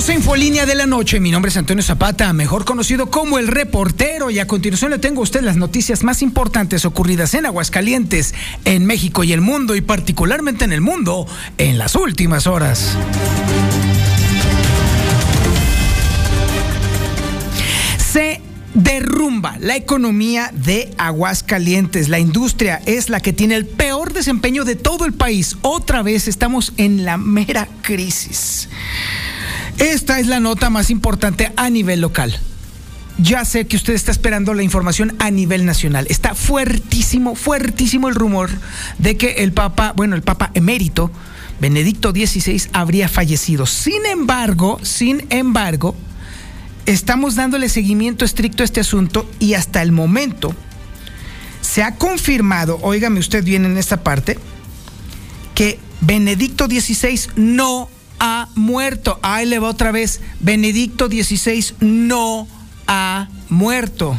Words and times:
Bienvenidos 0.00 0.08
a 0.08 0.30
Infolínea 0.30 0.66
de 0.66 0.74
la 0.74 0.86
Noche. 0.86 1.20
Mi 1.20 1.30
nombre 1.30 1.50
es 1.50 1.56
Antonio 1.56 1.82
Zapata, 1.82 2.32
mejor 2.32 2.64
conocido 2.64 3.10
como 3.10 3.38
el 3.38 3.48
reportero, 3.48 4.30
y 4.30 4.38
a 4.38 4.46
continuación 4.46 4.92
le 4.92 4.98
tengo 4.98 5.20
a 5.20 5.24
usted 5.24 5.42
las 5.42 5.56
noticias 5.56 6.04
más 6.04 6.22
importantes 6.22 6.84
ocurridas 6.86 7.34
en 7.34 7.44
Aguascalientes, 7.44 8.34
en 8.64 8.86
México 8.86 9.24
y 9.24 9.32
el 9.32 9.42
mundo, 9.42 9.74
y 9.76 9.82
particularmente 9.82 10.64
en 10.64 10.72
el 10.72 10.80
mundo, 10.80 11.26
en 11.58 11.76
las 11.76 11.96
últimas 11.96 12.46
horas. 12.46 12.96
Se 17.98 18.40
derrumba 18.72 19.56
la 19.58 19.76
economía 19.76 20.50
de 20.54 20.94
Aguascalientes. 20.96 22.08
La 22.08 22.20
industria 22.20 22.80
es 22.86 23.10
la 23.10 23.20
que 23.20 23.34
tiene 23.34 23.56
el 23.56 23.66
peor 23.66 24.14
desempeño 24.14 24.64
de 24.64 24.76
todo 24.76 25.04
el 25.04 25.12
país. 25.12 25.56
Otra 25.60 26.02
vez 26.02 26.26
estamos 26.26 26.72
en 26.78 27.04
la 27.04 27.18
mera 27.18 27.68
crisis. 27.82 28.68
Esta 29.80 30.20
es 30.20 30.26
la 30.26 30.40
nota 30.40 30.68
más 30.68 30.90
importante 30.90 31.52
a 31.56 31.70
nivel 31.70 32.02
local. 32.02 32.38
Ya 33.16 33.46
sé 33.46 33.66
que 33.66 33.76
usted 33.76 33.94
está 33.94 34.12
esperando 34.12 34.52
la 34.52 34.62
información 34.62 35.16
a 35.18 35.30
nivel 35.30 35.64
nacional. 35.64 36.06
Está 36.10 36.34
fuertísimo, 36.34 37.34
fuertísimo 37.34 38.08
el 38.08 38.14
rumor 38.14 38.50
de 38.98 39.16
que 39.16 39.36
el 39.38 39.52
Papa, 39.52 39.94
bueno, 39.96 40.16
el 40.16 40.22
Papa 40.22 40.50
emérito, 40.52 41.10
Benedicto 41.60 42.10
XVI, 42.10 42.68
habría 42.74 43.08
fallecido. 43.08 43.64
Sin 43.64 44.04
embargo, 44.04 44.78
sin 44.82 45.26
embargo, 45.30 45.96
estamos 46.84 47.34
dándole 47.34 47.70
seguimiento 47.70 48.26
estricto 48.26 48.62
a 48.62 48.66
este 48.66 48.80
asunto 48.80 49.28
y 49.38 49.54
hasta 49.54 49.80
el 49.80 49.92
momento 49.92 50.54
se 51.62 51.82
ha 51.82 51.94
confirmado, 51.96 52.78
óigame 52.82 53.18
usted 53.18 53.42
bien 53.44 53.64
en 53.64 53.78
esta 53.78 54.02
parte, 54.02 54.38
que 55.54 55.78
Benedicto 56.02 56.66
XVI 56.66 57.30
no 57.36 57.88
ha 58.20 58.48
muerto. 58.54 59.18
Ahí 59.22 59.46
le 59.46 59.58
va 59.58 59.68
otra 59.68 59.90
vez. 59.90 60.20
Benedicto 60.38 61.08
XVI 61.08 61.74
no 61.80 62.46
ha 62.86 63.28
muerto. 63.48 64.16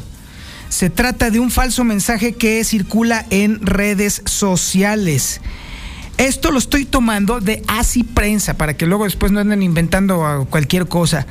Se 0.68 0.90
trata 0.90 1.30
de 1.30 1.40
un 1.40 1.52
falso 1.52 1.84
mensaje 1.84 2.34
que 2.34 2.64
circula 2.64 3.26
en 3.30 3.66
redes 3.66 4.22
sociales. 4.26 5.40
Esto 6.18 6.52
lo 6.52 6.60
estoy 6.60 6.86
tomando 6.86 7.40
de 7.40 7.64
así 7.68 8.04
prensa 8.04 8.56
para 8.56 8.76
que 8.76 8.86
luego 8.86 9.06
después 9.06 9.32
no 9.32 9.40
anden 9.40 9.64
inventando 9.64 10.48
cualquier 10.50 10.88
cosa. 10.88 11.26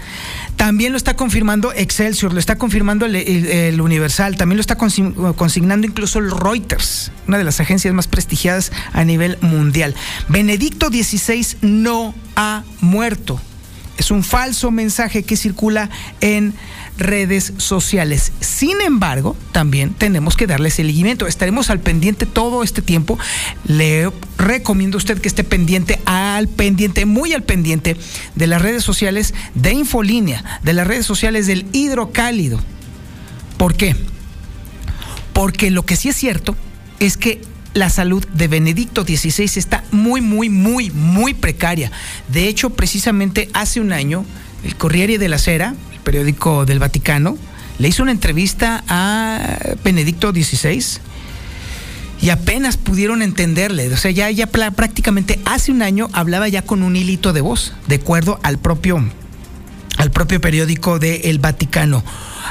También 0.56 0.92
lo 0.92 0.96
está 0.96 1.14
confirmando 1.14 1.72
Excelsior, 1.72 2.32
lo 2.32 2.40
está 2.40 2.56
confirmando 2.56 3.06
el, 3.06 3.80
Universal, 3.80 4.36
también 4.36 4.56
lo 4.56 4.60
está 4.60 4.76
consignando 4.76 5.86
incluso 5.86 6.18
el 6.18 6.30
Reuters, 6.30 7.12
una 7.28 7.38
de 7.38 7.44
las 7.44 7.60
agencias 7.60 7.94
más 7.94 8.08
prestigiadas 8.08 8.72
a 8.92 9.04
nivel 9.04 9.38
mundial. 9.40 9.94
Benedicto 10.28 10.88
XVI 10.88 11.56
no 11.62 12.14
ha 12.36 12.64
muerto. 12.80 13.40
Es 14.00 14.11
un 14.11 14.25
falso 14.25 14.71
mensaje 14.71 15.25
que 15.25 15.37
circula 15.37 15.91
en 16.22 16.55
redes 16.97 17.53
sociales. 17.59 18.33
Sin 18.41 18.81
embargo, 18.81 19.37
también 19.53 19.93
tenemos 19.93 20.38
que 20.38 20.47
darle 20.47 20.71
seguimiento. 20.71 21.27
Estaremos 21.27 21.69
al 21.69 21.81
pendiente 21.81 22.25
todo 22.25 22.62
este 22.62 22.81
tiempo. 22.81 23.19
Le 23.66 24.11
recomiendo 24.38 24.97
a 24.97 25.00
usted 25.00 25.21
que 25.21 25.28
esté 25.28 25.44
pendiente, 25.44 26.00
al 26.06 26.49
pendiente, 26.49 27.05
muy 27.05 27.34
al 27.34 27.43
pendiente 27.43 27.94
de 28.37 28.47
las 28.47 28.62
redes 28.62 28.84
sociales 28.84 29.34
de 29.55 29.75
Infolínea, 29.75 30.61
de 30.62 30.72
las 30.72 30.87
redes 30.87 31.05
sociales 31.05 31.47
del 31.47 31.67
Hidrocálido. 31.72 32.59
¿Por 33.59 33.75
qué? 33.75 33.97
Porque 35.34 35.71
lo 35.71 35.84
que 35.84 35.97
sí 35.97 36.09
es 36.09 36.17
cierto 36.17 36.56
es 37.00 37.19
que 37.19 37.43
la 37.75 37.91
salud 37.91 38.26
de 38.28 38.48
Benedicto 38.48 39.03
XVI 39.04 39.44
está 39.56 39.84
muy, 39.92 40.20
muy, 40.20 40.48
muy, 40.48 40.91
muy 40.91 41.34
precaria. 41.34 41.91
De 42.28 42.48
hecho, 42.48 42.70
precisamente 42.70 43.48
hace 43.53 43.81
un 43.81 43.92
año, 43.92 44.25
el 44.64 44.76
Corriere 44.76 45.19
de 45.19 45.28
la 45.28 45.38
Sera, 45.38 45.75
periódico 46.04 46.64
del 46.64 46.78
Vaticano, 46.78 47.36
le 47.78 47.88
hizo 47.88 48.03
una 48.03 48.12
entrevista 48.12 48.84
a 48.88 49.58
Benedicto 49.84 50.32
XVI 50.32 51.00
y 52.20 52.31
apenas 52.31 52.76
pudieron 52.76 53.22
entenderle. 53.22 53.92
O 53.92 53.97
sea, 53.97 54.10
ya, 54.10 54.31
ya 54.31 54.47
prácticamente 54.47 55.41
hace 55.44 55.72
un 55.72 55.82
año 55.82 56.08
hablaba 56.12 56.48
ya 56.48 56.62
con 56.62 56.82
un 56.82 56.97
hilito 56.97 57.32
de 57.32 57.41
voz, 57.41 57.75
de 57.87 57.97
acuerdo 57.97 58.38
al 58.42 58.58
propio, 58.58 59.02
al 59.97 60.10
propio 60.10 60.41
periódico 60.41 60.98
del 60.98 61.38
Vaticano. 61.38 62.04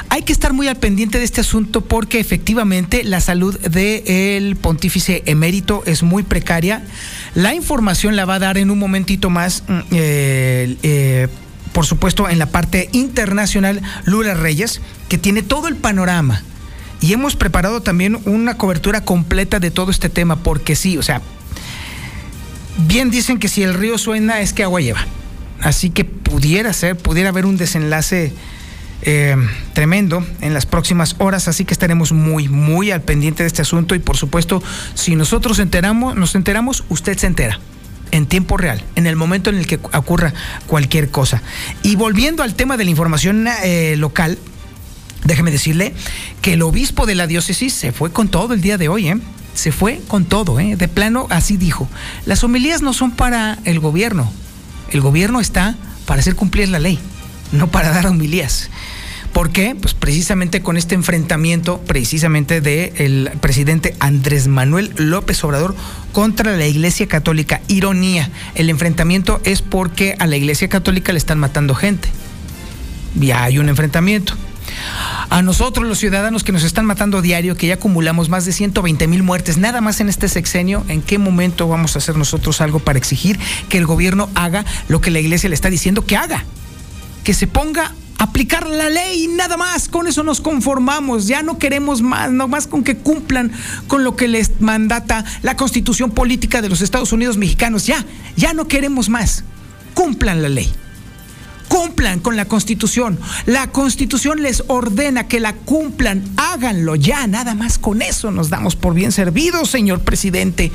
Hay 0.08 0.22
que 0.22 0.32
estar 0.32 0.52
muy 0.52 0.68
al 0.68 0.76
pendiente 0.76 1.18
de 1.18 1.24
este 1.24 1.42
asunto 1.42 1.82
porque 1.82 2.20
efectivamente 2.20 3.04
la 3.04 3.20
salud 3.20 3.58
del 3.60 4.56
pontífice 4.56 5.22
emérito 5.26 5.82
es 5.86 6.02
muy 6.02 6.22
precaria. 6.22 6.82
La 7.34 7.54
información 7.54 8.16
la 8.16 8.24
va 8.24 8.36
a 8.36 8.38
dar 8.38 8.58
en 8.58 8.70
un 8.70 8.78
momentito 8.78 9.30
más. 9.30 9.64
Mm, 9.68 9.78
eh, 9.92 10.76
eh, 10.82 11.28
por 11.72 11.86
supuesto, 11.86 12.28
en 12.28 12.38
la 12.38 12.46
parte 12.46 12.88
internacional, 12.92 13.80
Lula 14.04 14.34
Reyes, 14.34 14.80
que 15.08 15.18
tiene 15.18 15.42
todo 15.42 15.68
el 15.68 15.76
panorama. 15.76 16.42
Y 17.00 17.12
hemos 17.12 17.36
preparado 17.36 17.80
también 17.80 18.18
una 18.24 18.58
cobertura 18.58 19.04
completa 19.04 19.60
de 19.60 19.70
todo 19.70 19.90
este 19.90 20.08
tema, 20.08 20.42
porque 20.42 20.76
sí, 20.76 20.98
o 20.98 21.02
sea, 21.02 21.22
bien 22.86 23.10
dicen 23.10 23.38
que 23.38 23.48
si 23.48 23.62
el 23.62 23.74
río 23.74 23.98
suena 23.98 24.40
es 24.40 24.52
que 24.52 24.64
agua 24.64 24.80
lleva. 24.80 25.06
Así 25.60 25.90
que 25.90 26.04
pudiera 26.04 26.72
ser, 26.72 26.96
pudiera 26.96 27.28
haber 27.28 27.46
un 27.46 27.56
desenlace 27.56 28.32
eh, 29.02 29.36
tremendo 29.72 30.24
en 30.40 30.54
las 30.54 30.66
próximas 30.66 31.16
horas, 31.18 31.48
así 31.48 31.64
que 31.64 31.72
estaremos 31.72 32.12
muy, 32.12 32.48
muy 32.48 32.90
al 32.90 33.02
pendiente 33.02 33.42
de 33.42 33.46
este 33.46 33.62
asunto 33.62 33.94
y 33.94 33.98
por 33.98 34.16
supuesto, 34.16 34.62
si 34.94 35.16
nosotros 35.16 35.58
enteramos, 35.58 36.16
nos 36.16 36.34
enteramos, 36.34 36.84
usted 36.88 37.16
se 37.16 37.26
entera 37.26 37.58
en 38.10 38.26
tiempo 38.26 38.56
real, 38.56 38.82
en 38.96 39.06
el 39.06 39.16
momento 39.16 39.50
en 39.50 39.56
el 39.56 39.66
que 39.66 39.76
ocurra 39.76 40.34
cualquier 40.66 41.10
cosa. 41.10 41.42
Y 41.82 41.96
volviendo 41.96 42.42
al 42.42 42.54
tema 42.54 42.76
de 42.76 42.84
la 42.84 42.90
información 42.90 43.46
eh, 43.62 43.94
local, 43.96 44.38
déjeme 45.24 45.50
decirle 45.50 45.94
que 46.42 46.54
el 46.54 46.62
obispo 46.62 47.06
de 47.06 47.14
la 47.14 47.26
diócesis 47.26 47.72
se 47.72 47.92
fue 47.92 48.12
con 48.12 48.28
todo 48.28 48.54
el 48.54 48.60
día 48.60 48.78
de 48.78 48.88
hoy, 48.88 49.08
¿eh? 49.08 49.16
Se 49.54 49.72
fue 49.72 50.00
con 50.08 50.24
todo, 50.24 50.60
¿eh? 50.60 50.76
De 50.76 50.88
plano, 50.88 51.26
así 51.30 51.56
dijo. 51.56 51.88
Las 52.24 52.44
homilías 52.44 52.82
no 52.82 52.92
son 52.92 53.10
para 53.10 53.58
el 53.64 53.80
gobierno. 53.80 54.32
El 54.90 55.00
gobierno 55.00 55.40
está 55.40 55.76
para 56.06 56.20
hacer 56.20 56.34
cumplir 56.34 56.68
la 56.68 56.78
ley, 56.78 56.98
no 57.52 57.68
para 57.68 57.90
dar 57.90 58.06
homilías. 58.06 58.70
¿Por 59.32 59.50
qué? 59.50 59.76
Pues 59.80 59.94
precisamente 59.94 60.60
con 60.60 60.76
este 60.76 60.96
enfrentamiento, 60.96 61.80
precisamente 61.86 62.60
del 62.60 63.30
presidente 63.40 63.94
Andrés 64.00 64.48
Manuel 64.48 64.92
López 64.96 65.42
Obrador 65.44 65.76
contra 66.12 66.56
la 66.56 66.66
Iglesia 66.66 67.06
Católica. 67.06 67.60
Ironía, 67.68 68.28
el 68.56 68.70
enfrentamiento 68.70 69.40
es 69.44 69.62
porque 69.62 70.16
a 70.18 70.26
la 70.26 70.36
Iglesia 70.36 70.68
Católica 70.68 71.12
le 71.12 71.18
están 71.18 71.38
matando 71.38 71.76
gente. 71.76 72.08
Ya 73.14 73.44
hay 73.44 73.58
un 73.58 73.68
enfrentamiento. 73.68 74.34
A 75.30 75.42
nosotros, 75.42 75.86
los 75.86 75.98
ciudadanos 75.98 76.42
que 76.42 76.52
nos 76.52 76.64
están 76.64 76.84
matando 76.86 77.22
diario, 77.22 77.56
que 77.56 77.68
ya 77.68 77.74
acumulamos 77.74 78.28
más 78.28 78.44
de 78.44 78.52
120 78.52 79.06
mil 79.06 79.22
muertes, 79.22 79.58
nada 79.58 79.80
más 79.80 80.00
en 80.00 80.08
este 80.08 80.28
sexenio, 80.28 80.84
¿en 80.88 81.02
qué 81.02 81.18
momento 81.18 81.68
vamos 81.68 81.94
a 81.94 81.98
hacer 81.98 82.16
nosotros 82.16 82.60
algo 82.60 82.80
para 82.80 82.98
exigir 82.98 83.38
que 83.68 83.78
el 83.78 83.86
gobierno 83.86 84.28
haga 84.34 84.64
lo 84.88 85.00
que 85.00 85.10
la 85.10 85.20
iglesia 85.20 85.48
le 85.48 85.54
está 85.54 85.70
diciendo 85.70 86.04
que 86.04 86.16
haga? 86.16 86.44
Que 87.24 87.34
se 87.34 87.46
ponga 87.46 87.94
aplicar 88.20 88.68
la 88.68 88.90
ley, 88.90 89.28
nada 89.28 89.56
más, 89.56 89.88
con 89.88 90.06
eso 90.06 90.22
nos 90.22 90.42
conformamos, 90.42 91.26
ya 91.26 91.42
no 91.42 91.58
queremos 91.58 92.02
más, 92.02 92.30
no 92.30 92.48
más 92.48 92.66
con 92.66 92.84
que 92.84 92.98
cumplan 92.98 93.50
con 93.86 94.04
lo 94.04 94.14
que 94.14 94.28
les 94.28 94.60
mandata 94.60 95.24
la 95.40 95.56
constitución 95.56 96.10
política 96.10 96.60
de 96.60 96.68
los 96.68 96.82
Estados 96.82 97.12
Unidos 97.12 97.38
mexicanos, 97.38 97.86
ya, 97.86 98.04
ya 98.36 98.52
no 98.52 98.68
queremos 98.68 99.08
más, 99.08 99.44
cumplan 99.94 100.42
la 100.42 100.50
ley. 100.50 100.70
Cumplan 101.68 102.18
con 102.18 102.36
la 102.36 102.46
constitución. 102.46 103.16
La 103.46 103.68
constitución 103.68 104.42
les 104.42 104.64
ordena 104.66 105.28
que 105.28 105.38
la 105.38 105.52
cumplan. 105.52 106.24
Háganlo 106.36 106.96
ya. 106.96 107.28
Nada 107.28 107.54
más 107.54 107.78
con 107.78 108.02
eso 108.02 108.32
nos 108.32 108.50
damos 108.50 108.74
por 108.74 108.92
bien 108.92 109.12
servidos, 109.12 109.70
señor 109.70 110.00
presidente. 110.00 110.72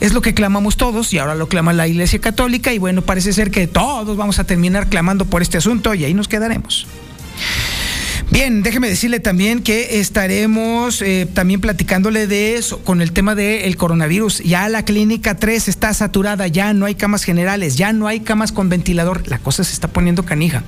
Es 0.00 0.12
lo 0.12 0.22
que 0.22 0.34
clamamos 0.34 0.76
todos 0.76 1.12
y 1.12 1.18
ahora 1.18 1.34
lo 1.34 1.48
clama 1.48 1.72
la 1.72 1.88
Iglesia 1.88 2.20
Católica 2.20 2.72
y 2.72 2.78
bueno, 2.78 3.02
parece 3.02 3.32
ser 3.32 3.50
que 3.50 3.66
todos 3.66 4.16
vamos 4.16 4.38
a 4.38 4.44
terminar 4.44 4.88
clamando 4.88 5.24
por 5.24 5.42
este 5.42 5.58
asunto 5.58 5.94
y 5.94 6.04
ahí 6.04 6.14
nos 6.14 6.28
quedaremos. 6.28 6.86
Bien, 8.30 8.62
déjeme 8.62 8.88
decirle 8.88 9.20
también 9.20 9.62
que 9.62 10.00
estaremos 10.00 11.00
eh, 11.00 11.26
también 11.32 11.62
platicándole 11.62 12.26
de 12.26 12.56
eso 12.56 12.78
con 12.80 13.00
el 13.00 13.12
tema 13.12 13.34
del 13.34 13.76
coronavirus. 13.76 14.40
Ya 14.40 14.68
la 14.68 14.84
clínica 14.84 15.36
3 15.36 15.66
está 15.66 15.94
saturada, 15.94 16.46
ya 16.46 16.74
no 16.74 16.84
hay 16.84 16.94
camas 16.94 17.24
generales, 17.24 17.76
ya 17.76 17.94
no 17.94 18.06
hay 18.06 18.20
camas 18.20 18.52
con 18.52 18.68
ventilador. 18.68 19.26
La 19.28 19.38
cosa 19.38 19.64
se 19.64 19.72
está 19.72 19.88
poniendo 19.88 20.26
canija. 20.26 20.62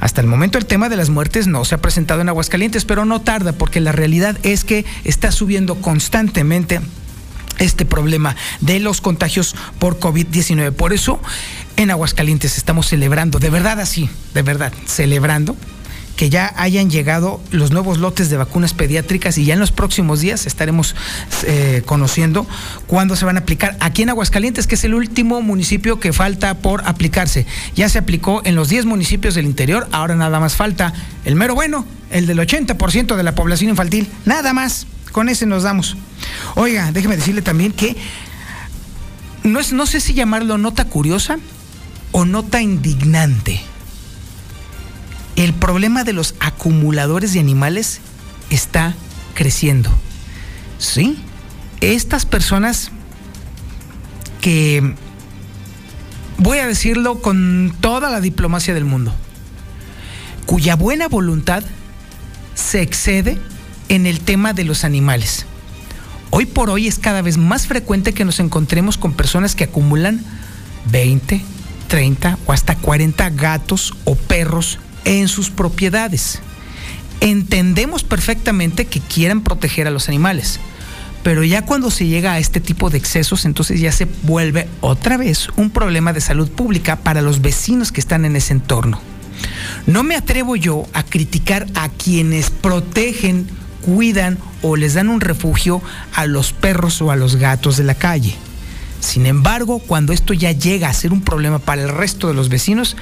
Hasta 0.00 0.20
el 0.20 0.26
momento 0.26 0.58
el 0.58 0.66
tema 0.66 0.88
de 0.88 0.96
las 0.96 1.08
muertes 1.08 1.46
no 1.46 1.64
se 1.64 1.76
ha 1.76 1.78
presentado 1.78 2.22
en 2.22 2.28
Aguascalientes, 2.28 2.84
pero 2.84 3.04
no 3.04 3.20
tarda 3.20 3.52
porque 3.52 3.80
la 3.80 3.92
realidad 3.92 4.36
es 4.42 4.64
que 4.64 4.84
está 5.04 5.30
subiendo 5.30 5.76
constantemente 5.76 6.80
este 7.58 7.84
problema 7.84 8.36
de 8.60 8.80
los 8.80 9.00
contagios 9.00 9.54
por 9.78 9.98
COVID-19. 9.98 10.72
Por 10.72 10.92
eso 10.92 11.20
en 11.76 11.90
Aguascalientes 11.90 12.56
estamos 12.56 12.88
celebrando, 12.88 13.38
de 13.38 13.50
verdad 13.50 13.80
así, 13.80 14.08
de 14.34 14.42
verdad, 14.42 14.72
celebrando 14.86 15.56
que 16.16 16.30
ya 16.30 16.52
hayan 16.56 16.90
llegado 16.90 17.40
los 17.50 17.70
nuevos 17.70 17.98
lotes 17.98 18.30
de 18.30 18.36
vacunas 18.36 18.74
pediátricas 18.74 19.38
y 19.38 19.44
ya 19.44 19.54
en 19.54 19.60
los 19.60 19.70
próximos 19.70 20.20
días 20.20 20.46
estaremos 20.46 20.96
eh, 21.44 21.82
conociendo 21.84 22.46
cuándo 22.86 23.16
se 23.16 23.24
van 23.24 23.36
a 23.36 23.40
aplicar 23.40 23.76
aquí 23.80 24.02
en 24.02 24.10
Aguascalientes, 24.10 24.66
que 24.66 24.74
es 24.74 24.84
el 24.84 24.94
último 24.94 25.42
municipio 25.42 26.00
que 26.00 26.12
falta 26.12 26.54
por 26.54 26.86
aplicarse. 26.86 27.46
Ya 27.74 27.88
se 27.88 27.98
aplicó 27.98 28.40
en 28.44 28.56
los 28.56 28.68
10 28.68 28.86
municipios 28.86 29.34
del 29.34 29.44
interior, 29.44 29.88
ahora 29.92 30.16
nada 30.16 30.40
más 30.40 30.56
falta 30.56 30.94
el 31.24 31.36
mero 31.36 31.54
bueno, 31.54 31.84
el 32.10 32.26
del 32.26 32.38
80% 32.38 33.16
de 33.16 33.22
la 33.22 33.34
población 33.34 33.70
infantil, 33.70 34.08
nada 34.24 34.52
más, 34.52 34.86
con 35.16 35.30
ese 35.30 35.46
nos 35.46 35.62
damos. 35.62 35.96
Oiga, 36.56 36.92
déjeme 36.92 37.16
decirle 37.16 37.40
también 37.40 37.72
que 37.72 37.96
no, 39.44 39.60
es, 39.60 39.72
no 39.72 39.86
sé 39.86 39.98
si 39.98 40.12
llamarlo 40.12 40.58
nota 40.58 40.84
curiosa 40.84 41.38
o 42.12 42.26
nota 42.26 42.60
indignante 42.60 43.62
el 45.36 45.54
problema 45.54 46.04
de 46.04 46.12
los 46.12 46.34
acumuladores 46.38 47.32
de 47.32 47.40
animales 47.40 48.00
está 48.50 48.94
creciendo. 49.32 49.88
¿Sí? 50.78 51.16
Estas 51.80 52.26
personas 52.26 52.90
que, 54.42 54.96
voy 56.36 56.58
a 56.58 56.66
decirlo 56.66 57.22
con 57.22 57.74
toda 57.80 58.10
la 58.10 58.20
diplomacia 58.20 58.74
del 58.74 58.84
mundo, 58.84 59.14
cuya 60.44 60.76
buena 60.76 61.08
voluntad 61.08 61.64
se 62.54 62.82
excede 62.82 63.38
en 63.88 64.06
el 64.06 64.20
tema 64.20 64.52
de 64.52 64.64
los 64.64 64.84
animales. 64.84 65.46
Hoy 66.30 66.46
por 66.46 66.70
hoy 66.70 66.86
es 66.88 66.98
cada 66.98 67.22
vez 67.22 67.38
más 67.38 67.66
frecuente 67.66 68.12
que 68.12 68.24
nos 68.24 68.40
encontremos 68.40 68.98
con 68.98 69.14
personas 69.14 69.54
que 69.54 69.64
acumulan 69.64 70.24
20, 70.90 71.42
30 71.88 72.38
o 72.46 72.52
hasta 72.52 72.76
40 72.76 73.30
gatos 73.30 73.94
o 74.04 74.14
perros 74.16 74.78
en 75.04 75.28
sus 75.28 75.50
propiedades. 75.50 76.40
Entendemos 77.20 78.04
perfectamente 78.04 78.86
que 78.86 79.00
quieran 79.00 79.42
proteger 79.42 79.86
a 79.86 79.90
los 79.90 80.08
animales, 80.08 80.60
pero 81.22 81.42
ya 81.42 81.62
cuando 81.62 81.90
se 81.90 82.06
llega 82.06 82.32
a 82.32 82.38
este 82.38 82.60
tipo 82.60 82.90
de 82.90 82.98
excesos, 82.98 83.44
entonces 83.46 83.80
ya 83.80 83.92
se 83.92 84.06
vuelve 84.22 84.68
otra 84.80 85.16
vez 85.16 85.48
un 85.56 85.70
problema 85.70 86.12
de 86.12 86.20
salud 86.20 86.50
pública 86.50 86.96
para 86.96 87.22
los 87.22 87.40
vecinos 87.40 87.92
que 87.92 88.00
están 88.00 88.24
en 88.24 88.36
ese 88.36 88.52
entorno. 88.52 89.00
No 89.86 90.02
me 90.02 90.16
atrevo 90.16 90.56
yo 90.56 90.86
a 90.92 91.02
criticar 91.02 91.66
a 91.74 91.88
quienes 91.88 92.50
protegen, 92.50 93.46
cuidan 93.86 94.36
o 94.62 94.74
les 94.74 94.94
dan 94.94 95.08
un 95.08 95.20
refugio 95.20 95.80
a 96.12 96.26
los 96.26 96.52
perros 96.52 97.00
o 97.00 97.12
a 97.12 97.16
los 97.16 97.36
gatos 97.36 97.76
de 97.76 97.84
la 97.84 97.94
calle. 97.94 98.34
Sin 98.98 99.26
embargo, 99.26 99.78
cuando 99.78 100.12
esto 100.12 100.34
ya 100.34 100.50
llega 100.50 100.88
a 100.88 100.92
ser 100.92 101.12
un 101.12 101.22
problema 101.22 101.60
para 101.60 101.82
el 101.82 101.88
resto 101.88 102.26
de 102.26 102.34
los 102.34 102.48
vecinos, 102.48 102.96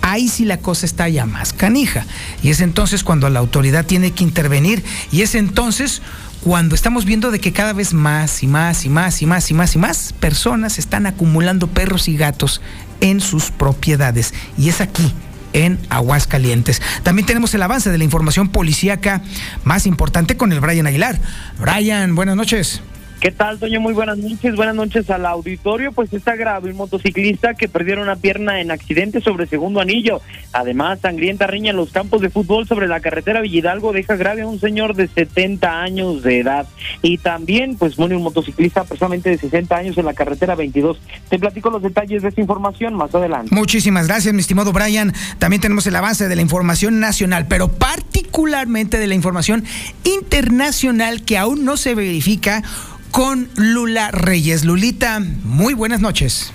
ahí 0.00 0.28
sí 0.28 0.46
la 0.46 0.56
cosa 0.56 0.86
está 0.86 1.08
ya 1.10 1.26
más 1.26 1.52
canija. 1.52 2.06
Y 2.42 2.48
es 2.48 2.60
entonces 2.60 3.04
cuando 3.04 3.28
la 3.28 3.40
autoridad 3.40 3.84
tiene 3.84 4.12
que 4.12 4.24
intervenir 4.24 4.82
y 5.12 5.20
es 5.20 5.34
entonces 5.34 6.00
cuando 6.40 6.74
estamos 6.74 7.04
viendo 7.04 7.30
de 7.30 7.38
que 7.38 7.52
cada 7.52 7.74
vez 7.74 7.92
más 7.92 8.42
y 8.42 8.46
más 8.46 8.86
y 8.86 8.88
más 8.88 9.20
y 9.20 9.26
más 9.26 9.50
y 9.50 9.54
más 9.54 9.74
y 9.74 9.78
más 9.78 10.14
personas 10.14 10.78
están 10.78 11.04
acumulando 11.04 11.66
perros 11.66 12.08
y 12.08 12.16
gatos 12.16 12.62
en 13.02 13.20
sus 13.20 13.50
propiedades. 13.50 14.32
Y 14.56 14.70
es 14.70 14.80
aquí, 14.80 15.12
en 15.52 15.78
Aguascalientes. 15.88 16.82
También 17.02 17.26
tenemos 17.26 17.54
el 17.54 17.62
avance 17.62 17.90
de 17.90 17.98
la 17.98 18.04
información 18.04 18.48
policíaca 18.48 19.22
más 19.64 19.86
importante 19.86 20.36
con 20.36 20.52
el 20.52 20.60
Brian 20.60 20.86
Aguilar. 20.86 21.18
Brian, 21.58 22.14
buenas 22.14 22.36
noches. 22.36 22.82
¿Qué 23.20 23.32
tal, 23.32 23.58
Toño? 23.58 23.82
Muy 23.82 23.92
buenas 23.92 24.16
noches. 24.16 24.56
Buenas 24.56 24.74
noches 24.74 25.10
al 25.10 25.26
auditorio. 25.26 25.92
Pues 25.92 26.10
está 26.14 26.36
grave 26.36 26.70
un 26.70 26.78
motociclista 26.78 27.52
que 27.52 27.68
perdió 27.68 28.00
una 28.00 28.16
pierna 28.16 28.62
en 28.62 28.70
accidente 28.70 29.20
sobre 29.20 29.46
segundo 29.46 29.82
anillo. 29.82 30.22
Además, 30.54 31.00
sangrienta 31.00 31.46
riña 31.46 31.72
en 31.72 31.76
los 31.76 31.92
campos 31.92 32.22
de 32.22 32.30
fútbol 32.30 32.66
sobre 32.66 32.88
la 32.88 33.00
carretera 33.00 33.42
Villidalgo 33.42 33.92
deja 33.92 34.16
grave 34.16 34.40
a 34.40 34.46
un 34.46 34.58
señor 34.58 34.94
de 34.94 35.06
70 35.06 35.82
años 35.82 36.22
de 36.22 36.38
edad. 36.40 36.66
Y 37.02 37.18
también, 37.18 37.76
pues, 37.76 37.98
muere 37.98 38.16
un 38.16 38.22
motociclista 38.22 38.84
personalmente 38.84 39.28
de 39.28 39.36
60 39.36 39.76
años 39.76 39.98
en 39.98 40.06
la 40.06 40.14
carretera 40.14 40.54
22. 40.54 40.98
Te 41.28 41.38
platico 41.38 41.68
los 41.68 41.82
detalles 41.82 42.22
de 42.22 42.28
esta 42.30 42.40
información 42.40 42.94
más 42.94 43.14
adelante. 43.14 43.54
Muchísimas 43.54 44.06
gracias, 44.06 44.32
mi 44.32 44.40
estimado 44.40 44.72
Brian. 44.72 45.12
También 45.38 45.60
tenemos 45.60 45.86
el 45.86 45.94
avance 45.94 46.26
de 46.26 46.36
la 46.36 46.42
información 46.42 47.00
nacional, 47.00 47.46
pero 47.48 47.68
particularmente 47.68 48.98
de 48.98 49.06
la 49.06 49.14
información 49.14 49.64
internacional 50.04 51.22
que 51.22 51.36
aún 51.36 51.66
no 51.66 51.76
se 51.76 51.94
verifica 51.94 52.62
con 53.10 53.48
Lula 53.56 54.10
Reyes. 54.10 54.64
Lulita, 54.64 55.20
muy 55.44 55.74
buenas 55.74 56.00
noches. 56.00 56.52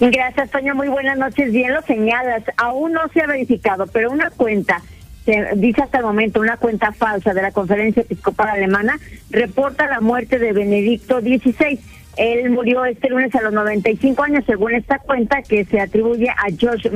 Gracias, 0.00 0.50
Toño. 0.50 0.74
Muy 0.74 0.88
buenas 0.88 1.18
noches. 1.18 1.52
Bien 1.52 1.72
lo 1.72 1.82
señalas. 1.82 2.44
Aún 2.56 2.92
no 2.92 3.00
se 3.12 3.22
ha 3.22 3.26
verificado, 3.26 3.86
pero 3.86 4.10
una 4.10 4.30
cuenta, 4.30 4.80
se 5.24 5.50
dice 5.56 5.82
hasta 5.82 5.98
el 5.98 6.04
momento, 6.04 6.40
una 6.40 6.56
cuenta 6.56 6.92
falsa 6.92 7.34
de 7.34 7.42
la 7.42 7.52
Conferencia 7.52 8.02
Episcopal 8.02 8.48
Alemana, 8.48 8.98
reporta 9.30 9.86
la 9.88 10.00
muerte 10.00 10.38
de 10.38 10.52
Benedicto 10.52 11.20
XVI. 11.20 11.80
Él 12.16 12.50
murió 12.50 12.84
este 12.84 13.08
lunes 13.10 13.34
a 13.34 13.42
los 13.42 13.52
95 13.52 14.22
años, 14.22 14.44
según 14.46 14.74
esta 14.74 14.98
cuenta 14.98 15.42
que 15.42 15.64
se 15.64 15.80
atribuye 15.80 16.28
a 16.28 16.46
George 16.56 16.90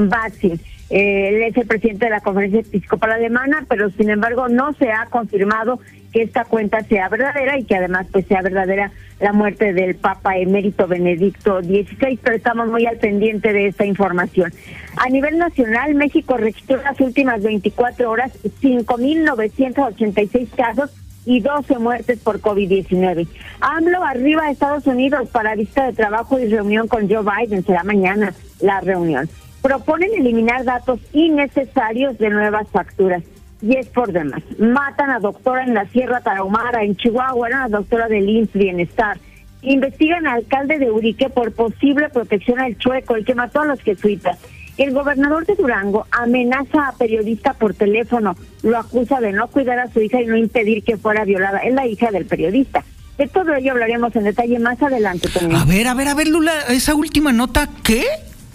Batzin. 0.92 0.98
él 0.98 1.42
es 1.42 1.56
el 1.56 1.66
presidente 1.66 2.06
de 2.06 2.10
la 2.10 2.20
Conferencia 2.20 2.60
Episcopal 2.60 3.12
Alemana, 3.12 3.64
pero 3.68 3.90
sin 3.90 4.10
embargo 4.10 4.48
no 4.48 4.72
se 4.74 4.90
ha 4.90 5.06
confirmado 5.06 5.80
que 6.12 6.22
esta 6.22 6.44
cuenta 6.44 6.82
sea 6.82 7.08
verdadera 7.08 7.58
y 7.58 7.64
que 7.64 7.74
además 7.74 8.06
pues 8.12 8.26
sea 8.26 8.42
verdadera 8.42 8.92
la 9.18 9.32
muerte 9.32 9.72
del 9.72 9.94
Papa 9.94 10.36
emérito 10.36 10.86
Benedicto 10.86 11.62
XVI, 11.62 12.18
pero 12.22 12.36
estamos 12.36 12.68
muy 12.68 12.84
al 12.86 12.98
pendiente 12.98 13.52
de 13.52 13.68
esta 13.68 13.86
información. 13.86 14.52
A 14.96 15.08
nivel 15.08 15.38
nacional, 15.38 15.94
México 15.94 16.36
registró 16.36 16.82
las 16.82 17.00
últimas 17.00 17.42
24 17.42 18.10
horas 18.10 18.32
5.986 18.60 20.48
casos 20.54 20.90
y 21.24 21.40
12 21.40 21.78
muertes 21.78 22.18
por 22.18 22.40
COVID-19. 22.40 23.26
AMLO 23.60 24.04
arriba 24.04 24.44
a 24.44 24.50
Estados 24.50 24.86
Unidos 24.86 25.28
para 25.30 25.54
vista 25.54 25.86
de 25.86 25.92
trabajo 25.92 26.38
y 26.38 26.48
reunión 26.48 26.88
con 26.88 27.08
Joe 27.08 27.22
Biden. 27.22 27.64
Será 27.64 27.84
mañana 27.84 28.34
la 28.60 28.80
reunión. 28.80 29.30
Proponen 29.62 30.10
eliminar 30.12 30.64
datos 30.64 31.00
innecesarios 31.12 32.18
de 32.18 32.30
nuevas 32.30 32.68
facturas 32.68 33.22
y 33.62 33.76
es 33.76 33.86
por 33.86 34.12
demás. 34.12 34.42
Matan 34.58 35.10
a 35.10 35.20
doctora 35.20 35.62
en 35.62 35.74
la 35.74 35.86
Sierra 35.86 36.20
Tarahumara, 36.20 36.82
en 36.82 36.96
Chihuahua, 36.96 37.48
era 37.48 37.60
la 37.60 37.78
doctora 37.78 38.08
del 38.08 38.28
INS 38.28 38.52
Bienestar. 38.52 39.18
Investigan 39.62 40.26
al 40.26 40.38
alcalde 40.38 40.78
de 40.78 40.90
Urique 40.90 41.30
por 41.30 41.52
posible 41.52 42.08
protección 42.08 42.58
al 42.58 42.76
chueco, 42.76 43.14
el 43.14 43.24
que 43.24 43.36
mató 43.36 43.60
a 43.60 43.66
los 43.66 43.80
jesuitas. 43.80 44.36
El 44.78 44.92
gobernador 44.92 45.46
de 45.46 45.54
Durango 45.54 46.06
amenaza 46.10 46.88
a 46.88 46.92
periodista 46.92 47.52
por 47.52 47.74
teléfono, 47.74 48.34
lo 48.62 48.78
acusa 48.78 49.20
de 49.20 49.32
no 49.32 49.46
cuidar 49.46 49.78
a 49.78 49.92
su 49.92 50.00
hija 50.00 50.20
y 50.20 50.26
no 50.26 50.36
impedir 50.36 50.82
que 50.82 50.96
fuera 50.96 51.24
violada. 51.24 51.58
Es 51.58 51.74
la 51.74 51.86
hija 51.86 52.10
del 52.10 52.26
periodista. 52.26 52.82
De 53.18 53.28
todo 53.28 53.54
ello 53.54 53.72
hablaremos 53.72 54.16
en 54.16 54.24
detalle 54.24 54.58
más 54.58 54.82
adelante 54.82 55.28
también. 55.28 55.60
A 55.60 55.64
ver, 55.64 55.86
a 55.86 55.94
ver, 55.94 56.08
a 56.08 56.14
ver, 56.14 56.26
Lula, 56.26 56.52
esa 56.70 56.94
última 56.94 57.32
nota, 57.32 57.68
¿qué? 57.84 58.04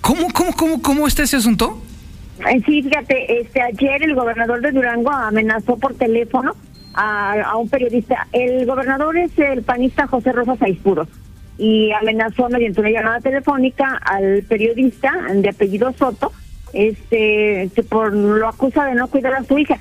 ¿Cómo, 0.02 0.28
cómo, 0.34 0.54
cómo, 0.54 0.82
cómo 0.82 1.08
está 1.08 1.24
ese 1.24 1.38
asunto? 1.38 1.82
Sí, 2.66 2.84
fíjate, 2.84 3.42
este, 3.42 3.62
ayer 3.62 4.04
el 4.04 4.16
gobernador 4.16 4.62
de 4.62 4.72
Durango 4.72 5.12
amenazó 5.12 5.78
por 5.78 5.96
teléfono 5.96 6.56
a, 6.94 7.58
un 7.58 7.68
periodista. 7.70 8.28
El 8.32 8.66
gobernador 8.66 9.18
es 9.18 9.38
el 9.40 9.64
panista 9.64 10.08
José 10.08 10.32
Rosa 10.32 10.56
Saizpuro 10.56 11.08
y 11.58 11.92
amenazó 11.92 12.48
mediante 12.50 12.80
una 12.80 12.92
llamada 12.92 13.20
telefónica 13.20 14.00
al 14.04 14.44
periodista 14.44 15.12
de 15.34 15.50
apellido 15.50 15.92
Soto, 15.94 16.32
este, 16.74 17.70
que 17.74 17.84
por 17.84 18.14
lo 18.14 18.48
acusa 18.48 18.86
de 18.86 18.96
no 18.96 19.08
cuidar 19.08 19.34
a 19.34 19.44
su 19.44 19.58
hija. 19.58 19.78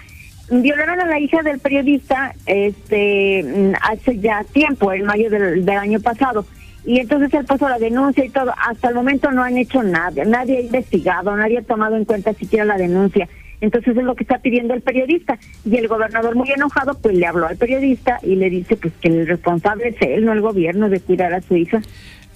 Violaron 0.50 1.00
a 1.00 1.06
la 1.06 1.18
hija 1.18 1.42
del 1.42 1.58
periodista 1.58 2.35
este 2.46 3.75
hace 3.82 4.18
ya 4.18 4.44
tiempo, 4.44 4.92
en 4.92 5.04
mayo 5.04 5.28
del 5.28 5.68
año 5.68 6.00
pasado 6.00 6.46
y 6.87 7.00
entonces 7.00 7.35
él 7.35 7.45
puso 7.45 7.69
la 7.69 7.78
denuncia 7.78 8.25
y 8.25 8.31
todo. 8.31 8.55
Hasta 8.57 8.88
el 8.88 8.95
momento 8.95 9.31
no 9.33 9.43
han 9.43 9.59
hecho 9.59 9.83
nada, 9.83 10.25
nadie 10.25 10.59
ha 10.59 10.61
investigado, 10.61 11.37
nadie 11.37 11.59
ha 11.59 11.62
tomado 11.62 11.97
en 11.97 12.05
cuenta 12.05 12.33
siquiera 12.33 12.64
la 12.64 12.78
denuncia. 12.78 13.28
Entonces 13.61 13.97
es 13.97 14.05
lo 14.05 14.14
que 14.14 14.23
está 14.23 14.38
pidiendo 14.38 14.75
el 14.75 14.83
periodista. 14.83 15.38
Y 15.64 15.76
el 15.76 15.88
gobernador 15.88 16.37
muy 16.37 16.50
enojado 16.50 16.95
pues 16.95 17.16
le 17.16 17.26
habló 17.26 17.47
al 17.47 17.57
periodista 17.57 18.19
y 18.23 18.37
le 18.37 18.50
dice 18.50 18.76
pues 18.76 18.93
que 19.00 19.09
el 19.09 19.26
responsable 19.26 19.88
es 19.88 19.97
él, 20.00 20.25
no 20.25 20.33
el 20.33 20.40
gobierno, 20.40 20.88
de 20.88 21.00
cuidar 21.00 21.35
a 21.35 21.40
su 21.40 21.57
hija. 21.57 21.83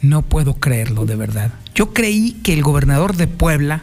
No 0.02 0.22
puedo 0.22 0.54
creerlo, 0.54 1.04
de 1.04 1.16
verdad. 1.16 1.52
Yo 1.74 1.92
creí 1.92 2.32
que 2.42 2.54
el 2.54 2.62
gobernador 2.62 3.16
de 3.16 3.26
Puebla 3.26 3.82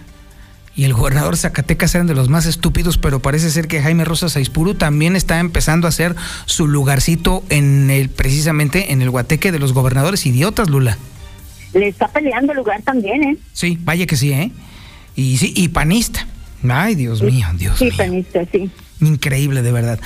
y 0.78 0.84
el 0.84 0.94
gobernador 0.94 1.36
Zacatecas 1.36 1.96
eran 1.96 2.06
de 2.06 2.14
los 2.14 2.30
más 2.30 2.46
estúpidos, 2.46 3.00
pero 3.00 3.20
parece 3.20 3.50
ser 3.50 3.68
que 3.68 3.82
Jaime 3.82 4.06
Rosa 4.06 4.30
Saispuru 4.30 4.76
también 4.76 5.16
está 5.16 5.40
empezando 5.40 5.88
a 5.88 5.90
hacer 5.90 6.16
su 6.46 6.68
lugarcito 6.68 7.44
en 7.50 7.90
el 7.90 8.10
precisamente 8.10 8.94
en 8.94 9.02
el 9.02 9.10
guateque 9.10 9.52
de 9.52 9.58
los 9.58 9.74
gobernadores 9.74 10.28
idiotas, 10.28 10.70
Lula. 10.70 11.00
Le 11.74 11.88
está 11.88 12.08
peleando 12.08 12.52
el 12.52 12.60
lugar 12.60 12.84
también, 12.84 13.24
¿eh? 13.24 13.38
Sí, 13.54 13.80
vaya 13.82 14.06
que 14.06 14.16
sí, 14.16 14.32
¿eh? 14.32 14.52
Y 15.16 15.38
sí, 15.38 15.52
y 15.56 15.70
panista. 15.70 16.28
Ay, 16.70 16.94
Dios 16.94 17.24
mío, 17.24 17.48
Dios 17.56 17.82
mío. 17.82 17.92
Sí, 17.92 17.98
panista, 17.98 18.46
sí. 18.52 18.70
Increíble, 19.00 19.62
de 19.62 19.72
verdad. 19.72 20.00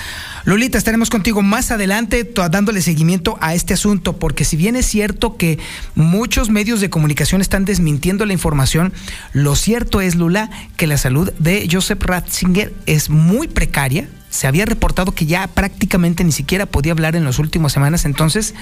Lolita, 0.43 0.77
estaremos 0.77 1.10
contigo 1.10 1.41
más 1.41 1.71
adelante 1.71 2.29
dándole 2.51 2.81
seguimiento 2.81 3.38
a 3.39 3.53
este 3.53 3.74
asunto, 3.74 4.17
porque 4.17 4.43
si 4.43 4.57
bien 4.57 4.75
es 4.75 4.86
cierto 4.86 5.38
que 5.38 5.60
muchos 5.95 6.50
medios 6.50 6.81
de 6.81 6.89
comunicación 6.89 7.39
están 7.39 7.63
desmintiendo 7.63 8.25
la 8.25 8.33
información, 8.33 8.91
lo 9.31 9.55
cierto 9.55 10.01
es, 10.01 10.15
Lula, 10.15 10.50
que 10.75 10.88
la 10.88 10.98
salud 10.98 11.31
de 11.39 11.69
Joseph 11.71 12.03
Ratzinger 12.03 12.74
es 12.86 13.10
muy 13.10 13.48
precaria, 13.48 14.10
se 14.31 14.47
había 14.47 14.65
reportado 14.65 15.11
que 15.11 15.27
ya 15.27 15.45
prácticamente 15.47 16.23
ni 16.23 16.31
siquiera 16.31 16.65
podía 16.65 16.93
hablar 16.93 17.15
en 17.15 17.25
las 17.25 17.38
últimas 17.38 17.73
semanas, 17.73 18.05
entonces 18.05 18.55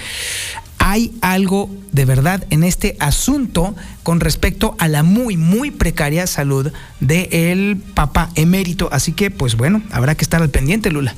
hay 0.80 1.12
algo 1.22 1.70
de 1.92 2.06
verdad 2.06 2.44
en 2.50 2.64
este 2.64 2.98
asunto 3.00 3.76
con 4.04 4.20
respecto 4.20 4.76
a 4.80 4.88
la 4.88 5.04
muy, 5.04 5.38
muy 5.38 5.72
precaria 5.72 6.26
salud 6.26 6.74
del 7.00 7.78
Papa 7.94 8.30
emérito. 8.36 8.90
Así 8.92 9.14
que, 9.14 9.30
pues 9.30 9.56
bueno, 9.56 9.82
habrá 9.92 10.16
que 10.16 10.24
estar 10.24 10.42
al 10.42 10.50
pendiente, 10.50 10.90
Lula. 10.90 11.14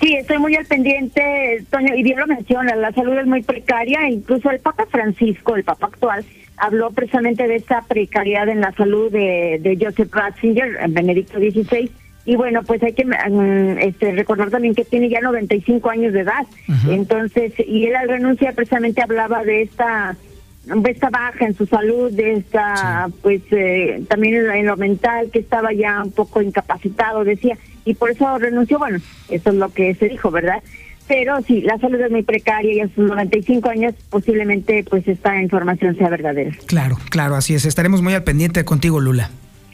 Sí, 0.00 0.14
estoy 0.14 0.38
muy 0.38 0.54
al 0.56 0.66
pendiente, 0.66 1.64
Toño, 1.70 1.94
y 1.94 2.02
bien 2.02 2.18
lo 2.18 2.26
menciona, 2.26 2.74
la 2.74 2.92
salud 2.92 3.16
es 3.18 3.26
muy 3.26 3.42
precaria, 3.42 4.08
incluso 4.08 4.50
el 4.50 4.60
Papa 4.60 4.86
Francisco, 4.90 5.56
el 5.56 5.64
Papa 5.64 5.86
actual, 5.86 6.24
habló 6.56 6.90
precisamente 6.90 7.46
de 7.46 7.56
esta 7.56 7.82
precariedad 7.82 8.48
en 8.48 8.60
la 8.60 8.72
salud 8.72 9.10
de, 9.10 9.58
de 9.60 9.78
Joseph 9.80 10.12
Ratzinger, 10.12 10.78
Benedicto 10.88 11.38
XVI, 11.38 11.90
y 12.26 12.36
bueno, 12.36 12.62
pues 12.62 12.82
hay 12.82 12.92
que 12.92 13.04
mm, 13.04 13.78
este, 13.78 14.12
recordar 14.12 14.50
también 14.50 14.74
que 14.74 14.84
tiene 14.84 15.08
ya 15.08 15.20
95 15.20 15.90
años 15.90 16.12
de 16.12 16.20
edad. 16.20 16.46
Entonces, 16.88 17.52
y 17.58 17.86
él 17.86 17.96
al 17.96 18.08
renunciar 18.08 18.54
precisamente 18.54 19.02
hablaba 19.02 19.44
de 19.44 19.62
esta 19.62 20.16
de 20.64 20.90
esta 20.90 21.10
baja 21.10 21.44
en 21.44 21.54
su 21.54 21.66
salud, 21.66 22.10
de 22.10 22.34
esta, 22.34 23.08
pues 23.20 23.42
eh, 23.50 24.02
también 24.08 24.50
en 24.50 24.66
lo 24.66 24.78
mental, 24.78 25.30
que 25.30 25.38
estaba 25.38 25.74
ya 25.74 26.02
un 26.02 26.10
poco 26.10 26.40
incapacitado, 26.40 27.22
decía, 27.22 27.58
y 27.84 27.92
por 27.92 28.10
eso 28.10 28.38
renunció. 28.38 28.78
Bueno, 28.78 28.98
eso 29.28 29.50
es 29.50 29.56
lo 29.56 29.68
que 29.68 29.94
se 29.94 30.08
dijo, 30.08 30.30
¿verdad? 30.30 30.62
Pero 31.06 31.42
sí, 31.42 31.60
la 31.60 31.78
salud 31.78 32.00
es 32.00 32.10
muy 32.10 32.22
precaria 32.22 32.72
y 32.72 32.80
a 32.80 32.88
sus 32.88 33.04
95 33.06 33.68
años 33.68 33.94
posiblemente 34.08 34.84
pues 34.88 35.06
esta 35.06 35.40
información 35.42 35.96
sea 35.96 36.08
verdadera. 36.08 36.56
Claro, 36.64 36.96
claro, 37.10 37.34
así 37.34 37.54
es. 37.54 37.66
Estaremos 37.66 38.00
muy 38.00 38.14
al 38.14 38.24
pendiente 38.24 38.64
contigo, 38.64 39.00
Lula. 39.00 39.30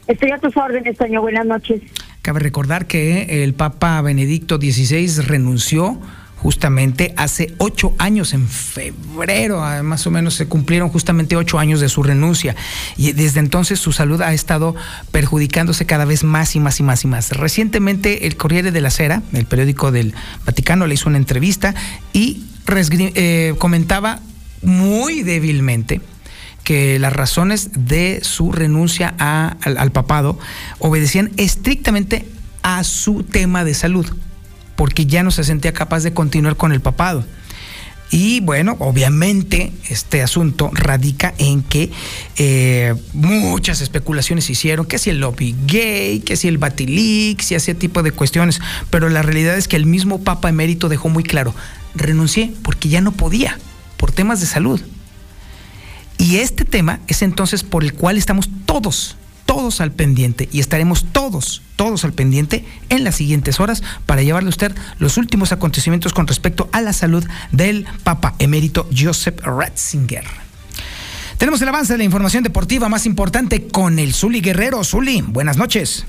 Estoy 0.07 0.31
a 0.33 0.39
tus 0.39 0.57
órdenes, 0.57 0.97
Toño. 0.97 1.21
Buenas 1.21 1.47
noches. 1.47 1.81
Cabe 2.23 2.41
recordar 2.41 2.87
que 2.87 3.45
el 3.45 3.55
Papa 3.55 4.01
Benedicto 4.03 4.57
XVI 4.57 5.23
renunció 5.23 5.99
justamente 6.41 7.13
hace 7.17 7.55
ocho 7.59 7.95
años, 7.99 8.33
en 8.33 8.49
febrero, 8.49 9.63
ah, 9.63 9.83
más 9.83 10.07
o 10.07 10.11
menos 10.11 10.35
se 10.35 10.47
cumplieron 10.47 10.89
justamente 10.89 11.37
ocho 11.37 11.59
años 11.59 11.81
de 11.81 11.89
su 11.89 12.03
renuncia 12.03 12.57
y 12.97 13.13
desde 13.13 13.41
entonces 13.41 13.79
su 13.79 13.93
salud 13.93 14.23
ha 14.23 14.33
estado 14.33 14.75
perjudicándose 15.13 15.85
cada 15.85 16.07
vez 16.07 16.25
más 16.25 16.57
y 16.57 16.61
más 16.61 16.81
y 16.81 16.83
más 16.83 17.05
y 17.05 17.09
más. 17.09 17.31
Recientemente 17.31 18.27
el 18.27 18.37
Corriere 18.37 18.73
de 18.73 18.81
la 18.81 18.91
Sera, 18.91 19.23
el 19.33 19.45
periódico 19.45 19.93
del 19.93 20.15
Vaticano, 20.47 20.87
le 20.87 20.95
hizo 20.95 21.09
una 21.09 21.19
entrevista 21.19 21.75
y 22.13 22.45
eh, 23.15 23.55
comentaba 23.59 24.21
muy 24.63 25.23
débilmente 25.23 26.01
que 26.65 26.99
las 26.99 27.13
razones 27.13 27.71
de 27.75 28.21
su 28.23 28.53
renuncia 28.53 29.09
al, 29.19 29.93
papado 29.93 30.39
obedecían 30.79 31.31
estrictamente 31.37 32.27
a 32.63 32.85
su 32.85 33.23
tema 33.23 33.65
de 33.65 33.75
salud, 33.75 34.07
porque 34.77 35.07
ya 35.07 35.23
no 35.23 35.31
se 35.31 35.45
sentía 35.45 35.73
capaz 35.73 36.03
de 36.03 36.13
continuar 36.13 36.57
con 36.57 36.73
el 36.73 36.81
papado. 36.81 37.25
Y 38.13 38.41
bueno, 38.41 38.77
obviamente 38.81 39.73
este 39.89 40.21
asunto 40.21 40.71
radica 40.73 41.33
en 41.39 41.63
que 41.63 41.91
eh, 42.37 42.95
muchas 43.13 43.81
especulaciones 43.83 44.47
se 44.47 44.53
hicieron, 44.53 44.85
que 44.87 44.99
si 44.99 45.11
el 45.11 45.21
lobby 45.21 45.55
gay, 45.67 46.19
que 46.21 46.37
si 46.37 46.49
el 46.49 46.59
Batilix 46.59 47.53
y 47.53 47.55
ese 47.55 47.75
tipo 47.77 48.03
de 48.03 48.11
cuestiones, 48.11 48.61
pero 48.91 49.09
la 49.09 49.23
realidad 49.23 49.57
es 49.57 49.69
que 49.69 49.77
el 49.77 49.87
mismo 49.87 50.23
Papa 50.25 50.49
emérito 50.49 50.89
dejó 50.89 51.09
muy 51.09 51.23
claro, 51.23 51.55
renuncié 51.95 52.53
porque 52.63 52.89
ya 52.89 53.01
no 53.01 53.13
podía, 53.13 53.59
por 53.97 54.11
temas 54.11 54.41
de 54.41 54.47
salud. 54.47 54.81
Y 56.21 56.37
este 56.37 56.67
tema 56.67 57.01
es 57.07 57.23
entonces 57.23 57.65
por 57.65 57.83
el 57.83 57.95
cual 57.95 58.19
estamos 58.19 58.51
todos, 58.67 59.17
todos 59.47 59.81
al 59.81 59.91
pendiente 59.91 60.51
y 60.53 60.61
estaremos 60.61 61.07
todos, 61.13 61.63
todos 61.77 62.05
al 62.05 62.13
pendiente 62.13 62.67
en 62.91 63.05
las 63.05 63.15
siguientes 63.15 63.59
horas 63.59 63.83
para 64.05 64.21
llevarle 64.21 64.49
a 64.49 64.51
usted 64.51 64.77
los 64.99 65.17
últimos 65.17 65.51
acontecimientos 65.51 66.13
con 66.13 66.27
respecto 66.27 66.69
a 66.73 66.83
la 66.83 66.93
salud 66.93 67.27
del 67.53 67.87
Papa 68.05 68.35
emérito 68.39 68.87
Joseph 68.95 69.41
Ratzinger. 69.41 70.25
Tenemos 71.39 71.63
el 71.63 71.69
avance 71.69 71.95
de 71.95 71.99
la 71.99 72.05
información 72.05 72.43
deportiva 72.43 72.91
más 72.91 73.07
importante 73.07 73.69
con 73.69 73.99
el 73.99 74.13
Zuli 74.13 74.43
Guerrero. 74.43 74.85
Zuli, 74.85 75.23
buenas 75.23 75.57
noches. 75.57 76.05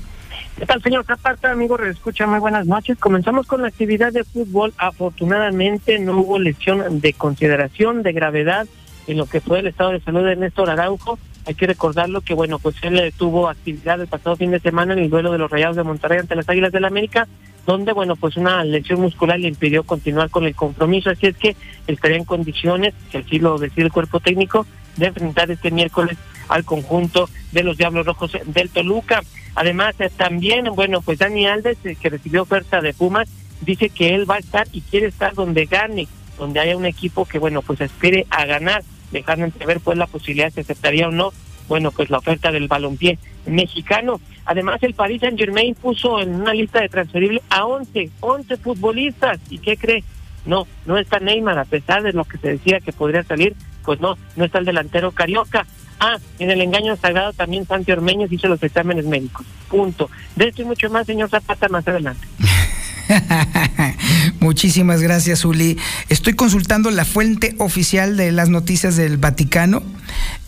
¿Qué 0.58 0.66
tal, 0.66 0.82
señor 0.82 1.06
Zapata? 1.06 1.52
Amigo, 1.52 1.78
escucha 1.78 2.26
muy 2.26 2.38
buenas 2.38 2.66
noches. 2.66 2.98
Comenzamos 2.98 3.46
con 3.46 3.62
la 3.62 3.68
actividad 3.68 4.12
de 4.12 4.24
fútbol. 4.24 4.74
Afortunadamente 4.76 5.98
no 5.98 6.18
hubo 6.18 6.38
lesión 6.38 7.00
de 7.00 7.14
consideración, 7.14 8.02
de 8.02 8.12
gravedad 8.12 8.68
en 9.06 9.16
lo 9.16 9.26
que 9.26 9.40
fue 9.40 9.60
el 9.60 9.66
estado 9.66 9.90
de 9.90 10.00
salud 10.00 10.24
de 10.24 10.36
Néstor 10.36 10.70
Araujo. 10.70 11.18
Hay 11.46 11.54
que 11.54 11.66
recordarlo 11.66 12.20
que, 12.20 12.34
bueno, 12.34 12.58
pues 12.58 12.76
él 12.82 13.12
tuvo 13.16 13.48
actividad 13.48 14.00
el 14.00 14.06
pasado 14.06 14.36
fin 14.36 14.52
de 14.52 14.60
semana 14.60 14.92
en 14.92 15.00
el 15.00 15.10
duelo 15.10 15.32
de 15.32 15.38
los 15.38 15.50
Rayados 15.50 15.76
de 15.76 15.82
Monterrey 15.82 16.18
ante 16.18 16.36
las 16.36 16.48
Águilas 16.48 16.72
del 16.72 16.82
la 16.82 16.88
América, 16.88 17.26
donde, 17.66 17.92
bueno, 17.92 18.16
pues 18.16 18.36
una 18.36 18.62
lesión 18.64 19.00
muscular 19.00 19.40
le 19.40 19.48
impidió 19.48 19.82
continuar 19.82 20.30
con 20.30 20.44
el 20.44 20.54
compromiso. 20.54 21.10
Así 21.10 21.26
es 21.26 21.36
que 21.36 21.56
estaría 21.86 22.16
en 22.16 22.24
condiciones, 22.24 22.94
que 23.10 23.18
así 23.18 23.38
lo 23.38 23.58
decide 23.58 23.86
el 23.86 23.92
cuerpo 23.92 24.20
técnico, 24.20 24.66
de 24.96 25.06
enfrentar 25.06 25.50
este 25.50 25.70
miércoles 25.70 26.16
al 26.48 26.64
conjunto 26.64 27.28
de 27.50 27.62
los 27.62 27.76
Diablos 27.76 28.06
Rojos 28.06 28.36
del 28.46 28.70
Toluca. 28.70 29.22
Además, 29.54 29.94
eh, 29.98 30.10
también, 30.16 30.64
bueno, 30.74 31.00
pues 31.02 31.18
Dani 31.18 31.46
Alves, 31.46 31.78
eh, 31.84 31.96
que 32.00 32.10
recibió 32.10 32.42
oferta 32.42 32.80
de 32.80 32.94
Pumas, 32.94 33.28
dice 33.60 33.88
que 33.90 34.14
él 34.14 34.30
va 34.30 34.36
a 34.36 34.40
estar 34.40 34.66
y 34.72 34.80
quiere 34.80 35.06
estar 35.06 35.34
donde 35.34 35.66
gane 35.66 36.08
donde 36.42 36.58
haya 36.58 36.76
un 36.76 36.86
equipo 36.86 37.24
que, 37.24 37.38
bueno, 37.38 37.62
pues 37.62 37.80
espere 37.80 38.26
a 38.30 38.44
ganar, 38.44 38.82
dejando 39.12 39.44
entrever 39.44 39.78
pues 39.78 39.96
la 39.96 40.08
posibilidad 40.08 40.52
de 40.52 40.62
aceptaría 40.62 41.06
o 41.06 41.12
no, 41.12 41.32
bueno, 41.68 41.92
pues 41.92 42.10
la 42.10 42.18
oferta 42.18 42.50
del 42.50 42.66
balompié 42.66 43.16
mexicano. 43.46 44.20
Además, 44.44 44.82
el 44.82 44.94
Paris 44.94 45.20
Saint 45.20 45.38
Germain 45.38 45.76
puso 45.76 46.20
en 46.20 46.34
una 46.34 46.52
lista 46.52 46.80
de 46.80 46.88
transferibles 46.88 47.42
a 47.48 47.64
11, 47.64 48.10
11 48.18 48.56
futbolistas. 48.56 49.38
¿Y 49.50 49.58
qué 49.58 49.76
cree? 49.76 50.02
No, 50.44 50.66
no 50.84 50.98
está 50.98 51.20
Neymar, 51.20 51.60
a 51.60 51.64
pesar 51.64 52.02
de 52.02 52.12
lo 52.12 52.24
que 52.24 52.38
se 52.38 52.48
decía 52.48 52.80
que 52.80 52.92
podría 52.92 53.22
salir, 53.22 53.54
pues 53.84 54.00
no, 54.00 54.18
no 54.34 54.44
está 54.44 54.58
el 54.58 54.64
delantero 54.64 55.12
Carioca. 55.12 55.64
Ah, 56.00 56.18
en 56.40 56.50
el 56.50 56.60
engaño 56.60 56.96
sagrado 56.96 57.32
también 57.32 57.64
Santi 57.64 57.92
Ormeños 57.92 58.32
hizo 58.32 58.48
los 58.48 58.60
exámenes 58.64 59.04
médicos. 59.04 59.46
Punto. 59.68 60.10
De 60.34 60.48
esto 60.48 60.62
y 60.62 60.64
mucho 60.64 60.90
más, 60.90 61.06
señor 61.06 61.30
Zapata, 61.30 61.68
más 61.68 61.86
adelante. 61.86 62.26
Muchísimas 64.40 65.00
gracias, 65.02 65.44
Uli. 65.44 65.78
Estoy 66.08 66.34
consultando 66.34 66.90
la 66.90 67.04
fuente 67.04 67.54
oficial 67.58 68.16
de 68.16 68.32
las 68.32 68.48
noticias 68.48 68.96
del 68.96 69.16
Vaticano 69.16 69.82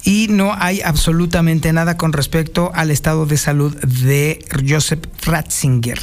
y 0.03 0.29
no 0.29 0.55
hay 0.59 0.81
absolutamente 0.83 1.73
nada 1.73 1.97
con 1.97 2.13
respecto 2.13 2.71
al 2.75 2.91
estado 2.91 3.27
de 3.27 3.37
salud 3.37 3.75
de 3.77 4.45
Joseph 4.67 5.05
Ratzinger. 5.25 5.99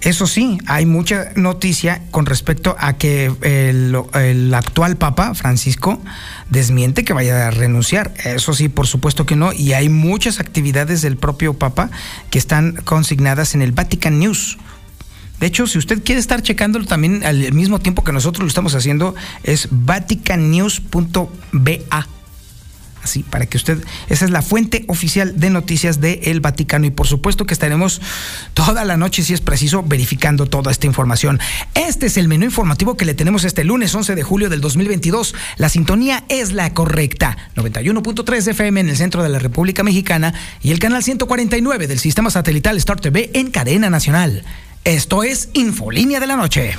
Eso 0.00 0.26
sí, 0.26 0.58
hay 0.66 0.84
mucha 0.84 1.30
noticia 1.34 2.02
con 2.10 2.26
respecto 2.26 2.76
a 2.78 2.92
que 2.98 3.32
el, 3.40 3.96
el, 4.12 4.52
actual 4.52 4.96
Papa, 4.96 5.34
Francisco, 5.34 5.98
desmiente 6.50 7.04
que 7.04 7.14
vaya 7.14 7.48
a 7.48 7.50
renunciar. 7.50 8.12
Eso 8.22 8.52
sí, 8.52 8.68
por 8.68 8.86
supuesto 8.86 9.24
que 9.24 9.34
no. 9.34 9.54
Y 9.54 9.72
hay 9.72 9.88
muchas 9.88 10.40
actividades 10.40 11.00
del 11.00 11.16
propio 11.16 11.54
Papa 11.54 11.90
que 12.28 12.38
están 12.38 12.74
consignadas 12.84 13.54
en 13.54 13.62
el 13.62 13.72
Vatican 13.72 14.18
News. 14.18 14.58
De 15.40 15.46
hecho, 15.46 15.66
si 15.66 15.78
usted 15.78 16.02
quiere 16.02 16.20
estar 16.20 16.42
checándolo 16.42 16.84
también 16.86 17.24
al 17.24 17.52
mismo 17.52 17.78
tiempo 17.78 18.04
que 18.04 18.12
nosotros 18.12 18.42
lo 18.42 18.48
estamos 18.48 18.74
haciendo, 18.74 19.14
es 19.42 19.68
vaticannews.ba. 19.70 22.06
Así, 23.04 23.22
para 23.22 23.44
que 23.44 23.58
usted, 23.58 23.84
esa 24.08 24.24
es 24.24 24.30
la 24.30 24.40
fuente 24.40 24.86
oficial 24.88 25.38
de 25.38 25.50
noticias 25.50 26.00
del 26.00 26.40
Vaticano 26.40 26.86
y 26.86 26.90
por 26.90 27.06
supuesto 27.06 27.44
que 27.44 27.52
estaremos 27.52 28.00
toda 28.54 28.82
la 28.86 28.96
noche, 28.96 29.22
si 29.22 29.34
es 29.34 29.42
preciso, 29.42 29.82
verificando 29.82 30.46
toda 30.46 30.72
esta 30.72 30.86
información. 30.86 31.38
Este 31.74 32.06
es 32.06 32.16
el 32.16 32.28
menú 32.28 32.46
informativo 32.46 32.96
que 32.96 33.04
le 33.04 33.12
tenemos 33.12 33.44
este 33.44 33.62
lunes 33.62 33.94
11 33.94 34.14
de 34.14 34.22
julio 34.22 34.48
del 34.48 34.62
2022. 34.62 35.34
La 35.58 35.68
sintonía 35.68 36.24
es 36.30 36.52
la 36.52 36.72
correcta, 36.72 37.36
91.3 37.56 38.48
FM 38.48 38.80
en 38.80 38.88
el 38.88 38.96
centro 38.96 39.22
de 39.22 39.28
la 39.28 39.38
República 39.38 39.82
Mexicana 39.82 40.32
y 40.62 40.70
el 40.70 40.78
canal 40.78 41.02
149 41.02 41.86
del 41.86 41.98
sistema 41.98 42.30
satelital 42.30 42.78
Star 42.78 43.00
TV 43.00 43.30
en 43.34 43.50
cadena 43.50 43.90
nacional. 43.90 44.44
Esto 44.84 45.22
es 45.22 45.48
Infolínea 45.54 46.20
de 46.20 46.26
la 46.26 46.36
Noche. 46.36 46.76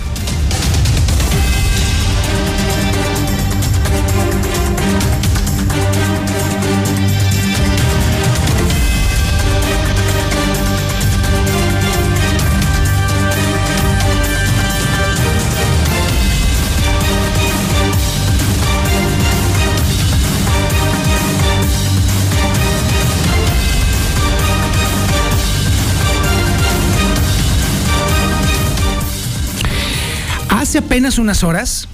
Hace 30.75 30.83
apenas 30.83 31.19
unas 31.19 31.41
horas, 31.45 31.87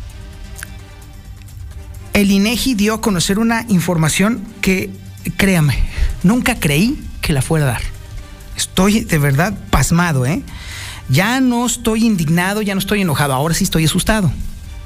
el 2.14 2.32
INEGI 2.32 2.74
dio 2.74 2.96
a 2.96 3.02
conocer 3.02 3.38
una 3.38 3.64
información 3.68 4.44
que, 4.60 4.90
créame, 5.38 5.78
nunca 6.24 6.60
creí 6.60 7.00
que 7.22 7.32
la 7.32 7.44
fuera 7.44 7.66
a 7.66 7.74
dar. 7.74 7.82
Estoy 8.58 9.02
de 9.02 9.20
verdad 9.20 9.54
pasmado, 9.70 10.26
¿eh? 10.26 10.42
Ya 11.10 11.40
no 11.42 11.64
estoy 11.68 12.08
indignado, 12.08 12.64
ya 12.64 12.74
no 12.74 12.80
estoy 12.80 13.02
enojado, 13.02 13.36
ahora 13.36 13.54
sí 13.54 13.66
estoy 13.66 13.86
asustado, 13.86 14.32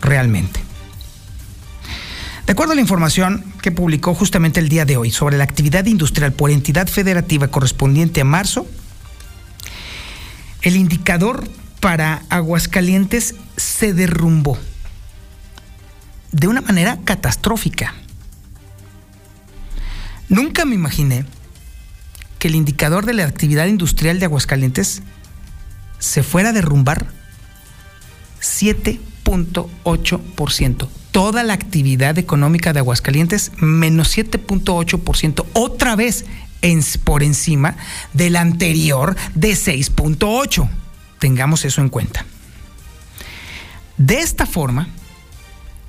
realmente. 0.02 0.60
De 2.48 2.52
acuerdo 2.52 2.74
a 2.74 2.76
la 2.76 2.82
información 2.82 3.46
que 3.62 3.72
publicó 3.72 4.14
justamente 4.14 4.60
el 4.60 4.68
día 4.68 4.84
de 4.84 4.98
hoy 4.98 5.10
sobre 5.10 5.38
la 5.38 5.46
actividad 5.46 5.86
industrial 5.86 6.34
por 6.34 6.52
entidad 6.52 6.88
federativa 6.88 7.48
correspondiente 7.48 8.20
a 8.20 8.26
marzo, 8.26 8.68
el 10.64 10.76
indicador 10.76 11.46
para 11.86 12.24
Aguascalientes 12.30 13.36
se 13.58 13.94
derrumbó 13.94 14.58
de 16.32 16.48
una 16.48 16.62
manera 16.62 16.98
catastrófica. 17.04 17.94
Nunca 20.28 20.66
me 20.66 20.74
imaginé 20.74 21.26
que 22.40 22.48
el 22.48 22.56
indicador 22.56 23.06
de 23.06 23.14
la 23.14 23.26
actividad 23.26 23.68
industrial 23.68 24.18
de 24.18 24.26
Aguascalientes 24.26 25.04
se 26.00 26.24
fuera 26.24 26.50
a 26.50 26.54
derrumbar 26.54 27.06
7.8%. 28.42 30.90
Toda 31.12 31.44
la 31.44 31.54
actividad 31.54 32.18
económica 32.18 32.74
de 32.74 32.80
Aguascalientes 32.80 33.52
menos 33.58 34.18
7.8%. 34.18 35.46
Otra 35.54 35.96
vez 35.96 36.26
por 37.04 37.22
encima 37.22 37.78
del 38.14 38.38
anterior 38.38 39.16
de 39.36 39.52
6.8%. 39.52 40.68
Tengamos 41.20 41.66
eso 41.66 41.82
en 41.82 41.90
cuenta. 41.90 42.26
De 43.98 44.20
esta 44.20 44.46
forma, 44.46 44.90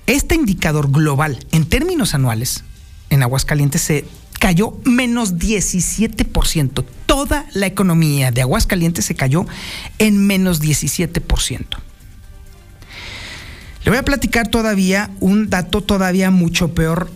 este 0.06 0.34
indicador 0.36 0.90
global 0.90 1.44
en 1.50 1.66
términos 1.66 2.14
anuales 2.14 2.62
en 3.10 3.22
Aguascalientes 3.22 3.82
se 3.82 4.04
cayó 4.38 4.74
menos 4.84 5.34
17%. 5.34 6.84
Toda 7.06 7.46
la 7.52 7.66
economía 7.66 8.30
de 8.30 8.42
Aguascalientes 8.42 9.04
se 9.06 9.14
cayó 9.14 9.46
en 9.98 10.26
menos 10.26 10.62
17%. 10.62 11.64
Le 13.84 13.90
voy 13.90 13.98
a 13.98 14.04
platicar 14.04 14.48
todavía 14.48 15.10
un 15.20 15.48
dato 15.48 15.80
todavía 15.80 16.30
mucho 16.30 16.74
peor. 16.74 17.10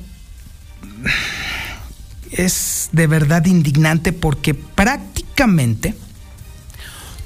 Es 2.30 2.90
de 2.92 3.06
verdad 3.06 3.44
indignante 3.46 4.12
porque 4.12 4.54
prácticamente 4.54 5.94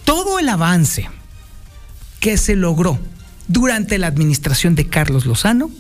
todo 0.05 0.39
el 0.39 0.49
avance 0.49 1.09
que 2.21 2.37
se 2.39 2.57
logró 2.57 2.99
durante 3.49 3.99
la 3.99 4.07
administración 4.07 4.75
de 4.75 4.89
Carlos 4.89 5.27
Lozano 5.27 5.71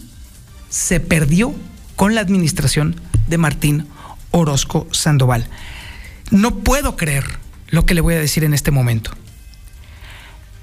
se 0.68 1.00
perdió 1.00 1.54
con 1.96 2.14
la 2.14 2.20
administración 2.20 3.00
de 3.28 3.38
Martín 3.38 3.86
Orozco 4.30 4.86
Sandoval. 4.90 5.46
No 6.30 6.56
puedo 6.56 6.96
creer 6.96 7.24
lo 7.68 7.86
que 7.86 7.94
le 7.94 8.00
voy 8.00 8.14
a 8.14 8.20
decir 8.20 8.44
en 8.44 8.54
este 8.54 8.70
momento. 8.70 9.12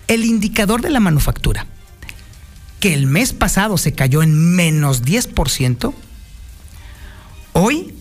El 0.07 0.25
indicador 0.25 0.81
de 0.81 0.89
la 0.89 0.99
manufactura, 0.99 1.65
que 2.79 2.93
el 2.93 3.07
mes 3.07 3.33
pasado 3.33 3.77
se 3.77 3.93
cayó 3.93 4.21
en 4.21 4.55
menos 4.55 5.03
10%, 5.03 5.93
hoy, 7.53 7.95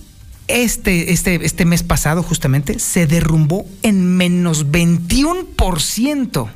este, 0.50 1.12
este, 1.12 1.44
este 1.44 1.64
mes 1.64 1.82
pasado 1.82 2.22
justamente, 2.22 2.78
se 2.78 3.06
derrumbó 3.06 3.66
en 3.82 4.16
menos 4.16 4.66
21%. 4.66 6.48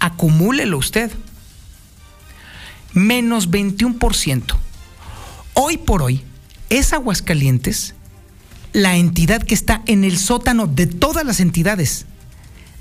Acumúlelo 0.00 0.78
usted. 0.78 1.10
Menos 2.92 3.50
21%. 3.50 4.56
Hoy 5.54 5.76
por 5.76 6.02
hoy, 6.02 6.22
es 6.70 6.92
Aguascalientes 6.92 7.94
la 8.72 8.96
entidad 8.96 9.42
que 9.42 9.54
está 9.54 9.82
en 9.86 10.04
el 10.04 10.18
sótano 10.18 10.66
de 10.66 10.86
todas 10.86 11.24
las 11.24 11.40
entidades. 11.40 12.06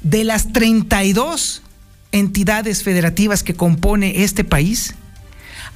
De 0.03 0.23
las 0.23 0.53
32 0.53 1.63
entidades 2.11 2.83
federativas 2.83 3.43
que 3.43 3.55
compone 3.55 4.23
este 4.23 4.43
país, 4.43 4.95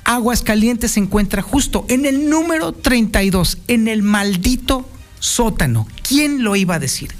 Aguascalientes 0.03 0.91
se 0.91 0.99
encuentra 0.99 1.41
justo 1.41 1.85
en 1.87 2.05
el 2.05 2.29
número 2.29 2.71
32, 2.71 3.59
en 3.67 3.87
el 3.87 4.03
maldito 4.03 4.89
sótano. 5.19 5.87
¿Quién 6.07 6.43
lo 6.43 6.55
iba 6.55 6.75
a 6.75 6.79
decir? 6.79 7.11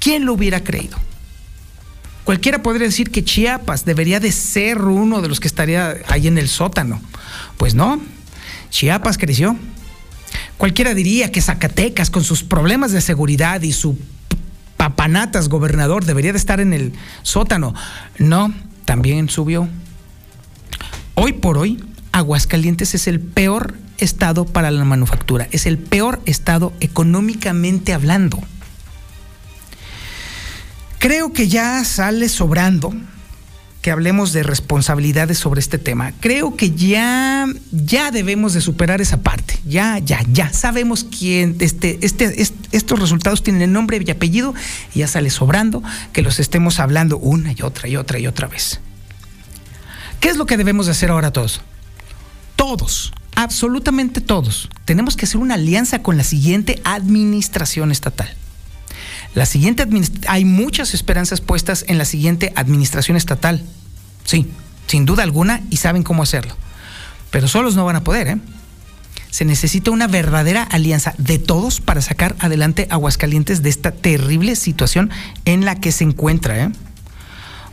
¿Quién 0.00 0.24
lo 0.24 0.34
hubiera 0.34 0.62
creído? 0.62 0.98
Cualquiera 2.24 2.62
podría 2.62 2.88
decir 2.88 3.10
que 3.12 3.24
Chiapas 3.24 3.84
debería 3.84 4.18
de 4.18 4.32
ser 4.32 4.82
uno 4.82 5.22
de 5.22 5.28
los 5.28 5.38
que 5.38 5.46
estaría 5.46 5.96
ahí 6.08 6.26
en 6.26 6.38
el 6.38 6.48
sótano. 6.48 7.00
Pues 7.56 7.74
no, 7.74 8.00
Chiapas 8.70 9.16
creció. 9.16 9.56
Cualquiera 10.56 10.94
diría 10.94 11.30
que 11.30 11.40
Zacatecas, 11.40 12.10
con 12.10 12.24
sus 12.24 12.42
problemas 12.42 12.90
de 12.90 13.00
seguridad 13.00 13.62
y 13.62 13.72
su 13.72 13.96
papanatas 14.76 15.48
gobernador, 15.48 16.04
debería 16.04 16.32
de 16.32 16.38
estar 16.38 16.60
en 16.60 16.72
el 16.72 16.92
sótano. 17.22 17.74
No, 18.18 18.52
también 18.84 19.28
subió. 19.28 19.68
Hoy 21.14 21.32
por 21.32 21.58
hoy, 21.58 21.82
Aguascalientes 22.16 22.94
es 22.94 23.08
el 23.08 23.20
peor 23.20 23.74
estado 23.98 24.46
para 24.46 24.70
la 24.70 24.84
manufactura, 24.84 25.48
es 25.50 25.66
el 25.66 25.76
peor 25.76 26.22
estado 26.24 26.72
económicamente 26.80 27.92
hablando. 27.92 28.42
Creo 30.98 31.34
que 31.34 31.48
ya 31.48 31.84
sale 31.84 32.30
sobrando 32.30 32.94
que 33.82 33.90
hablemos 33.90 34.32
de 34.32 34.42
responsabilidades 34.42 35.36
sobre 35.36 35.60
este 35.60 35.76
tema. 35.76 36.14
Creo 36.20 36.56
que 36.56 36.70
ya, 36.70 37.46
ya 37.70 38.10
debemos 38.10 38.54
de 38.54 38.62
superar 38.62 39.02
esa 39.02 39.18
parte. 39.18 39.60
Ya, 39.66 39.98
ya, 39.98 40.20
ya. 40.32 40.50
Sabemos 40.54 41.04
quién, 41.04 41.56
este, 41.60 41.98
este, 42.00 42.34
estos 42.72 42.98
resultados 42.98 43.42
tienen 43.42 43.74
nombre 43.74 44.02
y 44.02 44.10
apellido 44.10 44.54
y 44.94 45.00
ya 45.00 45.06
sale 45.06 45.28
sobrando 45.28 45.82
que 46.14 46.22
los 46.22 46.40
estemos 46.40 46.80
hablando 46.80 47.18
una 47.18 47.52
y 47.52 47.60
otra 47.60 47.88
y 47.88 47.96
otra 47.96 48.18
y 48.18 48.26
otra 48.26 48.48
vez. 48.48 48.80
¿Qué 50.18 50.30
es 50.30 50.38
lo 50.38 50.46
que 50.46 50.56
debemos 50.56 50.86
de 50.86 50.92
hacer 50.92 51.10
ahora 51.10 51.30
todos? 51.30 51.60
Todos, 52.56 53.12
absolutamente 53.34 54.20
todos, 54.20 54.68
tenemos 54.84 55.16
que 55.16 55.26
hacer 55.26 55.38
una 55.38 55.54
alianza 55.54 56.02
con 56.02 56.16
la 56.16 56.24
siguiente 56.24 56.80
administración 56.84 57.92
estatal. 57.92 58.34
La 59.34 59.44
siguiente 59.44 59.86
hay 60.28 60.46
muchas 60.46 60.94
esperanzas 60.94 61.42
puestas 61.42 61.84
en 61.88 61.98
la 61.98 62.06
siguiente 62.06 62.52
administración 62.56 63.18
estatal. 63.18 63.62
Sí, 64.24 64.50
sin 64.86 65.04
duda 65.04 65.22
alguna 65.22 65.60
y 65.70 65.76
saben 65.76 66.02
cómo 66.02 66.22
hacerlo. 66.22 66.56
Pero 67.30 67.46
solos 67.46 67.76
no 67.76 67.84
van 67.84 67.96
a 67.96 68.04
poder, 68.04 68.28
¿eh? 68.28 68.38
Se 69.30 69.44
necesita 69.44 69.90
una 69.90 70.06
verdadera 70.06 70.62
alianza 70.62 71.14
de 71.18 71.38
todos 71.38 71.82
para 71.82 72.00
sacar 72.00 72.34
adelante 72.38 72.86
Aguascalientes 72.88 73.62
de 73.62 73.68
esta 73.68 73.90
terrible 73.90 74.56
situación 74.56 75.10
en 75.44 75.66
la 75.66 75.74
que 75.74 75.92
se 75.92 76.04
encuentra, 76.04 76.58
¿eh? 76.58 76.70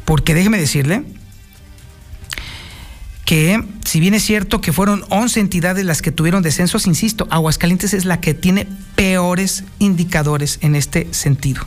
Porque 0.04 0.34
déjeme 0.34 0.58
decirle 0.58 1.06
que 3.26 3.64
si 3.86 4.00
bien 4.00 4.14
es 4.14 4.24
cierto 4.24 4.62
que 4.62 4.74
fueron 4.74 5.06
11 5.10 5.40
entidades 5.40 5.86
las 5.86 6.02
que 6.02 6.12
tuvieron 6.12 6.44
descensos, 6.44 6.88
insisto, 6.88 7.28
Aguascalientes 7.30 7.94
es 7.94 8.06
la 8.06 8.20
que 8.20 8.34
tiene 8.34 8.68
peores 8.96 9.64
indicadores 9.80 10.60
en 10.62 10.76
este 10.76 11.08
sentido. 11.14 11.66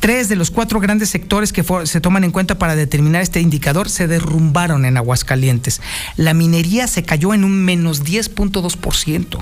Tres 0.00 0.28
de 0.28 0.36
los 0.36 0.50
cuatro 0.50 0.78
grandes 0.80 1.08
sectores 1.08 1.52
que 1.52 1.64
se 1.84 2.00
toman 2.00 2.24
en 2.24 2.30
cuenta 2.30 2.58
para 2.58 2.76
determinar 2.76 3.22
este 3.22 3.40
indicador 3.40 3.88
se 3.88 4.06
derrumbaron 4.06 4.84
en 4.84 4.96
Aguascalientes. 4.96 5.80
La 6.16 6.34
minería 6.34 6.86
se 6.86 7.02
cayó 7.02 7.34
en 7.34 7.44
un 7.44 7.64
menos 7.64 8.04
10.2%. 8.04 9.38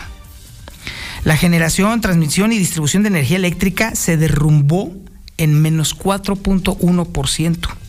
La 1.24 1.36
generación, 1.36 2.00
transmisión 2.00 2.52
y 2.52 2.58
distribución 2.58 3.02
de 3.02 3.08
energía 3.08 3.36
eléctrica 3.36 3.94
se 3.94 4.16
derrumbó 4.16 4.92
en 5.36 5.60
menos 5.60 5.98
4.1%. 5.98 7.85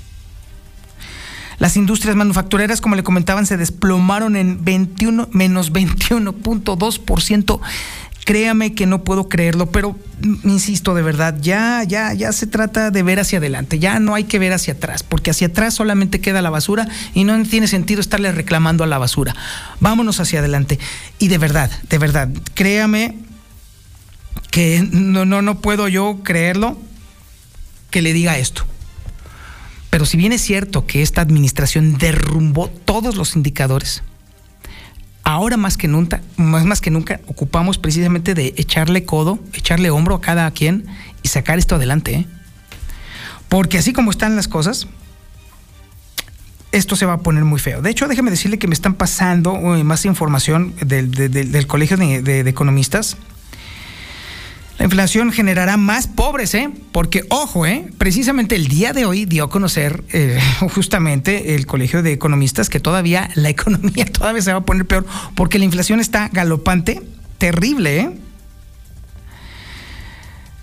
Las 1.59 1.75
industrias 1.75 2.15
manufactureras, 2.15 2.81
como 2.81 2.95
le 2.95 3.03
comentaban, 3.03 3.45
se 3.45 3.57
desplomaron 3.57 4.35
en 4.35 4.63
21, 4.63 5.29
menos 5.31 5.73
21.2%. 5.73 7.59
Créame 8.25 8.73
que 8.75 8.85
no 8.85 9.03
puedo 9.05 9.29
creerlo, 9.29 9.67
pero 9.71 9.97
mm, 10.21 10.49
insisto 10.49 10.93
de 10.93 11.01
verdad, 11.01 11.37
ya, 11.41 11.83
ya, 11.83 12.13
ya 12.13 12.31
se 12.33 12.45
trata 12.45 12.91
de 12.91 13.01
ver 13.01 13.21
hacia 13.21 13.37
adelante, 13.39 13.79
ya 13.79 13.99
no 13.99 14.15
hay 14.15 14.25
que 14.25 14.37
ver 14.37 14.51
hacia 14.51 14.73
atrás, 14.73 15.01
porque 15.01 15.31
hacia 15.31 15.47
atrás 15.47 15.73
solamente 15.73 16.19
queda 16.19 16.41
la 16.41 16.49
basura 16.49 16.89
y 17.13 17.23
no 17.23 17.41
tiene 17.45 17.67
sentido 17.67 18.01
estarle 18.01 18.31
reclamando 18.33 18.83
a 18.83 18.87
la 18.87 18.97
basura. 18.97 19.33
Vámonos 19.79 20.19
hacia 20.19 20.39
adelante. 20.39 20.77
Y 21.19 21.29
de 21.29 21.37
verdad, 21.37 21.71
de 21.89 21.97
verdad, 21.97 22.29
créame 22.53 23.17
que 24.51 24.85
no, 24.91 25.23
no, 25.23 25.41
no 25.41 25.61
puedo 25.61 25.87
yo 25.87 26.19
creerlo 26.23 26.77
que 27.89 28.01
le 28.01 28.13
diga 28.13 28.37
esto. 28.37 28.65
Pero 29.97 30.05
si 30.05 30.15
bien 30.15 30.31
es 30.31 30.43
cierto 30.43 30.85
que 30.85 31.01
esta 31.01 31.21
administración 31.21 31.97
derrumbó 31.97 32.67
todos 32.67 33.15
los 33.15 33.35
indicadores, 33.35 34.03
ahora 35.23 35.57
más 35.57 35.75
que 35.75 35.87
nunca, 35.87 36.21
más, 36.35 36.65
más 36.65 36.81
que 36.81 36.91
nunca, 36.91 37.19
ocupamos 37.25 37.79
precisamente 37.79 38.35
de 38.35 38.53
echarle 38.57 39.05
codo, 39.05 39.39
echarle 39.53 39.89
hombro 39.89 40.13
a 40.13 40.21
cada 40.21 40.51
quien 40.51 40.85
y 41.23 41.29
sacar 41.29 41.57
esto 41.57 41.77
adelante. 41.77 42.13
¿eh? 42.13 42.27
Porque 43.49 43.79
así 43.79 43.91
como 43.91 44.11
están 44.11 44.35
las 44.35 44.47
cosas, 44.47 44.85
esto 46.71 46.95
se 46.95 47.07
va 47.07 47.13
a 47.13 47.21
poner 47.21 47.43
muy 47.43 47.59
feo. 47.59 47.81
De 47.81 47.89
hecho, 47.89 48.07
déjeme 48.07 48.29
decirle 48.29 48.59
que 48.59 48.67
me 48.67 48.75
están 48.75 48.93
pasando 48.93 49.55
más 49.55 50.05
información 50.05 50.75
del, 50.79 51.65
Colegio 51.65 51.97
de, 51.97 52.41
Economistas. 52.41 53.17
La 54.77 54.85
inflación 54.85 55.31
generará 55.31 55.75
más 55.75 56.07
pobres, 56.07 56.53
¿eh? 56.53 56.69
Porque, 56.91 57.25
ojo, 57.29 57.65
¿eh? 57.65 57.89
Precisamente 57.97 58.55
el 58.55 58.67
día 58.67 58.93
de 58.93 59.05
hoy 59.05 59.25
dio 59.25 59.45
a 59.45 59.49
conocer 59.49 60.03
eh, 60.13 60.39
justamente 60.75 61.55
el 61.55 61.65
Colegio 61.65 62.03
de 62.03 62.13
Economistas 62.13 62.69
que 62.69 62.79
todavía 62.79 63.29
la 63.33 63.49
economía 63.49 64.05
todavía 64.11 64.41
se 64.41 64.51
va 64.51 64.59
a 64.59 64.65
poner 64.65 64.85
peor 64.85 65.05
porque 65.35 65.57
la 65.57 65.65
inflación 65.65 65.99
está 65.99 66.29
galopante, 66.31 67.01
terrible, 67.39 67.99
¿eh? 67.99 68.17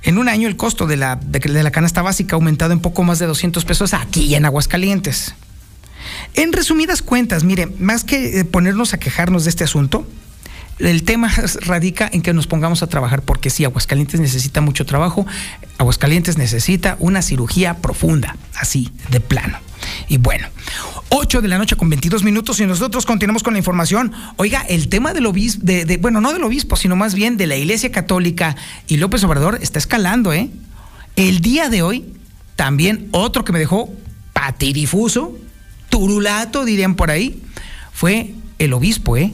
En 0.05 0.19
un 0.19 0.29
año 0.29 0.49
el 0.49 0.57
costo 0.57 0.87
de 0.87 0.97
la, 0.97 1.17
de, 1.17 1.41
la 1.63 1.71
canasta 1.71 2.03
básica 2.03 2.37
ha 2.37 2.37
aumentado 2.37 2.73
en 2.73 2.81
poco 2.81 3.03
más 3.03 3.19
de 3.19 3.27
200 3.27 3.65
pesos 3.65 3.95
aquí 3.95 4.35
en 4.35 4.45
Aguascalientes. 4.45 5.35
En 6.35 6.53
resumidas 6.53 7.01
cuentas, 7.01 7.43
mire, 7.43 7.67
más 7.79 8.05
que 8.05 8.41
eh, 8.41 8.45
ponernos 8.45 8.93
a 8.93 8.99
quejarnos 8.99 9.45
de 9.45 9.51
este 9.51 9.65
asunto, 9.65 10.07
el 10.79 11.03
tema 11.05 11.31
radica 11.63 12.09
en 12.13 12.23
que 12.23 12.33
nos 12.33 12.47
pongamos 12.47 12.83
a 12.83 12.89
trabajar, 12.89 13.23
porque 13.23 13.51
sí, 13.51 13.65
Aguascalientes 13.65 14.21
necesita 14.21 14.61
mucho 14.61 14.85
trabajo, 14.87 15.27
Aguascalientes 15.79 16.39
necesita 16.39 16.97
una 17.01 17.23
cirugía 17.23 17.79
profunda, 17.79 18.37
así, 18.57 18.91
de 19.11 19.21
plano. 19.21 19.59
Y 20.09 20.19
bueno, 20.19 20.49
8 21.11 21.43
de 21.43 21.49
la 21.49 21.59
noche 21.59 21.77
con 21.77 21.89
22 21.89 22.25
minutos 22.25 22.59
y 22.61 22.67
nosotros 22.67 23.07
continuamos 23.07 23.43
con 23.43 23.55
la 23.55 23.59
información. 23.59 24.13
Oiga, 24.37 24.65
el 24.69 24.89
tema 24.89 25.13
del 25.13 25.27
obispo, 25.27 25.61
de, 25.65 25.99
bueno, 26.01 26.21
no 26.21 26.33
del 26.33 26.43
obispo, 26.43 26.77
sino 26.77 26.97
más 26.97 27.15
bien 27.15 27.37
de 27.37 27.47
la 27.47 27.57
Iglesia 27.57 27.93
Católica 27.93 28.57
y 28.89 28.97
López 28.97 29.23
Obrador 29.25 29.59
está 29.63 29.79
escalando, 29.79 30.33
¿eh? 30.33 30.51
El 31.17 31.41
día 31.41 31.69
de 31.69 31.83
hoy, 31.83 32.13
también 32.57 33.09
otro 33.13 33.45
que 33.45 33.53
me 33.53 33.59
dejó 33.59 33.93
patirifuso, 34.33 35.37
turulato, 35.89 36.65
dirían 36.65 36.97
por 36.97 37.11
ahí, 37.11 37.41
fue 37.93 38.35
el 38.59 38.73
obispo, 38.73 39.17
¿eh? 39.17 39.33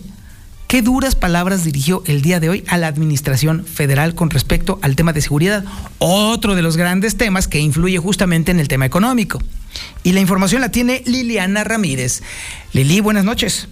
Qué 0.70 0.82
duras 0.82 1.16
palabras 1.16 1.64
dirigió 1.64 2.04
el 2.06 2.22
día 2.22 2.38
de 2.38 2.48
hoy 2.48 2.64
a 2.68 2.78
la 2.78 2.86
Administración 2.86 3.64
Federal 3.64 4.14
con 4.14 4.30
respecto 4.30 4.78
al 4.82 4.94
tema 4.94 5.12
de 5.12 5.20
seguridad, 5.20 5.64
otro 5.98 6.54
de 6.54 6.62
los 6.62 6.76
grandes 6.76 7.16
temas 7.16 7.48
que 7.48 7.58
influye 7.58 7.98
justamente 7.98 8.52
en 8.52 8.60
el 8.60 8.68
tema 8.68 8.86
económico. 8.86 9.40
Y 10.04 10.12
la 10.12 10.20
información 10.20 10.60
la 10.60 10.70
tiene 10.70 11.02
Liliana 11.06 11.64
Ramírez. 11.64 12.22
Lili, 12.72 13.00
buenas 13.00 13.24
noches. 13.24 13.68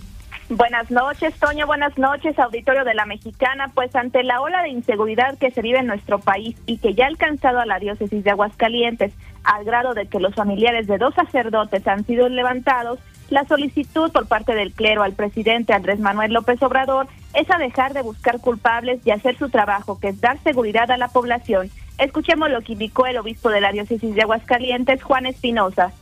Buenas 0.49 0.91
noches, 0.91 1.35
Toño. 1.35 1.69
Buenas 1.69 1.97
noches, 1.99 2.37
auditorio 2.37 2.83
de 2.83 2.95
la 2.95 3.07
Mexicana. 3.07 3.71
Pues 3.75 3.95
ante 3.95 4.25
la 4.25 4.41
ola 4.41 4.63
de 4.65 4.71
inseguridad 4.71 5.39
que 5.39 5.53
se 5.53 5.63
vive 5.63 5.79
en 5.79 5.87
nuestro 5.87 6.19
país 6.19 6.57
y 6.67 6.79
que 6.79 6.95
ya 6.95 7.05
ha 7.05 7.09
alcanzado 7.09 7.61
a 7.61 7.67
la 7.67 7.79
diócesis 7.79 8.25
de 8.25 8.31
Aguascalientes, 8.31 9.13
al 9.44 9.64
grado 9.64 9.94
de 9.94 10.07
que 10.07 10.20
los 10.20 10.35
familiares 10.35 10.87
de 10.87 10.98
dos 10.98 11.14
sacerdotes 11.14 11.87
han 11.87 12.05
sido 12.05 12.29
levantados, 12.29 12.98
la 13.31 13.44
solicitud 13.44 14.11
por 14.11 14.27
parte 14.27 14.55
del 14.55 14.72
clero 14.72 15.03
al 15.03 15.12
presidente 15.12 15.74
Andrés 15.74 16.01
Manuel 16.01 16.33
López 16.33 16.62
Obrador 16.62 17.09
es 17.35 17.51
a 17.51 17.59
dejar 17.59 17.92
de 17.92 18.03
buscar 18.03 18.40
culpables 18.40 19.01
y 19.05 19.11
hacer 19.11 19.37
su 19.37 19.51
trabajo, 19.51 19.98
que 20.01 20.09
es 20.09 20.20
dar 20.20 20.38
seguridad 20.42 20.90
a 20.90 20.96
la 20.96 21.09
población. 21.09 21.70
Escuchemos 21.98 22.51
lo 22.51 22.62
que 22.62 22.72
indicó 22.72 23.07
el 23.07 23.18
obispo 23.18 23.51
de 23.51 23.61
la 23.61 23.72
diócesis 23.72 24.14
de 24.14 24.22
Aguascalientes, 24.22 25.03
Juan 25.03 25.27
Espinosa. 25.27 25.92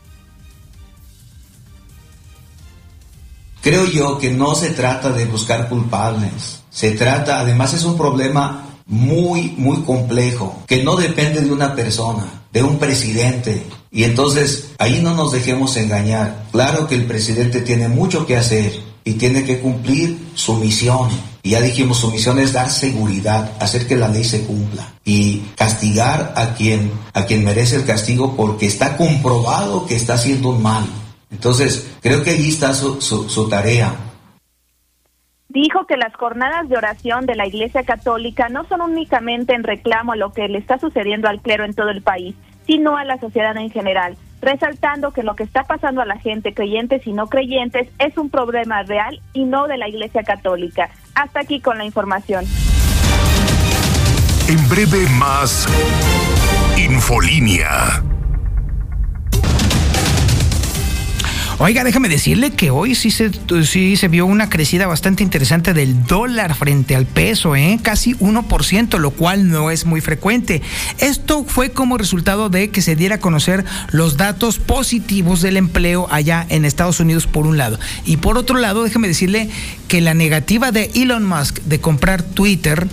Creo 3.62 3.85
yo 3.87 4.18
que 4.18 4.31
no 4.31 4.55
se 4.55 4.70
trata 4.70 5.11
de 5.11 5.25
buscar 5.25 5.68
culpables. 5.68 6.62
Se 6.70 6.92
trata, 6.92 7.40
además 7.40 7.75
es 7.75 7.85
un 7.85 7.99
problema 7.99 8.65
muy, 8.87 9.55
muy 9.57 9.83
complejo, 9.83 10.62
que 10.66 10.83
no 10.83 10.96
depende 10.96 11.40
de 11.40 11.53
una 11.53 11.75
persona, 11.75 12.42
de 12.53 12.62
un 12.62 12.79
presidente. 12.79 13.64
Y 13.90 14.05
entonces 14.05 14.70
ahí 14.79 15.01
no 15.03 15.14
nos 15.14 15.33
dejemos 15.33 15.77
engañar. 15.77 16.46
Claro 16.53 16.87
que 16.87 16.94
el 16.94 17.07
presidente 17.07 17.61
tiene 17.61 17.88
mucho 17.88 18.27
que 18.27 18.37
hacer 18.37 18.72
y 19.05 19.12
tiene 19.14 19.44
que 19.44 19.61
cumplir 19.61 20.18
su 20.35 20.55
misión. 20.55 21.09
Y 21.42 21.51
ya 21.51 21.61
dijimos, 21.61 21.99
su 21.99 22.11
misión 22.11 22.38
es 22.40 22.53
dar 22.53 22.70
seguridad, 22.70 23.53
hacer 23.61 23.87
que 23.87 23.96
la 23.96 24.09
ley 24.09 24.25
se 24.25 24.42
cumpla 24.42 24.94
y 25.05 25.42
castigar 25.57 26.35
a 26.37 26.55
quien, 26.55 26.90
a 27.12 27.25
quien 27.25 27.44
merece 27.44 27.77
el 27.77 27.85
castigo 27.85 28.35
porque 28.37 28.66
está 28.66 28.96
comprobado 28.96 29.87
que 29.87 29.94
está 29.94 30.14
haciendo 30.14 30.51
un 30.51 30.62
mal. 30.62 30.85
Entonces, 31.31 31.87
creo 32.01 32.22
que 32.25 32.31
allí 32.31 32.49
está 32.49 32.75
su, 32.75 33.49
tarea. 33.49 33.94
Dijo 35.49 35.87
que 35.87 35.97
las 35.97 36.15
jornadas 36.15 36.69
de 36.69 36.77
oración 36.77 37.25
de 37.25 37.37
la 37.37 37.47
Iglesia 37.47 37.85
Católica 37.85 38.49
no 38.49 38.65
son 38.65 38.81
únicamente 38.81 39.55
en 39.55 39.63
reclamo 39.63 40.13
a 40.13 40.17
lo 40.17 40.33
que 40.33 40.49
le 40.49 40.59
está 40.59 40.79
sucediendo 40.79 41.29
al 41.29 41.41
clero 41.41 41.65
en 41.65 41.75
todo 41.75 41.91
el 41.91 42.03
país, 42.03 42.35
sino 42.67 42.97
a 42.97 43.05
la 43.05 43.19
sociedad 43.19 43.57
en 43.57 43.71
general, 43.71 44.17
resaltando 44.43 45.13
que 45.13 45.23
lo 45.23 45.37
que 45.37 45.45
está 45.45 45.63
pasando 45.63 46.01
a 46.01 46.05
la 46.05 46.19
gente, 46.19 46.53
creyentes 46.53 47.07
y 47.07 47.13
no 47.13 47.29
creyentes, 47.29 47.89
es 48.01 48.19
un 48.19 48.29
problema 48.29 48.83
real 48.83 49.21
y 49.33 49.45
no 49.45 49.69
de 49.69 49.79
la 49.79 49.89
Iglesia 49.89 50.25
Católica. 50.25 50.91
Hasta 51.15 51.41
aquí 51.41 51.61
con 51.61 51.79
la 51.79 51.85
información. 51.85 52.45
En 54.49 54.69
breve 54.69 55.09
más 55.19 55.67
Infolínea. 56.77 58.03
Oiga, 61.59 61.85
déjame 61.85 62.11
decirle 62.11 62.51
que 62.51 62.71
hoy 62.71 62.95
sí 62.95 63.11
se, 63.11 63.31
sí 63.64 63.97
se 63.97 64.09
vio 64.09 64.27
una 64.27 64.51
crecida 64.51 64.87
bastante 64.87 65.23
interesante 65.23 65.73
del 65.73 66.05
dólar 66.05 66.55
frente 66.55 66.95
al 66.95 67.07
peso, 67.07 67.57
¿eh? 67.57 67.79
casi 67.83 68.14
1%, 68.16 68.99
lo 68.99 69.11
cual 69.11 69.49
no 69.49 69.71
es 69.71 69.87
muy 69.87 70.03
frecuente. 70.03 70.61
Esto 70.99 71.45
fue 71.49 71.71
como 71.71 71.97
resultado 71.97 72.51
de 72.51 72.69
que 72.69 72.83
se 72.83 72.95
diera 72.95 73.14
a 73.14 73.21
conocer 73.21 73.64
los 73.90 74.19
datos 74.19 74.59
positivos 74.59 75.40
del 75.40 75.57
empleo 75.57 76.09
allá 76.11 76.45
en 76.51 76.66
Estados 76.66 77.01
Unidos 77.01 77.27
por 77.27 77.47
un 77.47 77.57
lado. 77.57 77.81
Y 78.05 78.19
por 78.19 78.37
otro 78.37 78.59
lado, 78.59 78.85
déjame 78.85 79.09
decirle 79.09 79.49
que 79.88 80.03
la 80.03 80.12
negativa 80.12 80.73
de 80.73 80.90
Elon 80.95 81.25
Musk 81.25 81.61
de 81.62 81.81
comprar 81.81 82.23
Twitter, 82.23 82.87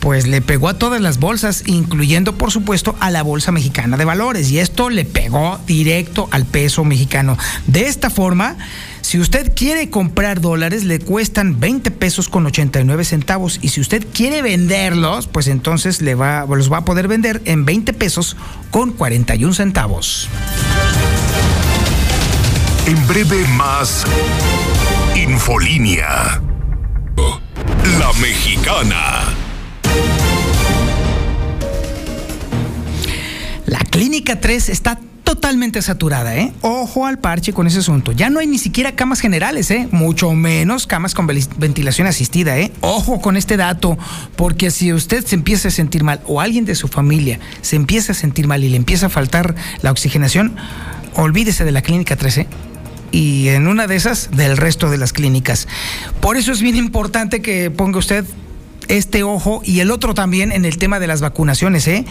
pues 0.00 0.26
le 0.26 0.40
pegó 0.40 0.68
a 0.68 0.74
todas 0.74 1.00
las 1.00 1.18
bolsas, 1.18 1.62
incluyendo 1.66 2.36
por 2.36 2.50
supuesto 2.50 2.96
a 3.00 3.10
la 3.10 3.22
Bolsa 3.22 3.52
Mexicana 3.52 3.96
de 3.96 4.04
Valores. 4.04 4.50
Y 4.50 4.58
esto 4.58 4.90
le 4.90 5.04
pegó 5.04 5.60
directo 5.66 6.28
al 6.32 6.46
peso 6.46 6.84
mexicano. 6.84 7.36
De 7.66 7.86
esta 7.86 8.10
forma, 8.10 8.56
si 9.02 9.18
usted 9.18 9.52
quiere 9.54 9.90
comprar 9.90 10.40
dólares, 10.40 10.84
le 10.84 10.98
cuestan 10.98 11.60
20 11.60 11.90
pesos 11.90 12.28
con 12.28 12.46
89 12.46 13.04
centavos. 13.04 13.58
Y 13.62 13.68
si 13.68 13.80
usted 13.80 14.06
quiere 14.12 14.42
venderlos, 14.42 15.26
pues 15.26 15.46
entonces 15.46 16.00
le 16.00 16.14
va, 16.14 16.46
los 16.46 16.72
va 16.72 16.78
a 16.78 16.84
poder 16.84 17.06
vender 17.06 17.42
en 17.44 17.64
20 17.64 17.92
pesos 17.92 18.36
con 18.70 18.92
41 18.92 19.54
centavos. 19.54 20.28
En 22.86 23.06
breve 23.06 23.46
más 23.56 24.04
Infolínea. 25.14 26.40
La 27.98 28.12
mexicana. 28.20 29.39
Clínica 33.90 34.40
3 34.40 34.68
está 34.68 34.98
totalmente 35.24 35.80
saturada, 35.82 36.36
¿eh? 36.36 36.52
Ojo 36.60 37.06
al 37.06 37.18
parche 37.18 37.52
con 37.52 37.66
ese 37.66 37.78
asunto. 37.78 38.10
Ya 38.10 38.30
no 38.30 38.40
hay 38.40 38.46
ni 38.48 38.58
siquiera 38.58 38.92
camas 38.92 39.20
generales, 39.20 39.70
¿eh? 39.70 39.88
Mucho 39.92 40.32
menos 40.32 40.86
camas 40.88 41.14
con 41.14 41.26
ventilación 41.26 42.08
asistida, 42.08 42.58
¿eh? 42.58 42.72
Ojo 42.80 43.20
con 43.20 43.36
este 43.36 43.56
dato, 43.56 43.96
porque 44.34 44.70
si 44.70 44.92
usted 44.92 45.24
se 45.24 45.36
empieza 45.36 45.68
a 45.68 45.70
sentir 45.70 46.02
mal 46.02 46.20
o 46.26 46.40
alguien 46.40 46.64
de 46.64 46.74
su 46.74 46.88
familia 46.88 47.38
se 47.62 47.76
empieza 47.76 48.12
a 48.12 48.14
sentir 48.14 48.48
mal 48.48 48.64
y 48.64 48.70
le 48.70 48.76
empieza 48.76 49.06
a 49.06 49.08
faltar 49.08 49.54
la 49.82 49.92
oxigenación, 49.92 50.56
olvídese 51.14 51.64
de 51.64 51.72
la 51.72 51.82
clínica 51.82 52.16
13 52.16 52.40
¿eh? 52.40 52.46
y 53.12 53.48
en 53.48 53.68
una 53.68 53.86
de 53.86 53.96
esas 53.96 54.30
del 54.32 54.56
resto 54.56 54.90
de 54.90 54.98
las 54.98 55.12
clínicas. 55.12 55.68
Por 56.20 56.36
eso 56.36 56.50
es 56.50 56.60
bien 56.60 56.76
importante 56.76 57.40
que 57.40 57.70
ponga 57.70 57.98
usted 57.98 58.24
este 58.88 59.22
ojo 59.22 59.62
y 59.64 59.78
el 59.78 59.92
otro 59.92 60.14
también 60.14 60.50
en 60.50 60.64
el 60.64 60.76
tema 60.76 60.98
de 60.98 61.06
las 61.06 61.20
vacunaciones, 61.20 61.86
¿eh? 61.86 62.04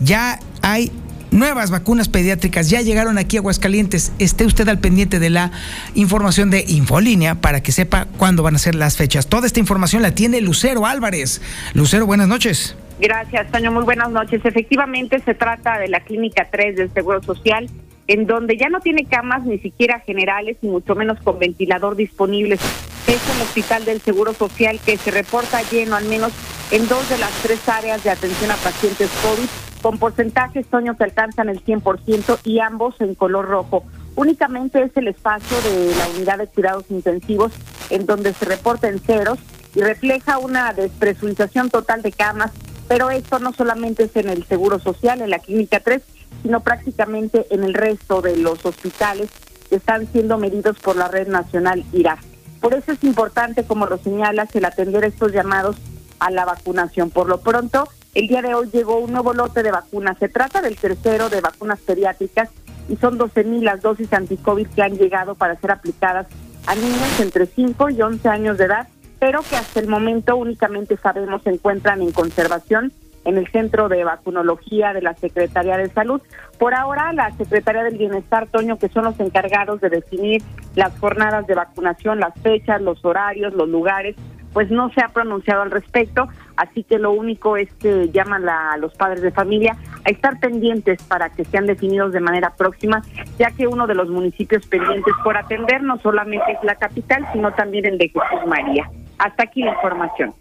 Ya 0.00 0.40
hay 0.62 0.90
nuevas 1.34 1.70
vacunas 1.70 2.08
pediátricas 2.08 2.70
ya 2.70 2.80
llegaron 2.80 3.18
aquí 3.18 3.36
a 3.36 3.40
Aguascalientes. 3.40 4.12
Esté 4.18 4.46
usted 4.46 4.68
al 4.68 4.78
pendiente 4.78 5.18
de 5.18 5.30
la 5.30 5.50
información 5.94 6.50
de 6.50 6.64
Infolínea 6.68 7.34
para 7.34 7.62
que 7.62 7.72
sepa 7.72 8.06
cuándo 8.16 8.42
van 8.42 8.54
a 8.54 8.58
ser 8.58 8.74
las 8.74 8.96
fechas. 8.96 9.26
Toda 9.26 9.46
esta 9.46 9.60
información 9.60 10.00
la 10.00 10.12
tiene 10.12 10.40
Lucero 10.40 10.86
Álvarez. 10.86 11.42
Lucero, 11.74 12.06
buenas 12.06 12.28
noches. 12.28 12.76
Gracias, 13.00 13.50
Toño. 13.50 13.72
Muy 13.72 13.82
buenas 13.82 14.10
noches. 14.10 14.40
Efectivamente, 14.44 15.18
se 15.18 15.34
trata 15.34 15.78
de 15.78 15.88
la 15.88 16.00
Clínica 16.00 16.48
3 16.50 16.76
del 16.76 16.92
Seguro 16.92 17.22
Social, 17.22 17.68
en 18.06 18.26
donde 18.26 18.56
ya 18.56 18.68
no 18.68 18.80
tiene 18.80 19.04
camas 19.04 19.44
ni 19.44 19.58
siquiera 19.58 19.98
generales, 20.00 20.56
ni 20.62 20.70
mucho 20.70 20.94
menos 20.94 21.18
con 21.20 21.40
ventilador 21.40 21.96
disponibles. 21.96 22.60
Es 23.08 23.20
un 23.34 23.42
hospital 23.42 23.84
del 23.84 24.00
Seguro 24.00 24.32
Social 24.32 24.78
que 24.86 24.96
se 24.96 25.10
reporta 25.10 25.60
lleno, 25.70 25.96
al 25.96 26.04
menos 26.04 26.32
en 26.70 26.86
dos 26.86 27.08
de 27.08 27.18
las 27.18 27.32
tres 27.42 27.68
áreas 27.68 28.04
de 28.04 28.10
atención 28.10 28.50
a 28.52 28.54
pacientes 28.56 29.10
COVID 29.22 29.63
con 29.84 29.98
porcentajes, 29.98 30.66
Toño, 30.68 30.96
que 30.96 31.04
alcanzan 31.04 31.50
el 31.50 31.62
100% 31.62 32.38
y 32.44 32.58
ambos 32.58 32.98
en 33.02 33.14
color 33.14 33.44
rojo. 33.44 33.84
Únicamente 34.16 34.82
es 34.82 34.96
el 34.96 35.08
espacio 35.08 35.58
de 35.60 35.94
la 35.94 36.08
unidad 36.08 36.38
de 36.38 36.46
cuidados 36.46 36.86
intensivos 36.88 37.52
en 37.90 38.06
donde 38.06 38.32
se 38.32 38.46
reportan 38.46 38.98
ceros 39.00 39.38
y 39.74 39.82
refleja 39.82 40.38
una 40.38 40.72
despresurización 40.72 41.68
total 41.68 42.00
de 42.00 42.12
camas, 42.12 42.50
pero 42.88 43.10
esto 43.10 43.38
no 43.40 43.52
solamente 43.52 44.04
es 44.04 44.16
en 44.16 44.30
el 44.30 44.44
Seguro 44.44 44.78
Social, 44.78 45.20
en 45.20 45.28
la 45.28 45.38
Clínica 45.38 45.80
3, 45.80 46.00
sino 46.42 46.60
prácticamente 46.60 47.46
en 47.50 47.62
el 47.62 47.74
resto 47.74 48.22
de 48.22 48.38
los 48.38 48.64
hospitales 48.64 49.28
que 49.68 49.76
están 49.76 50.10
siendo 50.10 50.38
medidos 50.38 50.78
por 50.78 50.96
la 50.96 51.08
red 51.08 51.28
nacional 51.28 51.84
IRA. 51.92 52.16
Por 52.62 52.72
eso 52.72 52.92
es 52.92 53.04
importante, 53.04 53.64
como 53.64 53.84
lo 53.84 53.98
señalas, 53.98 54.48
el 54.56 54.64
atender 54.64 55.04
estos 55.04 55.32
llamados 55.32 55.76
a 56.20 56.30
la 56.30 56.46
vacunación. 56.46 57.10
Por 57.10 57.28
lo 57.28 57.42
pronto, 57.42 57.86
el 58.14 58.28
día 58.28 58.42
de 58.42 58.54
hoy 58.54 58.68
llegó 58.72 58.98
un 58.98 59.12
nuevo 59.12 59.32
lote 59.32 59.62
de 59.62 59.72
vacunas. 59.72 60.16
Se 60.18 60.28
trata 60.28 60.62
del 60.62 60.76
tercero 60.76 61.28
de 61.28 61.40
vacunas 61.40 61.80
pediátricas 61.80 62.50
y 62.88 62.96
son 62.96 63.18
12.000 63.18 63.62
las 63.62 63.82
dosis 63.82 64.12
anti-COVID 64.12 64.68
que 64.68 64.82
han 64.82 64.96
llegado 64.96 65.34
para 65.34 65.56
ser 65.56 65.72
aplicadas 65.72 66.26
a 66.66 66.74
niños 66.74 67.20
entre 67.20 67.46
5 67.46 67.90
y 67.90 68.00
11 68.00 68.28
años 68.28 68.58
de 68.58 68.64
edad, 68.64 68.88
pero 69.18 69.42
que 69.42 69.56
hasta 69.56 69.80
el 69.80 69.88
momento 69.88 70.36
únicamente 70.36 70.96
sabemos 70.96 71.42
se 71.42 71.50
encuentran 71.50 72.02
en 72.02 72.12
conservación 72.12 72.92
en 73.24 73.38
el 73.38 73.48
Centro 73.48 73.88
de 73.88 74.04
Vacunología 74.04 74.92
de 74.92 75.02
la 75.02 75.14
Secretaría 75.14 75.76
de 75.76 75.88
Salud. 75.88 76.20
Por 76.58 76.74
ahora, 76.74 77.12
la 77.14 77.32
Secretaría 77.32 77.82
del 77.82 77.96
Bienestar, 77.96 78.46
Toño, 78.48 78.78
que 78.78 78.90
son 78.90 79.04
los 79.04 79.18
encargados 79.18 79.80
de 79.80 79.88
definir 79.88 80.42
las 80.76 80.96
jornadas 80.98 81.46
de 81.46 81.54
vacunación, 81.54 82.20
las 82.20 82.34
fechas, 82.42 82.82
los 82.82 83.02
horarios, 83.04 83.54
los 83.54 83.68
lugares, 83.68 84.14
pues 84.52 84.70
no 84.70 84.90
se 84.90 85.02
ha 85.02 85.08
pronunciado 85.08 85.62
al 85.62 85.70
respecto, 85.70 86.28
así 86.56 86.84
que 86.84 86.98
lo 86.98 87.12
único 87.12 87.56
es 87.56 87.72
que 87.74 88.10
llaman 88.10 88.48
a 88.48 88.76
los 88.76 88.94
padres 88.94 89.22
de 89.22 89.30
familia 89.30 89.76
a 90.04 90.10
estar 90.10 90.38
pendientes 90.38 91.02
para 91.04 91.30
que 91.30 91.44
sean 91.44 91.66
definidos 91.66 92.12
de 92.12 92.20
manera 92.20 92.54
próxima, 92.56 93.02
ya 93.38 93.50
que 93.50 93.66
uno 93.66 93.86
de 93.86 93.94
los 93.94 94.08
municipios 94.08 94.66
pendientes 94.66 95.14
por 95.22 95.36
atender 95.36 95.82
no 95.82 95.98
solamente 95.98 96.52
es 96.52 96.58
la 96.62 96.74
capital, 96.76 97.26
sino 97.32 97.52
también 97.52 97.86
el 97.86 97.98
de 97.98 98.08
Jesús 98.08 98.46
María. 98.46 98.90
Hasta 99.18 99.44
aquí 99.44 99.62
la 99.62 99.72
información. 99.72 100.34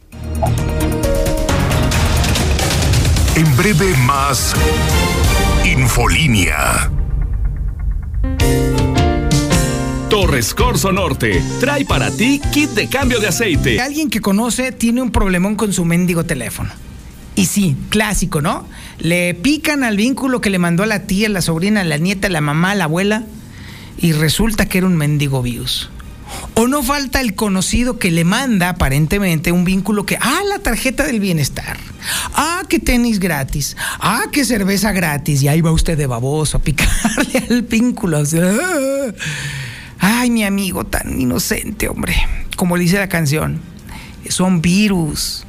En 3.35 3.57
breve 3.57 3.95
más 4.05 4.53
Infolínea. 5.65 6.91
Torres 10.13 10.53
Corso 10.53 10.91
Norte 10.91 11.41
trae 11.59 11.85
para 11.85 12.11
ti 12.11 12.39
kit 12.51 12.69
de 12.69 12.87
cambio 12.87 13.19
de 13.19 13.29
aceite. 13.29 13.81
Alguien 13.81 14.11
que 14.11 14.21
conoce 14.21 14.71
tiene 14.71 15.01
un 15.01 15.09
problemón 15.09 15.55
con 15.55 15.73
su 15.73 15.85
mendigo 15.85 16.23
teléfono. 16.23 16.69
Y 17.33 17.47
sí, 17.47 17.75
clásico, 17.89 18.39
¿no? 18.39 18.67
Le 18.99 19.33
pican 19.33 19.83
al 19.83 19.97
vínculo 19.97 20.39
que 20.39 20.51
le 20.51 20.59
mandó 20.59 20.83
a 20.83 20.85
la 20.85 21.07
tía, 21.07 21.29
la 21.29 21.41
sobrina, 21.41 21.83
la 21.83 21.97
nieta, 21.97 22.29
la 22.29 22.41
mamá, 22.41 22.75
la 22.75 22.83
abuela, 22.83 23.23
y 23.97 24.11
resulta 24.11 24.67
que 24.67 24.77
era 24.77 24.85
un 24.85 24.95
mendigo 24.97 25.41
virus. 25.41 25.89
O 26.53 26.67
no 26.67 26.83
falta 26.83 27.19
el 27.19 27.33
conocido 27.33 27.97
que 27.97 28.11
le 28.11 28.23
manda 28.23 28.69
aparentemente 28.69 29.51
un 29.51 29.65
vínculo 29.65 30.05
que, 30.05 30.19
ah, 30.21 30.41
la 30.47 30.59
tarjeta 30.59 31.07
del 31.07 31.21
bienestar, 31.21 31.79
ah, 32.35 32.61
que 32.69 32.77
tenis 32.77 33.19
gratis, 33.19 33.75
ah, 33.99 34.25
que 34.31 34.45
cerveza 34.45 34.91
gratis, 34.91 35.41
y 35.41 35.47
ahí 35.47 35.61
va 35.61 35.71
usted 35.71 35.97
de 35.97 36.05
baboso 36.05 36.57
a 36.57 36.61
picarle 36.61 37.47
al 37.49 37.63
vínculo. 37.63 38.19
Ah. 38.19 39.11
Ay, 40.05 40.29
mi 40.31 40.43
amigo 40.43 40.83
tan 40.83 41.17
inocente, 41.21 41.87
hombre. 41.87 42.13
Como 42.57 42.77
dice 42.77 42.97
la 42.97 43.07
canción, 43.07 43.61
son 44.27 44.61
virus. 44.61 45.45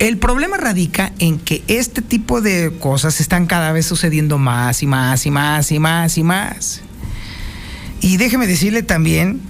El 0.00 0.18
problema 0.18 0.56
radica 0.56 1.12
en 1.20 1.38
que 1.38 1.62
este 1.68 2.02
tipo 2.02 2.40
de 2.40 2.72
cosas 2.80 3.20
están 3.20 3.46
cada 3.46 3.70
vez 3.70 3.86
sucediendo 3.86 4.36
más 4.36 4.82
y 4.82 4.88
más 4.88 5.26
y 5.26 5.30
más 5.30 5.70
y 5.70 5.78
más 5.78 6.18
y 6.18 6.24
más. 6.24 6.80
Y 8.00 8.16
déjeme 8.16 8.48
decirle 8.48 8.82
también 8.82 9.40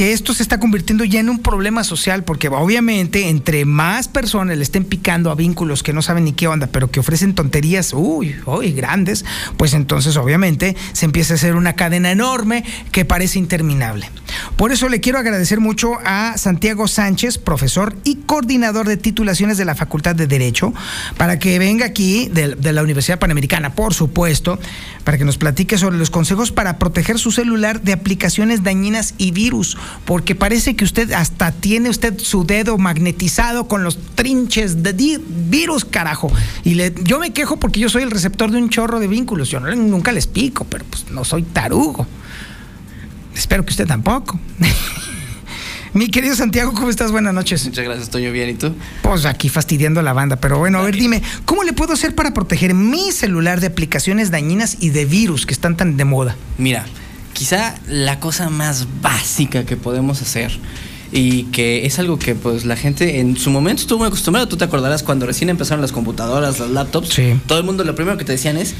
que 0.00 0.14
esto 0.14 0.32
se 0.32 0.42
está 0.42 0.58
convirtiendo 0.58 1.04
ya 1.04 1.20
en 1.20 1.28
un 1.28 1.40
problema 1.40 1.84
social, 1.84 2.24
porque 2.24 2.48
obviamente 2.48 3.28
entre 3.28 3.66
más 3.66 4.08
personas 4.08 4.56
le 4.56 4.62
estén 4.62 4.86
picando 4.86 5.30
a 5.30 5.34
vínculos 5.34 5.82
que 5.82 5.92
no 5.92 6.00
saben 6.00 6.24
ni 6.24 6.32
qué 6.32 6.48
onda, 6.48 6.68
pero 6.68 6.90
que 6.90 7.00
ofrecen 7.00 7.34
tonterías, 7.34 7.92
uy, 7.92 8.34
uy, 8.46 8.72
grandes, 8.72 9.26
pues 9.58 9.74
entonces 9.74 10.16
obviamente 10.16 10.74
se 10.94 11.04
empieza 11.04 11.34
a 11.34 11.36
hacer 11.36 11.54
una 11.54 11.74
cadena 11.74 12.10
enorme 12.10 12.64
que 12.92 13.04
parece 13.04 13.38
interminable. 13.38 14.10
Por 14.56 14.72
eso 14.72 14.88
le 14.88 15.00
quiero 15.00 15.18
agradecer 15.18 15.60
mucho 15.60 15.98
a 16.02 16.38
Santiago 16.38 16.88
Sánchez, 16.88 17.36
profesor 17.36 17.94
y 18.02 18.16
coordinador 18.24 18.88
de 18.88 18.96
titulaciones 18.96 19.58
de 19.58 19.66
la 19.66 19.74
Facultad 19.74 20.14
de 20.14 20.26
Derecho, 20.26 20.72
para 21.18 21.38
que 21.38 21.58
venga 21.58 21.84
aquí 21.84 22.30
de, 22.32 22.54
de 22.54 22.72
la 22.72 22.82
Universidad 22.82 23.18
Panamericana, 23.18 23.74
por 23.74 23.92
supuesto, 23.92 24.58
para 25.04 25.18
que 25.18 25.26
nos 25.26 25.36
platique 25.36 25.76
sobre 25.76 25.98
los 25.98 26.08
consejos 26.08 26.52
para 26.52 26.78
proteger 26.78 27.18
su 27.18 27.32
celular 27.32 27.82
de 27.82 27.92
aplicaciones 27.92 28.62
dañinas 28.62 29.12
y 29.18 29.32
virus 29.32 29.76
porque 30.04 30.34
parece 30.34 30.76
que 30.76 30.84
usted 30.84 31.12
hasta 31.12 31.52
tiene 31.52 31.88
usted 31.88 32.18
su 32.18 32.44
dedo 32.44 32.78
magnetizado 32.78 33.68
con 33.68 33.84
los 33.84 33.98
trinches 34.14 34.82
de 34.82 35.20
virus, 35.28 35.84
carajo. 35.84 36.32
Y 36.64 36.74
le, 36.74 36.94
yo 37.02 37.18
me 37.18 37.32
quejo 37.32 37.58
porque 37.58 37.80
yo 37.80 37.88
soy 37.88 38.02
el 38.02 38.10
receptor 38.10 38.50
de 38.50 38.58
un 38.58 38.70
chorro 38.70 39.00
de 39.00 39.08
vínculos. 39.08 39.48
Yo 39.50 39.60
nunca 39.60 40.12
les 40.12 40.26
pico, 40.26 40.64
pero 40.64 40.84
pues 40.84 41.10
no 41.10 41.24
soy 41.24 41.42
tarugo. 41.42 42.06
Espero 43.34 43.64
que 43.64 43.70
usted 43.70 43.86
tampoco. 43.86 44.38
Mi 45.92 46.08
querido 46.08 46.36
Santiago, 46.36 46.72
¿cómo 46.72 46.88
estás? 46.88 47.10
Buenas 47.10 47.34
noches. 47.34 47.64
Muchas 47.66 47.84
gracias, 47.84 48.10
yo 48.10 48.30
bien. 48.30 48.50
¿Y 48.50 48.54
tú? 48.54 48.72
Pues 49.02 49.24
aquí 49.24 49.48
fastidiando 49.48 50.02
la 50.02 50.12
banda. 50.12 50.36
Pero 50.36 50.58
bueno, 50.58 50.78
a 50.78 50.82
ver, 50.82 50.94
dime, 50.94 51.20
¿cómo 51.44 51.64
le 51.64 51.72
puedo 51.72 51.94
hacer 51.94 52.14
para 52.14 52.32
proteger 52.32 52.74
mi 52.74 53.10
celular 53.10 53.60
de 53.60 53.66
aplicaciones 53.66 54.30
dañinas 54.30 54.76
y 54.78 54.90
de 54.90 55.04
virus 55.04 55.46
que 55.46 55.52
están 55.52 55.76
tan 55.76 55.96
de 55.96 56.04
moda? 56.04 56.36
Mira, 56.58 56.86
quizá 57.32 57.74
la 57.86 58.20
cosa 58.20 58.50
más 58.50 58.86
básica 59.00 59.64
que 59.64 59.76
podemos 59.76 60.22
hacer 60.22 60.52
y 61.12 61.44
que 61.44 61.86
es 61.86 61.98
algo 61.98 62.18
que 62.18 62.34
pues 62.34 62.64
la 62.64 62.76
gente 62.76 63.20
en 63.20 63.36
su 63.36 63.50
momento 63.50 63.82
estuvo 63.82 64.00
muy 64.00 64.08
acostumbrada. 64.08 64.48
Tú 64.48 64.56
te 64.56 64.64
acordarás 64.64 65.02
cuando 65.02 65.26
recién 65.26 65.50
empezaron 65.50 65.80
las 65.80 65.92
computadoras, 65.92 66.58
las 66.60 66.70
laptops. 66.70 67.08
Sí. 67.08 67.34
Todo 67.46 67.58
el 67.58 67.64
mundo 67.64 67.84
lo 67.84 67.94
primero 67.94 68.16
que 68.16 68.24
te 68.24 68.32
decían 68.32 68.56
es, 68.56 68.74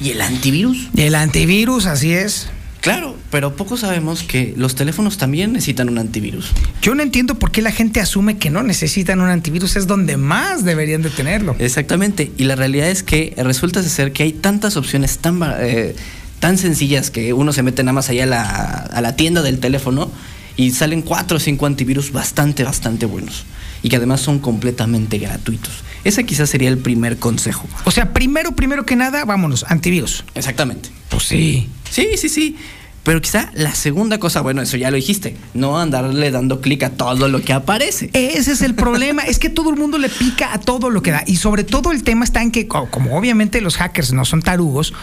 ¿y 0.00 0.10
el 0.10 0.20
antivirus? 0.20 0.88
El 0.96 1.14
antivirus, 1.14 1.86
así 1.86 2.12
es. 2.12 2.48
Claro, 2.84 3.16
pero 3.30 3.56
poco 3.56 3.78
sabemos 3.78 4.22
que 4.22 4.52
los 4.58 4.74
teléfonos 4.74 5.16
también 5.16 5.54
necesitan 5.54 5.88
un 5.88 5.96
antivirus. 5.96 6.52
Yo 6.82 6.94
no 6.94 7.02
entiendo 7.02 7.38
por 7.38 7.50
qué 7.50 7.62
la 7.62 7.72
gente 7.72 7.98
asume 7.98 8.36
que 8.36 8.50
no 8.50 8.62
necesitan 8.62 9.22
un 9.22 9.30
antivirus, 9.30 9.76
es 9.76 9.86
donde 9.86 10.18
más 10.18 10.66
deberían 10.66 11.00
de 11.00 11.08
tenerlo. 11.08 11.56
Exactamente, 11.58 12.30
y 12.36 12.44
la 12.44 12.56
realidad 12.56 12.90
es 12.90 13.02
que 13.02 13.32
resulta 13.38 13.82
ser 13.82 14.12
que 14.12 14.24
hay 14.24 14.32
tantas 14.34 14.76
opciones 14.76 15.16
tan, 15.16 15.40
eh, 15.60 15.96
tan 16.44 16.58
sencillas 16.58 17.10
que 17.10 17.32
uno 17.32 17.54
se 17.54 17.62
mete 17.62 17.82
nada 17.82 17.94
más 17.94 18.10
allá 18.10 18.24
a 18.24 18.26
la, 18.26 18.42
a 18.42 19.00
la 19.00 19.16
tienda 19.16 19.40
del 19.40 19.60
teléfono 19.60 20.10
y 20.58 20.72
salen 20.72 21.00
cuatro 21.00 21.38
o 21.38 21.40
cinco 21.40 21.64
antivirus 21.64 22.12
bastante, 22.12 22.64
bastante 22.64 23.06
buenos 23.06 23.46
y 23.82 23.88
que 23.88 23.96
además 23.96 24.20
son 24.20 24.40
completamente 24.40 25.16
gratuitos. 25.16 25.72
Ese 26.04 26.26
quizás 26.26 26.50
sería 26.50 26.68
el 26.68 26.76
primer 26.76 27.16
consejo. 27.16 27.66
O 27.86 27.90
sea, 27.90 28.12
primero, 28.12 28.52
primero 28.52 28.84
que 28.84 28.94
nada, 28.94 29.24
vámonos, 29.24 29.64
antivirus. 29.68 30.26
Exactamente. 30.34 30.90
Pues 31.08 31.22
sí. 31.22 31.70
Sí, 31.90 32.08
sí, 32.18 32.28
sí. 32.28 32.56
Pero 33.04 33.22
quizá 33.22 33.50
la 33.54 33.74
segunda 33.74 34.18
cosa, 34.18 34.42
bueno, 34.42 34.60
eso 34.60 34.76
ya 34.76 34.90
lo 34.90 34.96
dijiste, 34.96 35.36
no 35.54 35.78
andarle 35.78 36.30
dando 36.30 36.60
clic 36.60 36.82
a 36.82 36.90
todo 36.90 37.28
lo 37.28 37.42
que 37.42 37.54
aparece. 37.54 38.10
Ese 38.12 38.52
es 38.52 38.60
el 38.60 38.74
problema, 38.74 39.22
es 39.22 39.38
que 39.38 39.50
todo 39.50 39.70
el 39.70 39.76
mundo 39.76 39.96
le 39.98 40.10
pica 40.10 40.52
a 40.52 40.60
todo 40.60 40.88
lo 40.88 41.02
que 41.02 41.10
da. 41.10 41.22
Y 41.26 41.36
sobre 41.36 41.64
todo 41.64 41.92
el 41.92 42.02
tema 42.02 42.24
está 42.24 42.42
en 42.42 42.50
que, 42.50 42.66
como 42.66 43.16
obviamente 43.16 43.60
los 43.62 43.76
hackers 43.76 44.12
no 44.12 44.24
son 44.24 44.40
tarugos, 44.40 44.94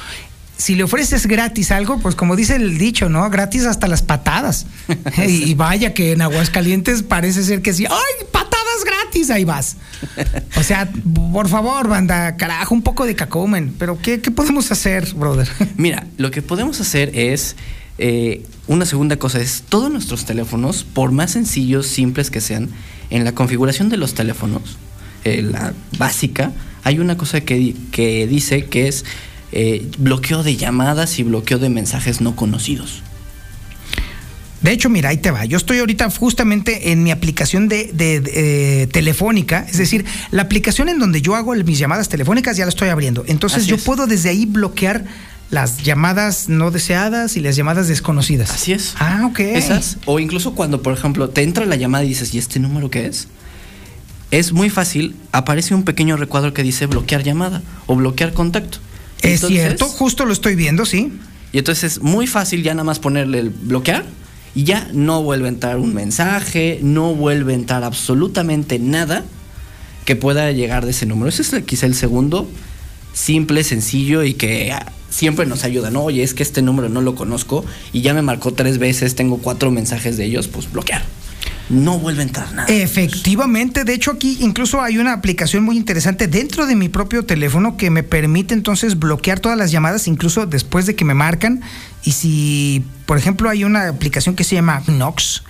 si 0.62 0.76
le 0.76 0.84
ofreces 0.84 1.26
gratis 1.26 1.72
algo, 1.72 1.98
pues 1.98 2.14
como 2.14 2.36
dice 2.36 2.56
el 2.56 2.78
dicho, 2.78 3.10
¿no? 3.10 3.28
Gratis 3.32 3.66
hasta 3.66 3.88
las 3.88 4.04
patadas. 4.04 4.68
y, 5.28 5.56
vaya 5.56 5.96
que 5.96 6.12
en 6.12 6.22
Aguascalientes 6.22 7.02
parece 7.02 7.44
ser 7.44 7.64
que 7.64 7.74
sí, 7.74 7.88
¡ay, 7.90 8.26
patadas 8.32 8.86
gratis! 8.86 9.32
Ahí 9.32 9.44
vas. 9.44 9.78
O 10.58 10.62
sea, 10.62 10.88
por 11.34 11.50
favor, 11.50 11.88
banda, 11.88 12.38
carajo, 12.38 12.76
un 12.76 12.84
poco 12.84 13.08
de 13.08 13.16
cacomen. 13.16 13.74
Pero 13.80 13.98
¿qué, 14.00 14.20
podemos 14.20 14.72
hacer, 14.72 15.12
brother? 15.16 15.50
Mira, 15.78 16.06
lo 16.18 16.30
que 16.30 16.44
podemos 16.44 16.80
hacer 16.80 17.10
es... 17.16 17.56
Eh, 17.98 18.46
una 18.68 18.86
segunda 18.86 19.18
cosa 19.18 19.40
es, 19.42 19.64
todos 19.68 19.92
nuestros 19.92 20.26
teléfonos, 20.26 20.84
por 20.84 21.12
más 21.12 21.32
sencillos, 21.32 21.88
simples 21.88 22.32
que 22.32 22.40
sean, 22.40 22.70
en 23.10 23.26
la 23.26 23.34
configuración 23.34 23.90
de 23.90 23.98
los 23.98 24.14
teléfonos, 24.14 24.78
eh, 25.24 25.42
la 25.42 25.74
básica, 26.00 26.52
hay 26.84 27.00
una 27.00 27.18
cosa 27.18 27.42
que, 27.42 27.76
que 27.92 28.26
dice 28.28 28.66
que 28.66 28.88
es 28.88 29.04
eh, 29.52 29.90
bloqueo 29.98 30.44
de 30.44 30.56
llamadas 30.56 31.20
y 31.20 31.24
bloqueo 31.24 31.60
de 31.60 31.70
mensajes 31.70 32.22
no 32.22 32.36
conocidos. 32.36 33.04
De 34.62 34.72
hecho, 34.72 34.90
mira, 34.90 35.10
ahí 35.10 35.18
te 35.18 35.32
va. 35.32 35.46
Yo 35.46 35.58
estoy 35.58 35.80
ahorita 35.80 36.10
justamente 36.12 36.92
en 36.92 37.02
mi 37.02 37.12
aplicación 37.12 37.68
de, 37.68 37.92
eh, 37.98 38.88
telefónica, 38.92 39.66
es 39.68 39.78
decir, 39.78 40.06
la 40.30 40.44
aplicación 40.44 40.88
en 40.88 41.00
donde 41.00 41.22
yo 41.22 41.36
hago 41.36 41.56
mis 41.56 41.80
llamadas 41.80 42.10
telefónicas 42.10 42.58
ya 42.58 42.66
la 42.66 42.70
estoy 42.70 42.90
abriendo. 42.90 43.24
Entonces 43.28 43.66
yo 43.66 43.78
puedo 43.78 44.06
desde 44.06 44.30
ahí 44.30 44.46
bloquear 44.46 45.04
las 45.50 45.84
llamadas 45.84 46.48
no 46.48 46.72
deseadas 46.72 47.38
y 47.38 47.42
las 47.42 47.56
llamadas 47.56 47.88
desconocidas. 47.88 48.52
Así 48.52 48.72
es. 48.72 48.94
Ah, 49.00 49.24
ok. 49.26 49.40
Esas. 49.40 49.98
O 50.06 50.20
incluso 50.20 50.54
cuando, 50.54 50.82
por 50.82 50.94
ejemplo, 50.94 51.30
te 51.30 51.42
entra 51.42 51.66
la 51.66 51.76
llamada 51.76 52.04
y 52.06 52.10
dices, 52.10 52.34
¿y 52.34 52.38
este 52.38 52.60
número 52.60 52.90
qué 52.90 53.08
es? 53.08 53.28
Es 54.30 54.54
muy 54.54 54.70
fácil, 54.70 55.16
aparece 55.34 55.76
un 55.76 55.84
pequeño 55.84 56.16
recuadro 56.16 56.54
que 56.54 56.64
dice 56.64 56.86
bloquear 56.86 57.24
llamada 57.24 57.64
o 57.88 57.96
bloquear 57.96 58.32
contacto. 58.32 58.78
Es 59.22 59.42
cierto, 59.42 59.86
justo 59.88 60.26
lo 60.26 60.34
estoy 60.34 60.56
viendo, 60.56 60.86
sí. 60.86 61.12
Y 61.54 61.58
entonces 61.58 61.94
es 61.94 62.02
muy 62.02 62.28
fácil 62.28 62.64
ya 62.64 62.74
nada 62.74 62.84
más 62.84 63.00
ponerle 63.00 63.40
el 63.40 63.50
bloquear 63.50 64.06
y 64.56 64.64
ya 64.64 64.90
no 64.94 65.22
vuelve 65.22 65.48
a 65.48 65.50
entrar 65.50 65.78
un 65.78 65.94
mensaje, 65.94 66.80
no 66.82 67.14
vuelve 67.14 67.54
a 67.54 67.56
entrar 67.56 67.84
absolutamente 67.84 68.80
nada 68.80 69.24
que 70.06 70.16
pueda 70.16 70.52
llegar 70.52 70.86
de 70.86 70.92
ese 70.92 71.06
número. 71.06 71.30
Ese 71.30 71.42
es 71.42 71.64
quizá 71.64 71.86
el 71.86 71.96
segundo, 71.96 72.50
simple, 73.14 73.64
sencillo 73.64 74.24
y 74.24 74.34
que 74.34 74.74
siempre 75.10 75.46
nos 75.46 75.64
ayudan. 75.64 75.94
¿no? 75.94 76.04
Oye, 76.04 76.24
es 76.24 76.34
que 76.34 76.44
este 76.44 76.62
número 76.62 76.90
no 76.90 77.02
lo 77.02 77.16
conozco 77.16 77.66
y 77.94 78.02
ya 78.02 78.14
me 78.14 78.22
marcó 78.22 78.54
tres 78.54 78.78
veces, 78.78 79.16
tengo 79.16 79.38
cuatro 79.38 79.72
mensajes 79.72 80.18
de 80.18 80.26
ellos, 80.26 80.48
pues 80.48 80.72
bloquear 80.72 81.04
no 81.72 81.98
vuelve 81.98 82.22
a 82.22 82.26
entrar 82.26 82.54
nada. 82.54 82.68
Efectivamente, 82.72 83.84
de 83.84 83.94
hecho 83.94 84.12
aquí 84.12 84.38
incluso 84.42 84.82
hay 84.82 84.98
una 84.98 85.14
aplicación 85.14 85.64
muy 85.64 85.78
interesante 85.78 86.28
dentro 86.28 86.66
de 86.66 86.76
mi 86.76 86.90
propio 86.90 87.26
teléfono 87.26 87.78
que 87.78 87.90
me 87.90 88.04
permite 88.04 88.54
entonces 88.54 89.00
bloquear 89.00 89.40
todas 89.40 89.58
las 89.58 89.72
llamadas, 89.72 90.08
incluso 90.08 90.46
después 90.46 90.86
de 90.86 90.96
que 90.96 91.06
me 91.06 91.14
marcan. 91.14 91.62
Y 92.04 92.12
si, 92.12 92.84
por 93.06 93.18
ejemplo, 93.18 93.50
hay 93.50 93.64
una 93.64 93.88
aplicación 93.88 94.36
que 94.36 94.44
se 94.44 94.56
llama 94.56 94.84
Nox, 94.88 95.44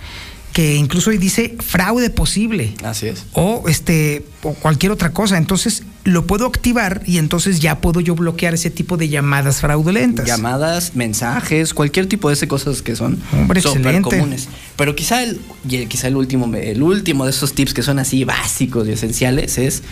que 0.52 0.76
incluso 0.76 1.10
hoy 1.10 1.18
dice 1.18 1.56
fraude 1.60 2.10
posible. 2.10 2.74
Así 2.84 3.06
es. 3.06 3.24
O 3.32 3.64
este 3.68 4.26
o 4.42 4.52
cualquier 4.54 4.92
otra 4.92 5.12
cosa. 5.12 5.38
Entonces 5.38 5.82
lo 6.04 6.26
puedo 6.26 6.46
activar 6.46 7.02
y 7.06 7.18
entonces 7.18 7.60
ya 7.60 7.80
puedo 7.80 8.00
yo 8.00 8.14
bloquear 8.14 8.54
ese 8.54 8.70
tipo 8.70 8.96
de 8.96 9.08
llamadas 9.08 9.60
fraudulentas. 9.60 10.26
Llamadas, 10.26 10.94
mensajes, 10.94 11.72
cualquier 11.74 12.06
tipo 12.06 12.28
de 12.28 12.34
esas 12.34 12.48
cosas 12.48 12.82
que 12.82 12.96
son 12.96 13.18
súper 13.62 14.02
comunes. 14.02 14.48
Pero 14.76 14.94
quizá 14.94 15.22
el, 15.22 15.40
quizá 15.88 16.08
el 16.08 16.16
último, 16.16 16.54
el 16.54 16.82
último 16.82 17.24
de 17.24 17.30
esos 17.30 17.54
tips 17.54 17.72
que 17.72 17.82
son 17.82 17.98
así 17.98 18.24
básicos 18.24 18.88
y 18.88 18.92
esenciales 18.92 19.58
es 19.58 19.82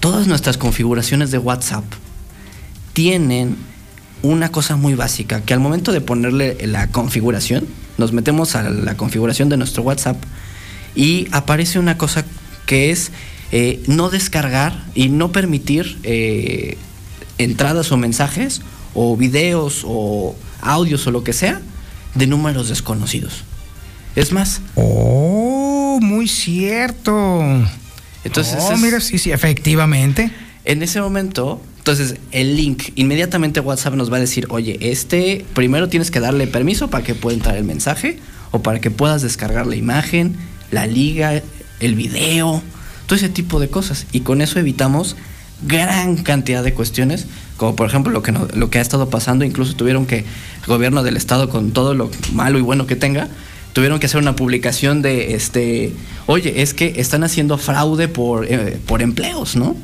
todas 0.00 0.26
nuestras 0.26 0.58
configuraciones 0.58 1.30
de 1.30 1.38
WhatsApp 1.38 1.84
tienen 2.92 3.56
una 4.22 4.50
cosa 4.50 4.76
muy 4.76 4.94
básica, 4.94 5.42
que 5.42 5.54
al 5.54 5.60
momento 5.60 5.92
de 5.92 6.00
ponerle 6.00 6.56
la 6.66 6.88
configuración, 6.88 7.66
nos 7.98 8.12
metemos 8.12 8.54
a 8.54 8.68
la 8.68 8.96
configuración 8.96 9.48
de 9.48 9.56
nuestro 9.56 9.82
WhatsApp 9.82 10.16
y 10.94 11.28
aparece 11.32 11.78
una 11.78 11.98
cosa 11.98 12.24
que 12.66 12.90
es 12.90 13.10
eh, 13.50 13.82
no 13.86 14.10
descargar 14.10 14.84
y 14.94 15.08
no 15.08 15.32
permitir 15.32 15.98
eh, 16.02 16.76
entradas 17.38 17.90
o 17.92 17.96
mensajes 17.96 18.60
o 18.94 19.16
videos 19.16 19.82
o 19.86 20.36
audios 20.60 21.06
o 21.06 21.10
lo 21.10 21.24
que 21.24 21.32
sea 21.32 21.60
de 22.14 22.26
números 22.26 22.68
desconocidos. 22.68 23.44
Es 24.16 24.32
más. 24.32 24.60
Oh, 24.74 25.98
muy 26.02 26.28
cierto. 26.28 27.40
Entonces. 28.24 28.56
Oh, 28.60 28.76
mira, 28.76 29.00
sí, 29.00 29.18
sí, 29.18 29.30
efectivamente. 29.30 30.30
En 30.64 30.82
ese 30.82 31.00
momento, 31.00 31.62
entonces 31.90 32.20
el 32.32 32.54
link, 32.54 32.90
inmediatamente 32.96 33.60
WhatsApp 33.60 33.94
nos 33.94 34.12
va 34.12 34.18
a 34.18 34.20
decir, 34.20 34.46
oye, 34.50 34.76
este, 34.82 35.46
primero 35.54 35.88
tienes 35.88 36.10
que 36.10 36.20
darle 36.20 36.46
permiso 36.46 36.90
para 36.90 37.02
que 37.02 37.14
pueda 37.14 37.34
entrar 37.34 37.56
el 37.56 37.64
mensaje 37.64 38.18
o 38.50 38.60
para 38.60 38.78
que 38.78 38.90
puedas 38.90 39.22
descargar 39.22 39.66
la 39.66 39.74
imagen, 39.74 40.36
la 40.70 40.86
liga, 40.86 41.42
el 41.80 41.94
video, 41.94 42.62
todo 43.06 43.16
ese 43.16 43.30
tipo 43.30 43.58
de 43.58 43.68
cosas. 43.70 44.06
Y 44.12 44.20
con 44.20 44.42
eso 44.42 44.58
evitamos 44.58 45.16
gran 45.66 46.18
cantidad 46.18 46.62
de 46.62 46.74
cuestiones, 46.74 47.26
como 47.56 47.74
por 47.74 47.88
ejemplo 47.88 48.12
lo 48.12 48.22
que, 48.22 48.32
lo 48.32 48.68
que 48.68 48.78
ha 48.80 48.82
estado 48.82 49.08
pasando, 49.08 49.46
incluso 49.46 49.74
tuvieron 49.74 50.04
que, 50.04 50.18
el 50.18 50.66
gobierno 50.66 51.02
del 51.02 51.16
estado 51.16 51.48
con 51.48 51.70
todo 51.70 51.94
lo 51.94 52.10
malo 52.34 52.58
y 52.58 52.60
bueno 52.60 52.86
que 52.86 52.96
tenga, 52.96 53.28
tuvieron 53.72 53.98
que 53.98 54.04
hacer 54.04 54.20
una 54.20 54.36
publicación 54.36 55.00
de, 55.00 55.34
este, 55.34 55.94
oye, 56.26 56.60
es 56.60 56.74
que 56.74 57.00
están 57.00 57.24
haciendo 57.24 57.56
fraude 57.56 58.08
por, 58.08 58.44
eh, 58.44 58.78
por 58.84 59.00
empleos, 59.00 59.56
¿no? 59.56 59.74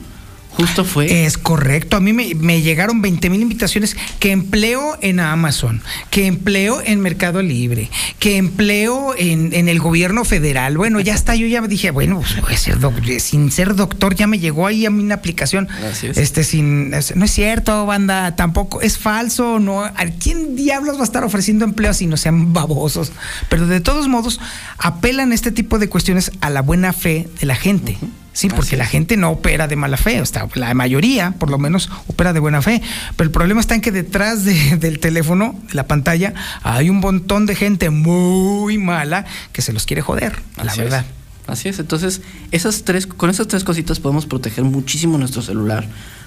Justo 0.57 0.85
fue. 0.85 1.25
Es 1.27 1.37
correcto. 1.37 1.97
A 1.97 2.01
mí 2.01 2.13
me, 2.13 2.63
llegaron 2.63 3.03
20 3.03 3.29
mil 3.31 3.43
invitaciones 3.43 3.97
que 4.21 4.31
empleo 4.31 4.97
en 5.01 5.21
Amazon, 5.21 5.83
que 6.11 6.27
empleo 6.27 6.81
en 6.85 7.01
Mercado 7.01 7.43
Libre, 7.43 7.91
que 8.19 8.37
empleo 8.37 9.15
en, 9.17 9.53
el 9.69 9.79
gobierno 9.81 10.25
federal. 10.25 10.77
Bueno, 10.77 11.01
ya 11.01 11.15
está. 11.15 11.35
Yo 11.35 11.47
ya 11.47 11.61
me 11.61 11.69
dije, 11.69 11.91
bueno, 11.91 12.23
pues, 12.41 12.61
ser 12.61 12.79
sin 13.21 13.51
ser 13.51 13.75
doctor, 13.75 14.15
ya 14.15 14.27
me 14.27 14.39
llegó 14.39 14.67
ahí 14.67 14.87
a 14.87 14.91
mí 14.91 15.03
una 15.03 15.17
aplicación. 15.17 15.69
Este, 16.03 16.45
sin, 16.45 16.91
no 16.91 17.25
es 17.25 17.31
cierto, 17.31 17.87
banda, 17.87 18.37
tampoco. 18.37 18.81
Es 18.81 18.99
falso, 18.99 19.59
no. 19.59 19.83
¿A 19.83 20.07
quién 20.21 20.57
diablos 20.57 20.97
va 20.97 21.01
a 21.01 21.05
estar 21.05 21.25
ofreciendo 21.25 21.65
empleo 21.65 21.95
si 21.95 22.07
no 22.07 22.17
sean 22.17 22.53
babosos? 22.53 23.13
Pero 23.49 23.67
de 23.67 23.81
todos 23.81 24.09
modos, 24.09 24.41
apelan 24.79 25.33
este 25.33 25.51
tipo 25.51 25.79
de 25.79 25.89
cuestiones 25.89 26.31
a 26.41 26.51
la 26.51 26.63
buena 26.63 26.93
fe 26.93 27.29
de 27.41 27.47
la 27.47 27.57
gente. 27.57 27.99
Sí, 28.35 28.49
porque 28.49 28.77
la 28.77 28.85
gente 28.85 29.17
no 29.17 29.31
opera 29.31 29.69
de 29.69 29.77
mala 29.77 29.97
fe, 29.97 30.21
o 30.21 30.25
la 30.57 30.75
mayoría, 30.75 31.31
por 31.39 31.51
lo 31.51 31.59
menos, 31.59 31.89
opera 32.09 32.33
de 32.33 32.41
buena 32.41 32.63
fe. 32.63 32.83
Pero 33.17 33.29
el 33.29 33.31
problema 33.31 33.61
está 33.61 33.77
en 33.77 33.81
que 33.81 33.93
detrás 33.93 34.45
del 34.45 34.99
teléfono, 34.99 35.55
de 35.69 35.75
la 35.75 35.87
pantalla, 35.87 36.35
hay 36.65 36.91
un 36.91 36.99
montón 36.99 37.47
de 37.47 37.55
gente 37.55 37.91
muy 37.91 38.77
mala 38.77 39.25
que 39.53 39.63
se 39.63 39.73
los 39.73 39.87
quiere 39.87 40.03
joder, 40.03 40.43
la 40.63 40.75
verdad. 40.75 41.07
Así 41.47 41.69
es, 41.69 41.79
entonces, 41.79 42.23
esas 42.51 42.83
tres, 42.83 43.07
con 43.07 43.31
esas 43.31 43.47
tres 43.47 43.63
cositas 43.63 44.01
podemos 44.01 44.27
proteger 44.27 44.65
muchísimo 44.65 45.17
nuestro 45.17 45.41
celular, 45.41 45.87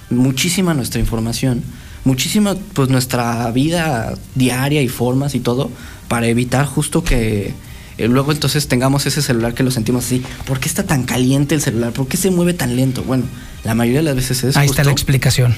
muchísima 0.09 0.73
nuestra 0.73 1.01
información, 1.01 1.61
muchísima 2.05 2.55
pues 2.73 2.87
nuestra 2.89 3.51
vida 3.51 4.13
diaria 4.35 4.81
y 4.81 4.87
formas 4.87 5.35
y 5.35 5.41
todo, 5.41 5.69
para 6.07 6.27
evitar 6.27 6.65
justo 6.65 7.03
que 7.03 7.53
eh, 7.97 8.07
luego 8.07 8.31
entonces 8.31 8.67
tengamos 8.67 9.05
ese 9.05 9.21
celular 9.21 9.53
que 9.53 9.63
lo 9.63 9.71
sentimos 9.71 10.05
así. 10.05 10.23
¿Por 10.45 10.59
qué 10.59 10.67
está 10.69 10.83
tan 10.83 11.03
caliente 11.03 11.55
el 11.55 11.61
celular? 11.61 11.93
¿Por 11.93 12.07
qué 12.07 12.17
se 12.17 12.31
mueve 12.31 12.53
tan 12.53 12.75
lento? 12.75 13.03
Bueno, 13.03 13.25
la 13.63 13.75
mayoría 13.75 13.99
de 13.99 14.05
las 14.05 14.15
veces 14.15 14.43
es... 14.43 14.57
Ahí 14.57 14.67
está 14.67 14.83
la 14.83 14.91
explicación. 14.91 15.55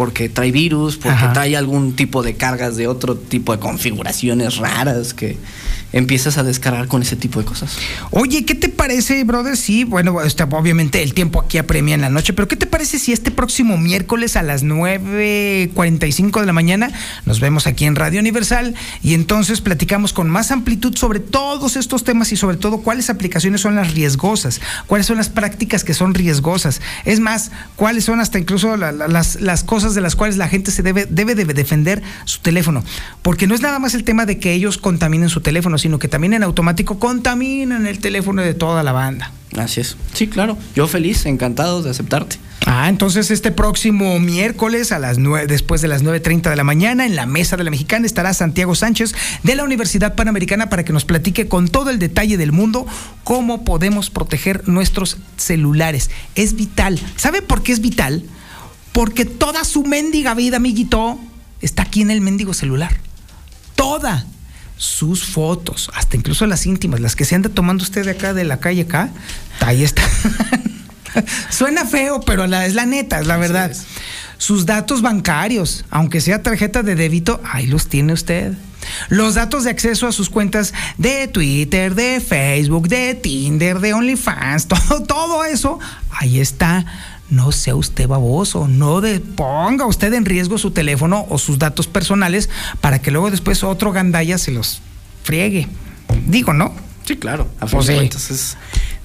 Porque 0.00 0.30
trae 0.30 0.50
virus, 0.50 0.96
porque 0.96 1.26
trae 1.34 1.54
algún 1.58 1.94
tipo 1.94 2.22
de 2.22 2.32
cargas 2.32 2.74
de 2.78 2.86
otro 2.86 3.16
tipo 3.16 3.52
de 3.52 3.58
configuraciones 3.58 4.56
raras 4.56 5.12
que 5.12 5.36
empiezas 5.92 6.38
a 6.38 6.42
descargar 6.42 6.86
con 6.86 7.02
ese 7.02 7.16
tipo 7.16 7.38
de 7.38 7.44
cosas. 7.44 7.76
Oye, 8.10 8.46
¿qué 8.46 8.54
te 8.54 8.70
parece, 8.70 9.22
brother? 9.24 9.58
Sí, 9.58 9.84
bueno, 9.84 10.22
este, 10.22 10.44
obviamente 10.44 11.02
el 11.02 11.14
tiempo 11.14 11.40
aquí 11.40 11.58
apremia 11.58 11.94
en 11.94 12.00
la 12.00 12.10
noche, 12.10 12.32
pero 12.32 12.48
¿qué 12.48 12.56
te 12.56 12.66
parece 12.66 12.98
si 12.98 13.12
este 13.12 13.30
próximo 13.30 13.76
miércoles 13.76 14.36
a 14.36 14.42
las 14.42 14.64
9.45 14.64 16.40
de 16.40 16.46
la 16.46 16.52
mañana 16.52 16.90
nos 17.26 17.40
vemos 17.40 17.66
aquí 17.66 17.84
en 17.84 17.96
Radio 17.96 18.20
Universal 18.20 18.74
y 19.02 19.14
entonces 19.14 19.60
platicamos 19.60 20.12
con 20.12 20.30
más 20.30 20.50
amplitud 20.50 20.96
sobre 20.96 21.20
todos 21.20 21.76
estos 21.76 22.04
temas 22.04 22.32
y 22.32 22.36
sobre 22.36 22.56
todo 22.56 22.78
cuáles 22.78 23.10
aplicaciones 23.10 23.60
son 23.60 23.74
las 23.74 23.92
riesgosas, 23.92 24.60
cuáles 24.86 25.06
son 25.06 25.16
las 25.16 25.28
prácticas 25.28 25.84
que 25.84 25.92
son 25.92 26.14
riesgosas, 26.14 26.80
es 27.04 27.20
más, 27.20 27.50
cuáles 27.76 28.04
son 28.04 28.20
hasta 28.20 28.38
incluso 28.38 28.76
las, 28.76 29.40
las 29.40 29.64
cosas 29.64 29.89
de 29.94 30.00
las 30.00 30.16
cuales 30.16 30.36
la 30.36 30.48
gente 30.48 30.70
se 30.70 30.82
debe, 30.82 31.06
debe 31.08 31.34
de 31.34 31.44
defender 31.44 32.02
su 32.24 32.40
teléfono, 32.40 32.84
porque 33.22 33.46
no 33.46 33.54
es 33.54 33.60
nada 33.60 33.78
más 33.78 33.94
el 33.94 34.04
tema 34.04 34.26
de 34.26 34.38
que 34.38 34.52
ellos 34.52 34.78
contaminen 34.78 35.28
su 35.28 35.40
teléfono, 35.40 35.78
sino 35.78 35.98
que 35.98 36.08
también 36.08 36.34
en 36.34 36.42
automático 36.42 36.98
contaminan 36.98 37.86
el 37.86 37.98
teléfono 37.98 38.42
de 38.42 38.54
toda 38.54 38.82
la 38.82 38.92
banda. 38.92 39.32
Así 39.56 39.80
es. 39.80 39.96
Sí, 40.12 40.28
claro. 40.28 40.56
Yo 40.76 40.86
feliz, 40.86 41.26
encantado 41.26 41.82
de 41.82 41.90
aceptarte. 41.90 42.36
Ah, 42.66 42.88
entonces 42.88 43.30
este 43.30 43.50
próximo 43.50 44.20
miércoles 44.20 44.92
a 44.92 44.98
las 44.98 45.18
nueve, 45.18 45.46
después 45.46 45.80
de 45.80 45.88
las 45.88 46.04
9.30 46.04 46.50
de 46.50 46.56
la 46.56 46.64
mañana 46.64 47.06
en 47.06 47.16
la 47.16 47.26
mesa 47.26 47.56
de 47.56 47.64
la 47.64 47.70
mexicana 47.70 48.04
estará 48.04 48.34
Santiago 48.34 48.74
Sánchez 48.74 49.14
de 49.42 49.54
la 49.54 49.64
Universidad 49.64 50.14
Panamericana 50.14 50.68
para 50.68 50.84
que 50.84 50.92
nos 50.92 51.06
platique 51.06 51.48
con 51.48 51.68
todo 51.68 51.90
el 51.90 51.98
detalle 51.98 52.36
del 52.36 52.52
mundo 52.52 52.86
cómo 53.24 53.64
podemos 53.64 54.10
proteger 54.10 54.68
nuestros 54.68 55.16
celulares. 55.36 56.10
Es 56.34 56.54
vital. 56.54 57.00
¿Sabe 57.16 57.40
por 57.40 57.62
qué 57.62 57.72
es 57.72 57.80
vital? 57.80 58.24
Porque 58.92 59.24
toda 59.24 59.64
su 59.64 59.84
mendiga 59.84 60.34
vida, 60.34 60.56
amiguito, 60.56 61.18
está 61.60 61.82
aquí 61.82 62.02
en 62.02 62.10
el 62.10 62.20
mendigo 62.20 62.54
celular. 62.54 62.96
Toda 63.74 64.26
sus 64.76 65.24
fotos, 65.24 65.90
hasta 65.94 66.16
incluso 66.16 66.46
las 66.46 66.66
íntimas, 66.66 67.00
las 67.00 67.14
que 67.14 67.24
se 67.24 67.34
anda 67.34 67.50
tomando 67.50 67.84
usted 67.84 68.04
de 68.04 68.12
acá, 68.12 68.32
de 68.32 68.44
la 68.44 68.60
calle 68.60 68.82
acá, 68.82 69.10
ahí 69.60 69.82
está. 69.82 70.02
Suena 71.50 71.84
feo, 71.84 72.20
pero 72.20 72.46
la, 72.46 72.66
es 72.66 72.74
la 72.74 72.86
neta, 72.86 73.20
es 73.20 73.26
la 73.26 73.36
verdad. 73.36 73.76
Sus 74.38 74.64
datos 74.64 75.02
bancarios, 75.02 75.84
aunque 75.90 76.20
sea 76.22 76.42
tarjeta 76.42 76.82
de 76.82 76.94
débito, 76.94 77.42
ahí 77.44 77.66
los 77.66 77.88
tiene 77.88 78.14
usted. 78.14 78.54
Los 79.10 79.34
datos 79.34 79.64
de 79.64 79.70
acceso 79.70 80.06
a 80.06 80.12
sus 80.12 80.30
cuentas 80.30 80.72
de 80.96 81.28
Twitter, 81.28 81.94
de 81.94 82.20
Facebook, 82.20 82.88
de 82.88 83.14
Tinder, 83.14 83.80
de 83.80 83.92
OnlyFans, 83.92 84.66
todo, 84.68 85.02
todo 85.02 85.44
eso, 85.44 85.78
ahí 86.10 86.40
está 86.40 86.86
no 87.30 87.52
sea 87.52 87.74
usted 87.74 88.08
baboso, 88.08 88.68
no 88.68 89.00
de, 89.00 89.20
ponga 89.20 89.86
usted 89.86 90.12
en 90.12 90.24
riesgo 90.24 90.58
su 90.58 90.72
teléfono 90.72 91.26
o 91.28 91.38
sus 91.38 91.58
datos 91.58 91.86
personales 91.86 92.50
para 92.80 93.00
que 93.00 93.10
luego 93.10 93.30
después 93.30 93.62
otro 93.62 93.92
gandaya 93.92 94.36
se 94.38 94.50
los 94.50 94.82
friegue. 95.22 95.68
Digo, 96.26 96.52
¿no? 96.52 96.74
Sí, 97.04 97.16
claro. 97.16 97.48
A 97.60 97.66
pues 97.66 97.88
Entonces, 97.88 98.56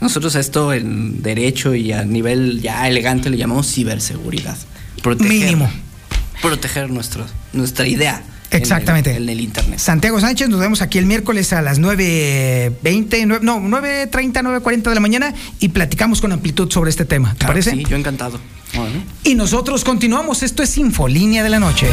nosotros 0.02 0.36
esto 0.36 0.74
en 0.74 1.22
derecho 1.22 1.74
y 1.76 1.92
a 1.92 2.04
nivel 2.04 2.62
ya 2.62 2.88
elegante 2.88 3.30
le 3.30 3.38
llamamos 3.38 3.72
ciberseguridad. 3.72 4.58
Mínimo. 5.20 5.70
Proteger 6.42 6.90
nuestro, 6.90 7.26
nuestra 7.54 7.88
idea 7.88 8.22
Exactamente. 8.58 9.16
En 9.16 9.30
el, 9.30 9.40
internet. 9.40 9.80
Santiago 9.80 10.20
Sánchez, 10.20 10.50
nos 10.50 10.60
vemos 10.60 10.82
aquí 10.82 10.98
el 10.98 11.06
miércoles 11.06 11.54
a 11.54 11.62
las 11.62 11.80
9.20, 11.80 13.42
no, 13.42 13.60
9.30, 13.60 14.12
9.40 14.12 14.82
de 14.84 14.96
la 14.96 15.02
mañana 15.02 15.34
y 15.60 15.70
platicamos 15.70 16.22
con 16.22 16.32
amplitud 16.32 16.72
sobre 16.72 16.90
este 16.90 17.06
tema. 17.06 17.36
¿Te 17.38 17.46
parece? 17.46 17.72
Sí, 17.72 17.86
yo 17.88 17.98
encantado. 17.98 18.40
Y 19.24 19.36
nosotros 19.36 19.84
continuamos. 19.84 20.44
Esto 20.44 20.64
es 20.64 20.78
Infolínea 20.78 21.44
de 21.44 21.50
la 21.50 21.60
Noche. 21.60 21.88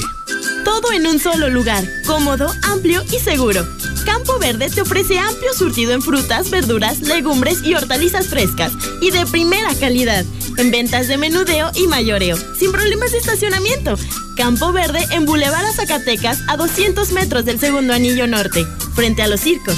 Todo 0.64 0.92
en 0.92 1.08
un 1.08 1.20
solo 1.20 1.50
lugar, 1.50 1.84
cómodo, 2.06 2.52
amplio 2.64 3.04
y 3.12 3.20
seguro. 3.20 3.68
Campo 4.06 4.38
Verde 4.40 4.70
te 4.70 4.82
ofrece 4.82 5.18
amplio 5.18 5.54
surtido 5.54 5.94
en 5.94 6.02
frutas, 6.02 6.50
verduras, 6.50 7.00
legumbres 7.00 7.64
y 7.64 7.74
hortalizas 7.74 8.28
frescas 8.28 8.74
y 9.02 9.12
de 9.12 9.26
primera 9.26 9.74
calidad. 9.76 10.26
En 10.58 10.72
ventas 10.72 11.08
de 11.08 11.18
menudeo 11.18 11.72
y 11.76 11.88
mayoreo, 11.88 12.38
sin 12.58 12.72
problemas 12.72 13.12
de 13.12 13.18
estacionamiento. 13.18 13.96
Campo 14.36 14.72
Verde 14.72 15.06
en 15.12 15.26
Boulevard 15.26 15.74
Zacatecas 15.74 16.42
a 16.48 16.58
200 16.58 17.12
metros 17.12 17.46
del 17.46 17.60
segundo 17.60 17.94
anillo 17.94 18.28
norte, 18.28 18.66
frente 18.96 19.22
a 19.24 19.28
los 19.28 19.42
circos. 19.42 19.78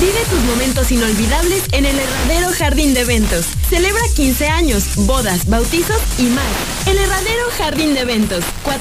Vive 0.00 0.24
tus 0.30 0.40
momentos 0.44 0.92
inolvidables 0.92 1.64
en 1.72 1.84
el 1.84 1.98
Herradero 1.98 2.50
Jardín 2.56 2.94
de 2.94 3.00
Eventos. 3.00 3.46
Celebra 3.68 4.00
15 4.14 4.46
años, 4.46 4.84
bodas, 4.94 5.48
bautizos 5.48 6.00
y 6.18 6.26
más. 6.26 6.46
El 6.86 6.98
Herradero 6.98 7.42
Jardín 7.56 7.94
de 7.94 8.00
Eventos. 8.02 8.44
449-273-7594. 8.64 8.78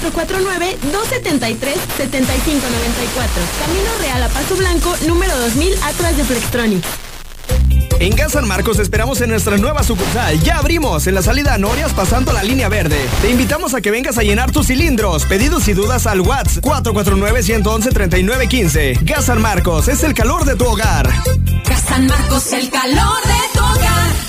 Camino 3.65 3.89
Real 3.99 4.21
a 4.21 4.29
Paso 4.29 4.55
Blanco, 4.57 4.95
número 5.07 5.35
2000, 5.39 5.73
atrás 5.81 6.17
de 6.17 6.23
Flextronics. 6.23 7.06
En 7.99 8.15
Gas 8.15 8.33
San 8.33 8.47
Marcos 8.47 8.77
esperamos 8.79 9.19
en 9.21 9.31
nuestra 9.31 9.57
nueva 9.57 9.81
sucursal. 9.83 10.39
Ya 10.41 10.59
abrimos 10.59 11.07
en 11.07 11.15
la 11.15 11.23
salida 11.23 11.55
a 11.55 11.57
Norias 11.57 11.93
pasando 11.93 12.31
la 12.31 12.43
línea 12.43 12.69
verde. 12.69 12.99
Te 13.21 13.31
invitamos 13.31 13.73
a 13.73 13.81
que 13.81 13.89
vengas 13.89 14.19
a 14.19 14.23
llenar 14.23 14.51
tus 14.51 14.67
cilindros. 14.67 15.25
Pedidos 15.25 15.67
y 15.67 15.73
dudas 15.73 16.05
al 16.05 16.21
WhatsApp 16.21 16.63
449-111-3915. 16.63 18.99
Gas 19.03 19.25
San 19.25 19.41
Marcos 19.41 19.87
es 19.87 20.03
el 20.03 20.13
calor 20.13 20.45
de 20.45 20.55
tu 20.55 20.65
hogar. 20.65 21.09
Gas 21.67 21.81
San 21.87 22.05
Marcos, 22.05 22.53
el 22.53 22.69
calor 22.69 23.17
de 23.25 23.33
tu 23.53 23.63
hogar. 23.63 23.86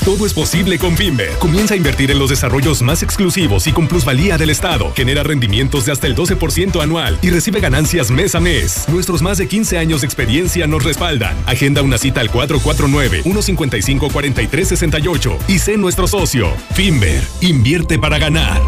Todo 0.08 0.24
es 0.24 0.32
posible 0.32 0.78
con 0.78 0.96
Finver. 0.96 1.36
Comienza 1.38 1.74
a 1.74 1.76
invertir 1.76 2.10
en 2.10 2.18
los 2.18 2.30
desarrollos 2.30 2.80
más 2.80 3.02
exclusivos 3.02 3.66
y 3.66 3.72
con 3.72 3.86
plusvalía 3.86 4.38
del 4.38 4.48
Estado. 4.48 4.90
Genera 4.96 5.22
rendimientos 5.22 5.84
de 5.84 5.92
hasta 5.92 6.06
el 6.06 6.16
12% 6.16 6.82
anual 6.82 7.18
y 7.20 7.28
recibe 7.28 7.60
ganancias 7.60 8.10
mes 8.10 8.34
a 8.34 8.40
mes. 8.40 8.86
Nuestros 8.88 9.20
más 9.20 9.36
de 9.36 9.46
15 9.46 9.76
años 9.76 10.00
de 10.00 10.06
experiencia 10.06 10.66
nos 10.66 10.82
respaldan. 10.82 11.36
Agenda 11.44 11.82
una 11.82 11.98
cita 11.98 12.22
al 12.22 12.30
449 12.30 13.22
150 13.22 13.82
554368 13.82 15.38
y 15.46 15.58
sé 15.58 15.76
nuestro 15.76 16.08
socio. 16.08 16.48
Finver, 16.72 17.22
invierte 17.42 17.98
para 17.98 18.16
ganar. 18.16 18.62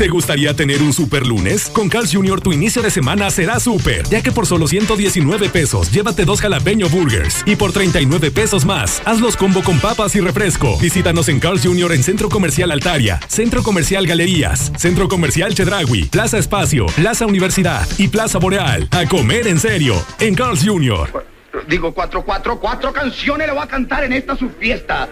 ¿Te 0.00 0.08
gustaría 0.08 0.56
tener 0.56 0.82
un 0.82 0.94
super 0.94 1.26
lunes? 1.26 1.68
Con 1.68 1.90
Carl's 1.90 2.14
Jr. 2.14 2.40
tu 2.40 2.54
inicio 2.54 2.80
de 2.80 2.90
semana 2.90 3.28
será 3.28 3.60
super, 3.60 4.08
ya 4.08 4.22
que 4.22 4.32
por 4.32 4.46
solo 4.46 4.66
119 4.66 5.50
pesos 5.50 5.92
llévate 5.92 6.24
dos 6.24 6.40
jalapeño 6.40 6.88
burgers 6.88 7.42
y 7.44 7.54
por 7.54 7.72
39 7.72 8.30
pesos 8.30 8.64
más, 8.64 9.02
hazlos 9.04 9.36
combo 9.36 9.62
con 9.62 9.78
papas 9.78 10.16
y 10.16 10.20
refresco. 10.20 10.78
Visítanos 10.78 11.28
en 11.28 11.38
Carl's 11.38 11.66
Jr. 11.66 11.92
en 11.92 12.02
Centro 12.02 12.30
Comercial 12.30 12.70
Altaria, 12.70 13.20
Centro 13.28 13.62
Comercial 13.62 14.06
Galerías, 14.06 14.72
Centro 14.78 15.06
Comercial 15.06 15.54
Chedragui, 15.54 16.04
Plaza 16.04 16.38
Espacio, 16.38 16.86
Plaza 16.96 17.26
Universidad 17.26 17.86
y 17.98 18.08
Plaza 18.08 18.38
Boreal. 18.38 18.88
A 18.92 19.04
comer 19.04 19.48
en 19.48 19.60
serio, 19.60 20.02
en 20.18 20.34
Carl's 20.34 20.66
Jr. 20.66 21.29
Digo, 21.68 21.92
cuatro, 21.92 22.24
cuatro, 22.24 22.58
cuatro 22.58 22.92
canciones 22.92 23.46
le 23.46 23.52
voy 23.52 23.62
a 23.62 23.66
cantar 23.66 24.04
en 24.04 24.12
esta 24.12 24.36
su 24.36 24.48
fiesta. 24.48 25.08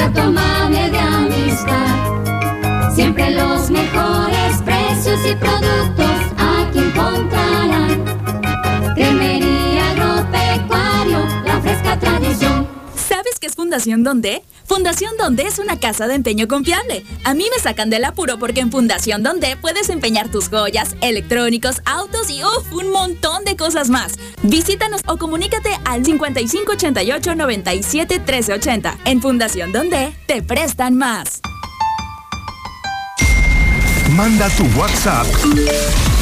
Trato 0.00 0.22
amable 0.22 0.90
de 0.90 0.98
amistad. 0.98 2.90
Siempre 2.94 3.30
los 3.32 3.70
mejores 3.70 4.62
precios 4.64 5.20
y 5.26 5.34
productos 5.34 6.16
aquí 6.38 6.78
encontrarán. 6.78 8.04
Cremería 8.94 9.90
Agropecuario, 9.90 11.18
la 11.44 11.60
fresca 11.60 11.98
tradición. 11.98 12.49
¿Sabes 13.70 13.84
qué 13.84 13.90
es 13.90 13.90
Fundación 13.94 14.02
Donde? 14.02 14.42
Fundación 14.66 15.12
Donde 15.16 15.44
es 15.44 15.60
una 15.60 15.78
casa 15.78 16.08
de 16.08 16.14
empeño 16.14 16.48
confiable. 16.48 17.04
A 17.24 17.34
mí 17.34 17.44
me 17.54 17.62
sacan 17.62 17.88
del 17.88 18.04
apuro 18.04 18.36
porque 18.38 18.58
en 18.60 18.72
Fundación 18.72 19.22
Donde 19.22 19.56
puedes 19.56 19.88
empeñar 19.90 20.28
tus 20.28 20.48
joyas, 20.48 20.96
electrónicos, 21.00 21.80
autos 21.84 22.30
y 22.30 22.42
¡uf! 22.42 22.72
un 22.72 22.90
montón 22.90 23.44
de 23.44 23.56
cosas 23.56 23.88
más. 23.88 24.14
Visítanos 24.42 25.02
o 25.06 25.18
comunícate 25.18 25.70
al 25.84 26.04
5588 26.04 27.36
97 27.36 28.18
1380. 28.18 28.98
En 29.04 29.22
Fundación 29.22 29.70
Donde 29.72 30.12
te 30.26 30.42
prestan 30.42 30.96
más. 30.96 31.40
Manda 34.10 34.50
tu 34.50 34.64
WhatsApp 34.78 35.26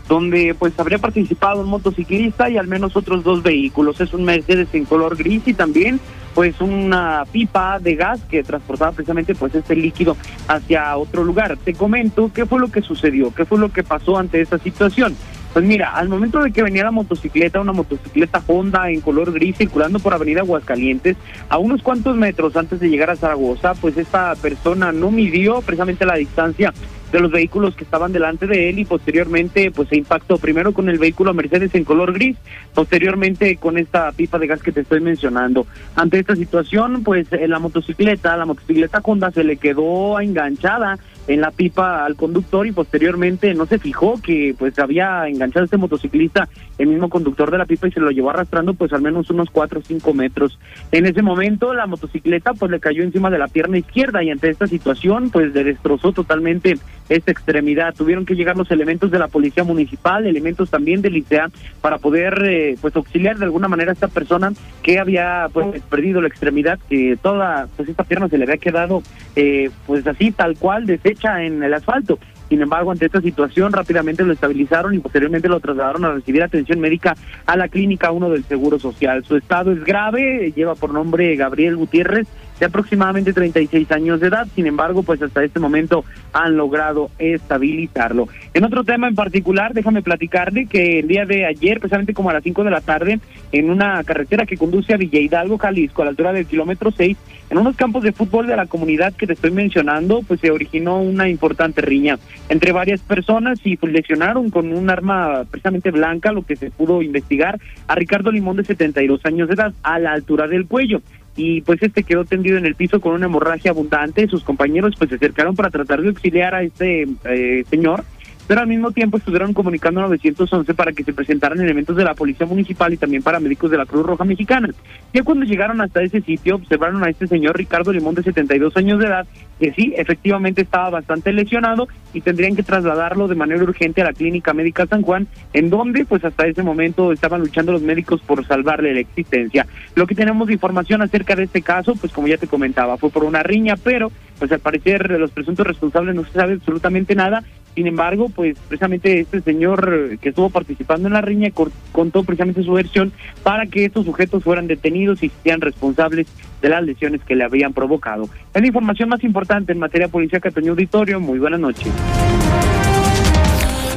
donde 0.08 0.56
pues 0.58 0.72
habría 0.80 0.96
participado 0.96 1.60
un 1.60 1.68
motociclista 1.68 2.48
y 2.48 2.56
al 2.56 2.66
menos 2.66 2.96
otros 2.96 3.22
dos 3.24 3.42
vehículos. 3.42 4.00
Es 4.00 4.14
un 4.14 4.24
Mercedes 4.24 4.68
en 4.72 4.86
color 4.86 5.14
gris 5.18 5.42
y 5.44 5.52
también 5.52 6.00
pues 6.34 6.62
una 6.62 7.24
pipa 7.30 7.78
de 7.78 7.94
gas 7.94 8.20
que 8.30 8.42
transportaba 8.42 8.92
precisamente 8.92 9.34
pues 9.34 9.54
este 9.54 9.76
líquido 9.76 10.16
hacia 10.48 10.96
otro 10.96 11.24
lugar. 11.24 11.58
Te 11.58 11.74
comento 11.74 12.30
qué 12.32 12.46
fue 12.46 12.58
lo 12.58 12.72
que 12.72 12.80
sucedió, 12.80 13.34
qué 13.34 13.44
fue 13.44 13.58
lo 13.58 13.70
que 13.70 13.82
pasó 13.82 14.16
ante 14.16 14.40
esta 14.40 14.56
situación. 14.56 15.14
Pues 15.52 15.64
mira, 15.64 15.96
al 15.96 16.08
momento 16.08 16.40
de 16.40 16.52
que 16.52 16.62
venía 16.62 16.84
la 16.84 16.92
motocicleta, 16.92 17.60
una 17.60 17.72
motocicleta 17.72 18.42
Honda 18.46 18.88
en 18.90 19.00
color 19.00 19.32
gris 19.32 19.56
circulando 19.56 19.98
por 19.98 20.14
Avenida 20.14 20.40
Aguascalientes, 20.40 21.16
a 21.48 21.58
unos 21.58 21.82
cuantos 21.82 22.16
metros 22.16 22.56
antes 22.56 22.78
de 22.78 22.88
llegar 22.88 23.10
a 23.10 23.16
Zaragoza, 23.16 23.74
pues 23.74 23.96
esta 23.96 24.34
persona 24.36 24.92
no 24.92 25.10
midió 25.10 25.60
precisamente 25.62 26.06
la 26.06 26.14
distancia 26.14 26.72
de 27.10 27.20
los 27.20 27.32
vehículos 27.32 27.74
que 27.74 27.84
estaban 27.84 28.12
delante 28.12 28.46
de 28.46 28.68
él 28.68 28.78
y 28.78 28.84
posteriormente 28.84 29.70
pues 29.70 29.88
se 29.88 29.96
impactó 29.96 30.38
primero 30.38 30.72
con 30.72 30.88
el 30.88 30.98
vehículo 30.98 31.34
Mercedes 31.34 31.74
en 31.74 31.84
color 31.84 32.12
gris, 32.12 32.36
posteriormente 32.72 33.56
con 33.56 33.78
esta 33.78 34.12
pipa 34.12 34.38
de 34.38 34.46
gas 34.46 34.62
que 34.62 34.72
te 34.72 34.82
estoy 34.82 35.00
mencionando. 35.00 35.66
Ante 35.96 36.20
esta 36.20 36.36
situación, 36.36 37.02
pues 37.02 37.26
la 37.32 37.58
motocicleta, 37.58 38.36
la 38.36 38.46
motocicleta 38.46 39.00
Honda 39.02 39.30
se 39.32 39.44
le 39.44 39.56
quedó 39.56 40.20
enganchada 40.20 40.98
en 41.30 41.40
la 41.40 41.52
pipa 41.52 42.04
al 42.04 42.16
conductor 42.16 42.66
y 42.66 42.72
posteriormente 42.72 43.54
no 43.54 43.64
se 43.64 43.78
fijó 43.78 44.20
que 44.20 44.52
pues 44.58 44.76
había 44.80 45.28
enganchado 45.28 45.64
este 45.64 45.76
motociclista 45.76 46.48
el 46.76 46.88
mismo 46.88 47.08
conductor 47.08 47.52
de 47.52 47.58
la 47.58 47.66
pipa 47.66 47.86
y 47.86 47.92
se 47.92 48.00
lo 48.00 48.10
llevó 48.10 48.30
arrastrando 48.30 48.74
pues 48.74 48.92
al 48.92 49.00
menos 49.00 49.30
unos 49.30 49.48
cuatro 49.48 49.78
o 49.78 49.82
cinco 49.82 50.12
metros. 50.12 50.58
En 50.90 51.06
ese 51.06 51.22
momento 51.22 51.72
la 51.72 51.86
motocicleta 51.86 52.52
pues 52.54 52.72
le 52.72 52.80
cayó 52.80 53.04
encima 53.04 53.30
de 53.30 53.38
la 53.38 53.46
pierna 53.46 53.78
izquierda 53.78 54.24
y 54.24 54.30
ante 54.30 54.50
esta 54.50 54.66
situación 54.66 55.30
pues 55.30 55.54
le 55.54 55.62
destrozó 55.62 56.10
totalmente 56.10 56.78
esta 57.08 57.30
extremidad. 57.30 57.94
Tuvieron 57.94 58.26
que 58.26 58.34
llegar 58.34 58.56
los 58.56 58.70
elementos 58.72 59.12
de 59.12 59.20
la 59.20 59.28
policía 59.28 59.62
municipal, 59.62 60.26
elementos 60.26 60.68
también 60.68 61.00
del 61.00 61.16
ICEA 61.16 61.48
para 61.80 61.98
poder 61.98 62.42
eh, 62.44 62.76
pues 62.80 62.96
auxiliar 62.96 63.38
de 63.38 63.44
alguna 63.44 63.68
manera 63.68 63.92
a 63.92 63.94
esta 63.94 64.08
persona 64.08 64.52
que 64.82 64.98
había 64.98 65.48
pues 65.52 65.80
perdido 65.82 66.20
la 66.20 66.28
extremidad, 66.28 66.80
que 66.88 67.16
toda 67.22 67.68
pues 67.76 67.88
esta 67.88 68.02
pierna 68.02 68.28
se 68.28 68.36
le 68.36 68.44
había 68.44 68.56
quedado 68.56 69.02
eh, 69.36 69.70
pues 69.86 70.04
así 70.08 70.32
tal 70.32 70.56
cual 70.56 70.86
deshecha 70.86 71.19
en 71.24 71.62
el 71.62 71.74
asfalto. 71.74 72.18
Sin 72.48 72.60
embargo, 72.60 72.90
ante 72.90 73.06
esta 73.06 73.20
situación 73.20 73.72
rápidamente 73.72 74.24
lo 74.24 74.32
estabilizaron 74.32 74.94
y 74.94 74.98
posteriormente 74.98 75.48
lo 75.48 75.60
trasladaron 75.60 76.04
a 76.04 76.12
recibir 76.12 76.42
atención 76.42 76.80
médica 76.80 77.14
a 77.46 77.56
la 77.56 77.68
clínica 77.68 78.10
1 78.10 78.30
del 78.30 78.44
Seguro 78.44 78.78
Social. 78.78 79.24
Su 79.24 79.36
estado 79.36 79.70
es 79.70 79.84
grave, 79.84 80.52
lleva 80.56 80.74
por 80.74 80.92
nombre 80.92 81.36
Gabriel 81.36 81.76
Gutiérrez, 81.76 82.26
de 82.60 82.66
aproximadamente 82.66 83.32
36 83.32 83.90
años 83.90 84.20
de 84.20 84.28
edad. 84.28 84.46
Sin 84.54 84.66
embargo, 84.66 85.02
pues 85.02 85.20
hasta 85.22 85.42
este 85.42 85.58
momento 85.58 86.04
han 86.32 86.56
logrado 86.56 87.10
estabilizarlo. 87.18 88.28
En 88.54 88.64
otro 88.64 88.84
tema 88.84 89.08
en 89.08 89.14
particular, 89.14 89.72
déjame 89.72 90.02
platicarle 90.02 90.66
que 90.66 91.00
el 91.00 91.08
día 91.08 91.24
de 91.24 91.46
ayer, 91.46 91.80
precisamente 91.80 92.14
como 92.14 92.30
a 92.30 92.34
las 92.34 92.44
5 92.44 92.62
de 92.62 92.70
la 92.70 92.82
tarde, 92.82 93.18
en 93.50 93.70
una 93.70 94.04
carretera 94.04 94.46
que 94.46 94.58
conduce 94.58 94.92
a 94.92 94.98
Villa 94.98 95.18
Hidalgo, 95.18 95.58
Jalisco, 95.58 96.02
a 96.02 96.04
la 96.04 96.10
altura 96.10 96.32
del 96.32 96.46
kilómetro 96.46 96.90
6, 96.90 97.16
en 97.48 97.58
unos 97.58 97.74
campos 97.74 98.04
de 98.04 98.12
fútbol 98.12 98.46
de 98.46 98.54
la 98.54 98.66
comunidad 98.66 99.14
que 99.14 99.26
te 99.26 99.32
estoy 99.32 99.50
mencionando, 99.50 100.22
pues 100.22 100.40
se 100.40 100.52
originó 100.52 101.00
una 101.00 101.28
importante 101.28 101.80
riña 101.80 102.18
entre 102.48 102.72
varias 102.72 103.00
personas 103.00 103.58
y 103.64 103.76
pues 103.76 103.92
lesionaron 103.92 104.50
con 104.50 104.72
un 104.72 104.88
arma 104.88 105.44
precisamente 105.50 105.90
blanca, 105.90 106.30
lo 106.30 106.42
que 106.42 106.54
se 106.54 106.70
pudo 106.70 107.02
investigar, 107.02 107.58
a 107.88 107.94
Ricardo 107.96 108.30
Limón 108.30 108.56
de 108.56 108.64
72 108.64 109.24
años 109.24 109.48
de 109.48 109.54
edad, 109.54 109.72
a 109.82 109.98
la 109.98 110.12
altura 110.12 110.46
del 110.46 110.66
cuello 110.66 111.02
y 111.40 111.62
pues 111.62 111.82
este 111.82 112.02
quedó 112.02 112.26
tendido 112.26 112.58
en 112.58 112.66
el 112.66 112.74
piso 112.74 113.00
con 113.00 113.14
una 113.14 113.24
hemorragia 113.24 113.70
abundante. 113.70 114.28
Sus 114.28 114.44
compañeros 114.44 114.94
pues 114.98 115.08
se 115.08 115.16
acercaron 115.16 115.56
para 115.56 115.70
tratar 115.70 116.02
de 116.02 116.08
auxiliar 116.08 116.54
a 116.54 116.62
este 116.62 117.08
eh, 117.24 117.64
señor 117.70 118.04
pero 118.50 118.62
al 118.62 118.66
mismo 118.66 118.90
tiempo 118.90 119.16
estuvieron 119.16 119.54
comunicando 119.54 120.00
a 120.00 120.08
911 120.08 120.74
para 120.74 120.90
que 120.90 121.04
se 121.04 121.12
presentaran 121.12 121.60
elementos 121.60 121.94
de 121.94 122.02
la 122.02 122.14
Policía 122.14 122.48
Municipal 122.48 122.92
y 122.92 122.96
también 122.96 123.22
paramédicos 123.22 123.70
de 123.70 123.76
la 123.76 123.86
Cruz 123.86 124.04
Roja 124.04 124.24
Mexicana. 124.24 124.68
Ya 125.14 125.22
cuando 125.22 125.46
llegaron 125.46 125.80
hasta 125.80 126.02
ese 126.02 126.20
sitio, 126.20 126.56
observaron 126.56 127.04
a 127.04 127.10
este 127.10 127.28
señor 127.28 127.56
Ricardo 127.56 127.92
Limón 127.92 128.16
de 128.16 128.24
72 128.24 128.76
años 128.76 128.98
de 128.98 129.06
edad, 129.06 129.24
que 129.60 129.72
sí, 129.74 129.94
efectivamente 129.96 130.62
estaba 130.62 130.90
bastante 130.90 131.32
lesionado 131.32 131.86
y 132.12 132.22
tendrían 132.22 132.56
que 132.56 132.64
trasladarlo 132.64 133.28
de 133.28 133.36
manera 133.36 133.62
urgente 133.62 134.02
a 134.02 134.06
la 134.06 134.12
Clínica 134.14 134.52
Médica 134.52 134.84
San 134.84 135.02
Juan, 135.02 135.28
en 135.52 135.70
donde 135.70 136.04
pues 136.04 136.24
hasta 136.24 136.48
ese 136.48 136.64
momento 136.64 137.12
estaban 137.12 137.42
luchando 137.42 137.70
los 137.70 137.82
médicos 137.82 138.20
por 138.20 138.44
salvarle 138.44 138.94
la 138.94 139.00
existencia. 139.00 139.68
Lo 139.94 140.08
que 140.08 140.16
tenemos 140.16 140.48
de 140.48 140.54
información 140.54 141.02
acerca 141.02 141.36
de 141.36 141.44
este 141.44 141.62
caso, 141.62 141.94
pues 141.94 142.12
como 142.12 142.26
ya 142.26 142.36
te 142.36 142.48
comentaba, 142.48 142.96
fue 142.96 143.10
por 143.10 143.22
una 143.22 143.44
riña, 143.44 143.76
pero 143.76 144.10
pues 144.40 144.50
al 144.50 144.58
parecer 144.58 145.08
los 145.20 145.30
presuntos 145.30 145.66
responsables 145.66 146.14
no 146.14 146.24
se 146.24 146.32
sabe 146.32 146.54
absolutamente 146.54 147.14
nada 147.14 147.44
sin 147.74 147.86
embargo, 147.86 148.28
pues 148.28 148.56
precisamente 148.68 149.20
este 149.20 149.40
señor 149.40 150.18
que 150.20 150.30
estuvo 150.30 150.50
participando 150.50 151.08
en 151.08 151.14
la 151.14 151.20
riña 151.20 151.50
contó 151.92 152.24
precisamente 152.24 152.62
su 152.62 152.72
versión 152.72 153.12
para 153.42 153.66
que 153.66 153.84
estos 153.84 154.04
sujetos 154.04 154.44
fueran 154.44 154.66
detenidos 154.66 155.22
y 155.22 155.30
sean 155.42 155.60
responsables 155.60 156.26
de 156.60 156.68
las 156.68 156.82
lesiones 156.82 157.22
que 157.22 157.36
le 157.36 157.44
habían 157.44 157.72
provocado. 157.72 158.28
Es 158.54 158.60
la 158.60 158.66
información 158.66 159.08
más 159.08 159.22
importante 159.24 159.72
en 159.72 159.78
materia 159.78 160.08
policial 160.08 160.42
que 160.42 160.50
tenía 160.50 160.70
auditorio. 160.70 161.20
Muy 161.20 161.38
buenas 161.38 161.60
noches. 161.60 161.88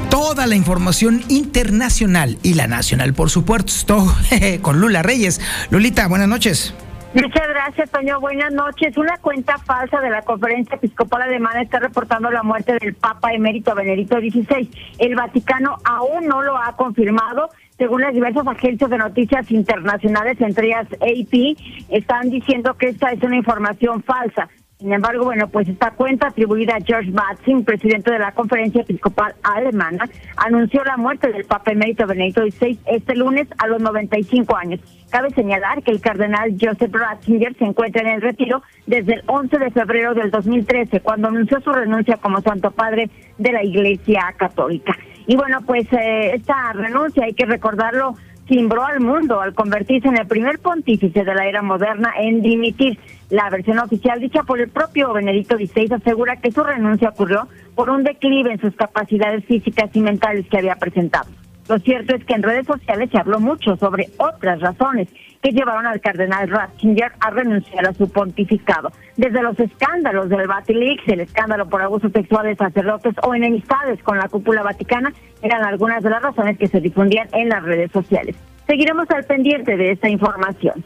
Toda 0.10 0.46
la 0.46 0.56
información 0.56 1.22
internacional 1.28 2.38
y 2.44 2.54
la 2.54 2.68
nacional, 2.68 3.14
por 3.14 3.30
supuesto, 3.32 4.06
con 4.62 4.80
Lula 4.80 5.02
Reyes. 5.02 5.42
Lulita, 5.72 6.08
buenas 6.08 6.28
noches. 6.28 6.74
Muchas 7.14 7.48
gracias, 7.48 7.92
Toño. 7.92 8.20
Buenas 8.20 8.52
noches. 8.54 8.98
Una 8.98 9.18
cuenta 9.18 9.60
falsa 9.60 10.02
de 10.02 10.10
la 10.10 10.24
Conferencia 10.24 10.78
Episcopal 10.78 11.22
Alemana 11.22 11.62
está 11.62 11.78
reportando 11.78 12.32
la 12.32 12.42
muerte 12.42 12.76
del 12.82 12.96
Papa 12.96 13.32
emérito 13.34 13.76
Benedicto 13.76 14.18
XVI. 14.18 14.68
El 14.98 15.14
Vaticano 15.14 15.78
aún 15.84 16.26
no 16.26 16.42
lo 16.42 16.58
ha 16.58 16.76
confirmado. 16.76 17.50
Según 17.78 18.02
las 18.02 18.16
diversas 18.16 18.48
agencias 18.48 18.90
de 18.90 18.98
noticias 18.98 19.52
internacionales, 19.52 20.42
entre 20.42 20.68
ellas 20.68 20.88
AP, 20.94 21.56
están 21.90 22.32
diciendo 22.32 22.74
que 22.80 22.90
esta 22.90 23.12
es 23.12 23.22
una 23.22 23.38
información 23.38 24.02
falsa. 24.02 24.50
Sin 24.84 24.92
embargo, 24.92 25.24
bueno, 25.24 25.48
pues 25.48 25.70
esta 25.70 25.92
cuenta 25.92 26.28
atribuida 26.28 26.76
a 26.76 26.82
George 26.82 27.10
Matzing, 27.10 27.64
presidente 27.64 28.12
de 28.12 28.20
la 28.20 28.34
Conferencia 28.34 28.82
Episcopal 28.82 29.34
Alemana, 29.42 30.10
anunció 30.36 30.84
la 30.84 30.98
muerte 30.98 31.32
del 31.32 31.46
Papa 31.46 31.72
emérito 31.72 32.06
Benedicto 32.06 32.42
XVI 32.42 32.78
este 32.88 33.16
lunes 33.16 33.48
a 33.60 33.68
los 33.68 33.82
95 33.82 34.54
años. 34.58 34.82
Cabe 35.10 35.30
señalar 35.30 35.84
que 35.84 35.92
el 35.92 36.02
cardenal 36.02 36.58
Joseph 36.60 36.94
Ratzinger 36.94 37.56
se 37.58 37.64
encuentra 37.64 38.02
en 38.02 38.10
el 38.10 38.22
retiro 38.22 38.62
desde 38.86 39.14
el 39.14 39.24
11 39.26 39.58
de 39.58 39.72
febrero 39.72 40.16
del 40.16 40.32
2013, 40.32 41.00
cuando 41.00 41.30
anunció 41.30 41.62
su 41.62 41.72
renuncia 41.72 42.18
como 42.18 42.42
Santo 42.42 42.70
Padre 42.72 43.10
de 43.38 43.54
la 43.54 43.64
Iglesia 43.64 44.34
Católica. 44.36 44.98
Y 45.28 45.38
bueno, 45.38 45.62
pues 45.66 45.88
eh, 45.94 46.32
esta 46.34 46.74
renuncia, 46.74 47.24
hay 47.24 47.34
que 47.34 47.46
recordarlo, 47.46 48.16
cimbró 48.50 48.84
al 48.84 49.00
mundo 49.00 49.40
al 49.40 49.54
convertirse 49.54 50.10
en 50.10 50.18
el 50.18 50.28
primer 50.28 50.60
pontífice 50.60 51.24
de 51.24 51.34
la 51.34 51.48
era 51.48 51.62
moderna 51.62 52.12
en 52.20 52.42
dimitir. 52.42 53.00
La 53.34 53.50
versión 53.50 53.80
oficial 53.80 54.20
dicha 54.20 54.44
por 54.44 54.62
el 54.62 54.70
propio 54.70 55.12
Benedicto 55.12 55.58
XVI 55.58 55.96
asegura 55.96 56.36
que 56.36 56.52
su 56.52 56.64
renuncia 56.64 57.10
ocurrió 57.10 57.48
por 57.74 57.90
un 57.90 58.04
declive 58.04 58.52
en 58.52 58.62
sus 58.62 58.76
capacidades 58.76 59.44
físicas 59.46 59.90
y 59.96 60.02
mentales 60.02 60.46
que 60.48 60.60
había 60.60 60.76
presentado. 60.76 61.32
Lo 61.68 61.80
cierto 61.80 62.14
es 62.14 62.24
que 62.26 62.36
en 62.36 62.44
redes 62.44 62.68
sociales 62.68 63.10
se 63.12 63.18
habló 63.18 63.40
mucho 63.40 63.76
sobre 63.78 64.10
otras 64.20 64.60
razones 64.60 65.08
que 65.42 65.50
llevaron 65.50 65.88
al 65.88 66.00
cardenal 66.00 66.48
Ratzinger 66.48 67.12
a 67.22 67.32
renunciar 67.32 67.88
a 67.88 67.94
su 67.96 68.08
pontificado. 68.08 68.92
Desde 69.18 69.42
los 69.42 69.60
escándalos 69.60 70.30
del 70.30 70.46
Vatilix, 70.48 71.02
el 71.08 71.22
escándalo 71.22 71.68
por 71.68 71.82
abuso 71.82 72.10
sexual 72.10 72.46
de 72.46 72.56
sacerdotes 72.56 73.16
o 73.24 73.34
enemistades 73.34 74.04
con 74.04 74.20
la 74.20 74.30
cúpula 74.30 74.62
vaticana 74.62 75.12
eran 75.42 75.66
algunas 75.66 76.04
de 76.04 76.12
las 76.12 76.22
razones 76.22 76.60
que 76.60 76.68
se 76.68 76.82
difundían 76.82 77.30
en 77.32 77.50
las 77.50 77.64
redes 77.64 77.92
sociales. 77.92 78.36
Seguiremos 78.68 79.10
al 79.10 79.24
pendiente 79.24 79.76
de 79.76 79.90
esta 79.90 80.08
información. 80.08 80.84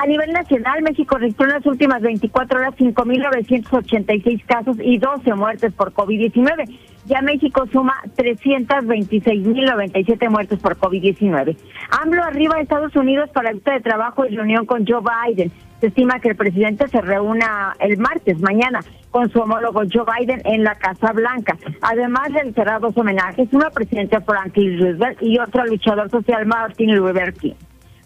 A 0.00 0.06
nivel 0.06 0.30
nacional, 0.30 0.80
México 0.82 1.18
registró 1.18 1.46
en 1.46 1.54
las 1.54 1.66
últimas 1.66 2.00
24 2.00 2.60
horas 2.60 2.72
5.986 2.76 4.44
casos 4.46 4.76
y 4.80 4.98
12 4.98 5.34
muertes 5.34 5.72
por 5.72 5.92
COVID-19. 5.92 6.72
Ya 7.06 7.20
México 7.20 7.66
suma 7.72 7.96
326.097 8.16 10.30
muertes 10.30 10.60
por 10.60 10.76
COVID-19. 10.76 11.56
AMLO 12.00 12.22
arriba 12.22 12.54
a 12.54 12.60
Estados 12.60 12.94
Unidos 12.94 13.28
para 13.30 13.50
el 13.50 13.60
de 13.60 13.80
trabajo 13.80 14.24
y 14.24 14.36
reunión 14.36 14.66
con 14.66 14.86
Joe 14.86 15.02
Biden. 15.02 15.50
Se 15.80 15.88
estima 15.88 16.20
que 16.20 16.28
el 16.28 16.36
presidente 16.36 16.86
se 16.86 17.00
reúna 17.00 17.74
el 17.80 17.98
martes, 17.98 18.40
mañana, 18.40 18.78
con 19.10 19.28
su 19.30 19.40
homólogo 19.40 19.82
Joe 19.92 20.04
Biden 20.16 20.42
en 20.44 20.62
la 20.62 20.76
Casa 20.76 21.12
Blanca. 21.12 21.56
Además, 21.80 22.32
realizará 22.32 22.78
dos 22.78 22.96
homenajes, 22.96 23.52
una 23.52 23.70
presidente 23.70 24.20
Franklin 24.20 24.78
Roosevelt 24.78 25.20
y 25.22 25.40
otro 25.40 25.66
luchador 25.66 26.08
social 26.08 26.46
Martin 26.46 26.94
Luther 26.94 27.34
King 27.34 27.54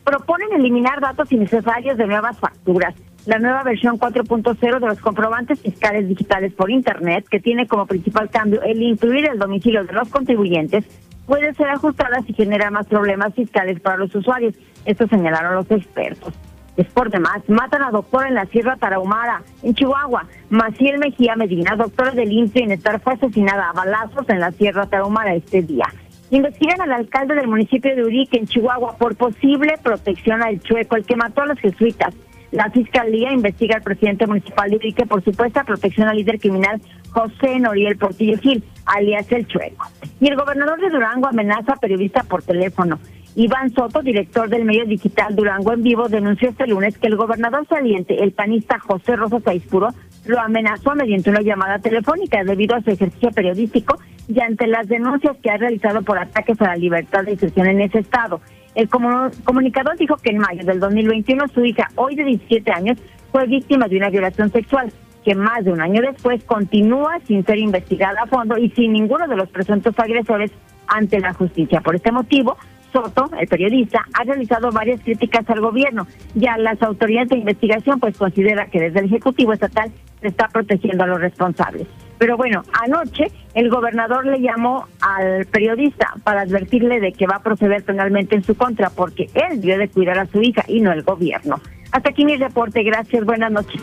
proponen 0.05 0.53
eliminar 0.53 1.01
datos 1.01 1.31
innecesarios 1.33 1.97
de 1.97 2.07
nuevas 2.07 2.39
facturas. 2.39 2.95
La 3.27 3.39
nueva 3.39 3.63
versión 3.63 3.99
4.0 3.99 4.81
de 4.81 4.87
los 4.87 4.99
comprobantes 4.99 5.61
fiscales 5.61 6.09
digitales 6.09 6.53
por 6.55 6.71
Internet, 6.71 7.27
que 7.31 7.39
tiene 7.39 7.69
como 7.69 7.87
principal 7.87 8.29
cambio 8.31 8.63
el 8.63 8.83
incluir 8.83 9.29
el 9.31 9.39
domicilio 9.39 9.85
de 9.85 9.93
los 9.93 10.09
contribuyentes, 10.09 10.85
puede 11.27 11.55
ser 11.55 11.69
ajustada 11.69 12.21
si 12.27 12.33
genera 12.33 12.71
más 12.71 12.87
problemas 12.87 13.33
fiscales 13.35 13.81
para 13.81 13.97
los 13.97 14.13
usuarios. 14.15 14.55
Esto 14.85 15.07
señalaron 15.07 15.55
los 15.55 15.71
expertos. 15.71 16.35
Es 16.77 16.87
por 16.87 17.11
demás, 17.11 17.43
matan 17.49 17.83
a 17.83 17.91
doctora 17.91 18.29
en 18.29 18.35
la 18.35 18.47
Sierra 18.47 18.77
Tarahumara, 18.77 19.43
en 19.63 19.75
Chihuahua. 19.75 20.27
Maciel 20.49 20.99
Mejía 20.99 21.37
Medina, 21.37 21.77
doctora 21.77 22.13
del 22.13 22.33
INSS 22.33 22.55
Bienestar, 22.55 23.01
fue 23.01 23.13
asesinada 23.13 23.69
a 23.69 23.73
balazos 23.73 24.29
en 24.31 24.41
la 24.41 24.51
Sierra 24.53 24.87
Tarahumara 24.87 25.35
este 25.35 25.63
día. 25.63 25.87
Investigan 26.33 26.81
al 26.81 26.93
alcalde 26.93 27.35
del 27.35 27.47
municipio 27.47 27.95
de 27.95 28.05
Urique, 28.05 28.39
en 28.39 28.47
Chihuahua, 28.47 28.97
por 28.97 29.17
posible 29.17 29.75
protección 29.83 30.43
al 30.43 30.61
chueco, 30.61 30.97
el 30.97 31.05
que 31.05 31.15
mató 31.15 31.43
a 31.43 31.47
los 31.47 31.59
jesuitas. 31.59 32.15
La 32.53 32.71
fiscalía 32.71 33.31
investiga 33.35 33.77
al 33.77 33.83
presidente 33.83 34.27
municipal 34.27 34.71
de 34.71 34.77
Urique 34.77 35.05
por 35.05 35.23
supuesta 35.23 35.63
protección 35.65 36.09
al 36.09 36.17
líder 36.17 36.41
criminal 36.41 36.81
José 37.11 37.59
Noriel 37.61 37.99
Portillo 37.99 38.39
Gil, 38.39 38.65
alias 38.87 39.31
El 39.31 39.47
Chueco. 39.47 39.87
Y 40.21 40.29
el 40.29 40.37
gobernador 40.37 40.81
de 40.81 40.89
Durango 40.89 41.27
amenaza 41.27 41.75
a 41.75 41.77
periodista 41.77 42.23
por 42.23 42.43
teléfono. 42.43 42.99
Iván 43.35 43.71
Soto, 43.73 44.03
director 44.03 44.49
del 44.51 44.67
medio 44.67 44.85
digital 44.85 45.35
Durango 45.35 45.73
en 45.73 45.83
Vivo, 45.83 46.09
denunció 46.09 46.51
este 46.51 46.67
lunes 46.67 46.99
que 46.99 47.07
el 47.07 47.17
gobernador 47.17 47.67
saliente, 47.67 48.23
el 48.23 48.33
panista 48.33 48.79
José 48.79 49.17
Rosa 49.17 49.41
Saispuro, 49.41 49.89
lo 50.27 50.39
amenazó 50.39 50.95
mediante 50.95 51.31
una 51.31 51.41
llamada 51.41 51.79
telefónica 51.79 52.45
debido 52.45 52.77
a 52.77 52.83
su 52.83 52.91
ejercicio 52.91 53.31
periodístico 53.31 53.99
y 54.29 54.39
ante 54.41 54.67
las 54.67 54.87
denuncias 54.87 55.37
que 55.43 55.51
ha 55.51 55.57
realizado 55.57 56.03
por 56.03 56.19
ataques 56.19 56.61
a 56.61 56.69
la 56.69 56.77
libertad 56.77 57.25
de 57.25 57.33
expresión 57.33 57.69
en 57.69 57.81
ese 57.81 58.01
estado. 58.01 58.41
El 58.75 58.91
comunicador 58.91 59.97
dijo 59.97 60.17
que 60.17 60.31
en 60.31 60.39
mayo 60.39 60.65
del 60.65 60.79
2021 60.79 61.49
su 61.49 61.65
hija, 61.65 61.89
hoy 61.97 62.15
de 62.15 62.25
17 62.25 62.71
años, 62.71 62.99
fue 63.31 63.47
víctima 63.47 63.89
de 63.89 63.97
una 63.97 64.11
violación 64.11 64.51
sexual, 64.51 64.93
que 65.25 65.35
más 65.35 65.65
de 65.65 65.73
un 65.73 65.81
año 65.81 66.03
después 66.03 66.45
continúa 66.45 67.19
sin 67.27 67.47
ser 67.47 67.59
investigada 67.59 68.23
a 68.23 68.27
fondo 68.27 68.59
y 68.59 68.69
sin 68.71 68.93
ninguno 68.93 69.27
de 69.27 69.37
los 69.37 69.49
presuntos 69.49 69.99
agresores 69.99 70.51
ante 70.87 71.19
la 71.19 71.33
justicia. 71.33 71.81
Por 71.81 71.97
este 71.97 72.13
motivo, 72.13 72.57
Soto, 72.93 73.31
el 73.39 73.47
periodista, 73.47 74.05
ha 74.13 74.25
realizado 74.25 74.71
varias 74.71 75.01
críticas 75.01 75.49
al 75.49 75.61
gobierno. 75.61 76.07
Ya 76.35 76.59
las 76.59 76.81
autoridades 76.83 77.31
de 77.31 77.39
investigación 77.39 78.01
pues 78.01 78.17
considera 78.17 78.67
que 78.67 78.81
desde 78.81 79.01
el 79.01 79.07
Ejecutivo 79.07 79.53
Estatal 79.53 79.91
se 80.21 80.29
está 80.29 80.49
protegiendo 80.49 81.05
a 81.05 81.07
los 81.07 81.21
responsables. 81.21 81.87
Pero 82.19 82.37
bueno, 82.37 82.63
anoche 82.73 83.33
el 83.55 83.69
gobernador 83.69 84.27
le 84.27 84.41
llamó 84.41 84.87
al 85.01 85.47
periodista 85.47 86.15
para 86.23 86.43
advertirle 86.43 87.01
de 87.01 87.13
que 87.13 87.27
va 87.27 87.37
a 87.37 87.43
proceder 87.43 87.83
penalmente 87.83 88.37
en 88.37 88.45
su 88.45 88.55
contra 88.55 88.91
porque 88.91 89.29
él 89.35 89.61
debe 89.61 89.79
de 89.79 89.89
cuidar 89.89 90.19
a 90.19 90.27
su 90.27 90.41
hija 90.41 90.65
y 90.69 90.81
no 90.81 90.93
el 90.93 91.03
gobierno. 91.03 91.61
Hasta 91.91 92.11
aquí 92.11 92.25
mi 92.25 92.37
reporte, 92.37 92.83
gracias, 92.85 93.25
buenas 93.25 93.51
noches. 93.51 93.83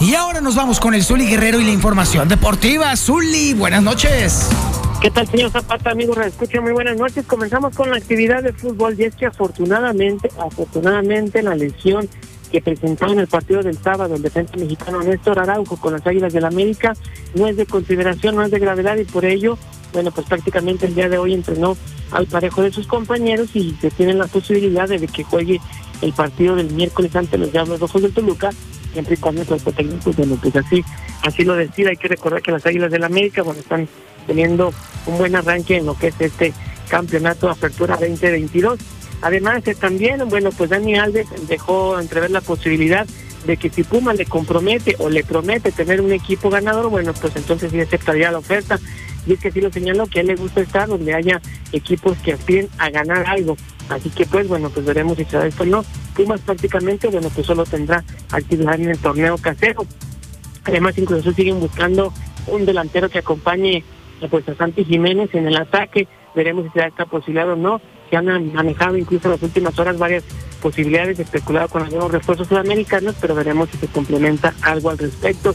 Y 0.00 0.14
ahora 0.14 0.40
nos 0.40 0.56
vamos 0.56 0.80
con 0.80 0.94
el 0.94 1.02
Zuli 1.02 1.26
Guerrero 1.26 1.60
y 1.60 1.64
la 1.64 1.70
información 1.70 2.28
deportiva. 2.28 2.94
Zuli, 2.96 3.54
buenas 3.54 3.82
noches. 3.82 4.50
¿Qué 5.00 5.10
tal, 5.10 5.26
señor 5.28 5.50
Zapata, 5.50 5.90
amigos? 5.90 6.16
Escucha, 6.18 6.60
muy 6.60 6.72
buenas 6.72 6.96
noches. 6.96 7.26
Comenzamos 7.26 7.76
con 7.76 7.90
la 7.90 7.98
actividad 7.98 8.42
de 8.42 8.52
fútbol 8.52 8.98
y 8.98 9.04
es 9.04 9.14
que 9.14 9.26
afortunadamente, 9.26 10.30
afortunadamente 10.38 11.42
la 11.42 11.54
lesión 11.54 12.08
que 12.50 12.62
presentó 12.62 13.12
en 13.12 13.18
el 13.18 13.26
partido 13.26 13.62
del 13.62 13.76
sábado 13.76 14.14
el 14.14 14.22
defensa 14.22 14.56
mexicano 14.56 15.02
Néstor 15.02 15.38
Araujo 15.38 15.76
con 15.76 15.92
las 15.92 16.06
Águilas 16.06 16.32
del 16.32 16.42
la 16.42 16.48
América 16.48 16.94
no 17.34 17.46
es 17.46 17.56
de 17.56 17.66
consideración, 17.66 18.36
no 18.36 18.42
es 18.42 18.50
de 18.50 18.58
gravedad 18.58 18.96
y 18.96 19.04
por 19.04 19.26
ello, 19.26 19.58
bueno, 19.92 20.10
pues 20.12 20.26
prácticamente 20.26 20.86
el 20.86 20.94
día 20.94 21.08
de 21.08 21.18
hoy 21.18 21.34
entrenó 21.34 21.76
al 22.10 22.26
parejo 22.26 22.62
de 22.62 22.72
sus 22.72 22.86
compañeros 22.86 23.54
y 23.54 23.76
se 23.80 23.90
tiene 23.90 24.14
la 24.14 24.26
posibilidad 24.26 24.88
de 24.88 25.06
que 25.06 25.24
juegue 25.24 25.60
el 26.00 26.12
partido 26.14 26.56
del 26.56 26.72
miércoles 26.72 27.14
ante 27.14 27.36
los 27.36 27.52
Diablos 27.52 27.80
Rojos 27.80 28.02
del 28.02 28.14
Toluca 28.14 28.50
siempre 28.92 29.14
y 29.14 29.18
cuando 29.18 29.42
el 29.42 29.62
técnico, 29.74 30.10
bueno, 30.16 30.38
pues 30.40 30.56
así, 30.56 30.82
así 31.22 31.44
lo 31.44 31.54
decida. 31.54 31.90
Hay 31.90 31.96
que 31.96 32.08
recordar 32.08 32.40
que 32.40 32.50
las 32.50 32.64
Águilas 32.64 32.90
del 32.90 33.02
la 33.02 33.08
América, 33.08 33.42
bueno, 33.42 33.60
están 33.60 33.86
teniendo 34.26 34.72
un 35.06 35.18
buen 35.18 35.36
arranque 35.36 35.76
en 35.76 35.86
lo 35.86 35.96
que 35.96 36.08
es 36.08 36.20
este 36.20 36.52
campeonato 36.88 37.50
Apertura 37.50 37.96
2022. 37.96 38.78
Además, 39.22 39.66
eh, 39.66 39.74
también, 39.74 40.28
bueno, 40.28 40.50
pues 40.50 40.70
Dani 40.70 40.96
Alves 40.96 41.26
dejó 41.48 41.98
entrever 41.98 42.30
la 42.30 42.40
posibilidad 42.40 43.06
de 43.46 43.56
que 43.56 43.70
si 43.70 43.84
Puma 43.84 44.12
le 44.12 44.26
compromete 44.26 44.96
o 44.98 45.08
le 45.08 45.24
promete 45.24 45.72
tener 45.72 46.00
un 46.00 46.12
equipo 46.12 46.50
ganador, 46.50 46.90
bueno, 46.90 47.14
pues 47.14 47.34
entonces 47.36 47.70
sí 47.70 47.80
aceptaría 47.80 48.30
la 48.30 48.38
oferta. 48.38 48.78
Y 49.26 49.32
es 49.32 49.40
que 49.40 49.50
sí 49.50 49.60
lo 49.60 49.72
señaló, 49.72 50.06
que 50.06 50.20
a 50.20 50.22
él 50.22 50.28
le 50.28 50.36
gusta 50.36 50.60
estar 50.60 50.88
donde 50.88 51.14
haya 51.14 51.40
equipos 51.72 52.16
que 52.18 52.32
aspiren 52.32 52.68
a 52.78 52.90
ganar 52.90 53.26
algo. 53.26 53.56
Así 53.88 54.10
que 54.10 54.26
pues 54.26 54.48
bueno, 54.48 54.70
pues 54.70 54.84
veremos 54.84 55.16
si 55.16 55.24
se 55.24 55.36
da 55.36 55.46
esto 55.46 55.62
o 55.62 55.66
no. 55.66 55.84
Pumas 56.14 56.40
prácticamente, 56.40 57.08
bueno, 57.08 57.28
pues 57.30 57.46
solo 57.46 57.64
tendrá 57.64 58.04
actividad 58.30 58.74
en 58.80 58.90
el 58.90 58.98
torneo 58.98 59.36
casero. 59.38 59.84
Además, 60.64 60.98
incluso 60.98 61.32
siguen 61.32 61.60
buscando 61.60 62.12
un 62.48 62.66
delantero 62.66 63.08
que 63.08 63.18
acompañe 63.18 63.84
pues 64.30 64.48
a 64.48 64.54
Santi 64.54 64.84
Jiménez 64.84 65.34
en 65.34 65.46
el 65.46 65.56
ataque. 65.56 66.08
Veremos 66.34 66.64
si 66.64 66.70
se 66.70 66.80
da 66.80 66.86
esta 66.86 67.06
posibilidad 67.06 67.50
o 67.50 67.56
no. 67.56 67.80
Se 68.10 68.16
han 68.16 68.52
manejado 68.52 68.96
incluso 68.96 69.28
en 69.28 69.32
las 69.32 69.42
últimas 69.42 69.78
horas 69.78 69.98
varias 69.98 70.24
posibilidades, 70.62 71.18
especulado 71.18 71.68
con 71.68 71.82
algunos 71.82 72.10
refuerzos 72.10 72.48
sudamericanos, 72.48 73.14
pero 73.20 73.34
veremos 73.34 73.68
si 73.70 73.78
se 73.78 73.88
complementa 73.88 74.54
algo 74.62 74.90
al 74.90 74.98
respecto. 74.98 75.54